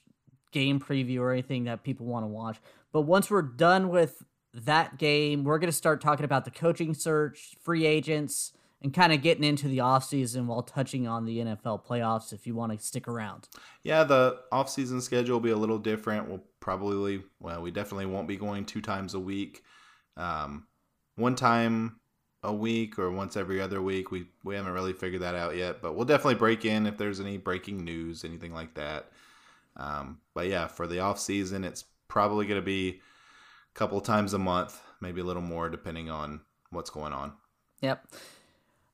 game 0.52 0.80
preview 0.82 1.20
or 1.20 1.32
anything 1.32 1.64
that 1.64 1.84
people 1.84 2.06
want 2.06 2.24
to 2.24 2.28
watch. 2.28 2.60
But 2.92 3.02
once 3.02 3.32
we're 3.32 3.42
done 3.42 3.88
with 3.88 4.22
that 4.54 4.98
game, 4.98 5.44
we're 5.44 5.60
going 5.60 5.70
to 5.70 5.76
start 5.76 6.02
talking 6.02 6.26
about 6.26 6.46
the 6.46 6.52
coaching 6.52 6.94
search, 6.94 7.56
free 7.62 7.86
agents, 7.86 8.54
and 8.82 8.94
kind 8.94 9.14
of 9.14 9.22
getting 9.22 9.44
into 9.44 9.68
the 9.68 9.78
offseason 9.78 10.46
while 10.46 10.64
touching 10.64 11.08
on 11.08 11.26
the 11.26 11.38
NFL 11.38 11.86
playoffs 11.86 12.34
if 12.34 12.48
you 12.48 12.56
want 12.56 12.72
to 12.72 12.84
stick 12.84 13.08
around. 13.08 13.48
Yeah, 13.84 14.04
the 14.04 14.40
off-season 14.52 15.02
schedule 15.02 15.36
will 15.36 15.42
be 15.42 15.52
a 15.52 15.58
little 15.58 15.78
different. 15.78 16.28
We'll 16.28 16.44
probably, 16.60 17.24
well, 17.40 17.62
we 17.62 17.72
definitely 17.72 18.08
won't 18.08 18.28
be 18.28 18.38
going 18.38 18.66
two 18.66 18.82
times 18.82 19.14
a 19.14 19.20
week. 19.20 19.64
Um, 20.18 20.66
one 21.16 21.36
time 21.36 22.02
a 22.44 22.54
week 22.54 22.98
or 22.98 23.12
once 23.12 23.38
every 23.38 23.62
other 23.62 23.82
week. 23.82 24.12
We 24.12 24.28
we 24.44 24.56
haven't 24.56 24.74
really 24.74 24.94
figured 24.94 25.22
that 25.22 25.36
out 25.36 25.56
yet, 25.56 25.82
but 25.82 25.96
we'll 25.96 26.06
definitely 26.06 26.36
break 26.36 26.66
in 26.66 26.88
if 26.88 26.98
there's 26.98 27.20
any 27.20 27.38
breaking 27.38 27.84
news, 27.84 28.24
anything 28.24 28.54
like 28.54 28.74
that. 28.76 29.12
Um, 29.78 30.20
but 30.34 30.48
yeah, 30.48 30.68
for 30.68 30.88
the 30.88 31.00
off 31.00 31.20
season, 31.20 31.64
it's 31.64 31.86
probably 32.08 32.46
going 32.46 32.60
to 32.60 32.66
be 32.66 33.02
a 33.74 33.78
couple 33.78 34.00
times 34.02 34.34
a 34.34 34.40
month, 34.40 34.80
maybe 35.00 35.22
a 35.22 35.24
little 35.24 35.42
more 35.42 35.70
depending 35.70 36.10
on 36.10 36.42
what's 36.70 36.90
going 36.90 37.14
on. 37.14 37.34
Yep. 37.82 38.06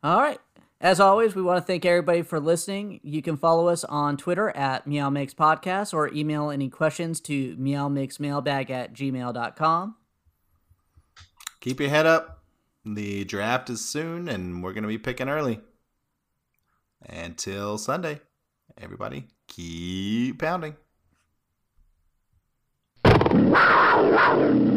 All 0.03 0.19
right. 0.19 0.39
As 0.79 0.99
always, 0.99 1.33
we 1.33 1.41
want 1.41 1.57
to 1.57 1.65
thank 1.65 1.85
everybody 1.85 2.21
for 2.21 2.39
listening. 2.39 2.99
You 3.01 3.23
can 3.23 3.35
follow 3.35 3.67
us 3.67 3.83
on 3.83 4.15
Twitter 4.15 4.55
at 4.55 4.85
Meow 4.85 5.09
Makes 5.09 5.33
Podcast 5.33 5.91
or 5.91 6.13
email 6.13 6.51
any 6.51 6.69
questions 6.69 7.19
to 7.21 7.55
meowmakesmailbag 7.57 8.69
at 8.69 8.93
gmail.com. 8.93 9.95
Keep 11.61 11.79
your 11.79 11.89
head 11.89 12.05
up. 12.05 12.43
The 12.85 13.25
draft 13.25 13.71
is 13.71 13.83
soon, 13.83 14.29
and 14.29 14.63
we're 14.63 14.73
going 14.73 14.83
to 14.83 14.87
be 14.87 14.99
picking 14.99 15.29
early. 15.29 15.59
Until 17.09 17.77
Sunday, 17.77 18.21
everybody, 18.79 19.27
keep 19.47 20.39
pounding. 20.39 20.75
Thank 24.09 24.39
you. 24.39 24.76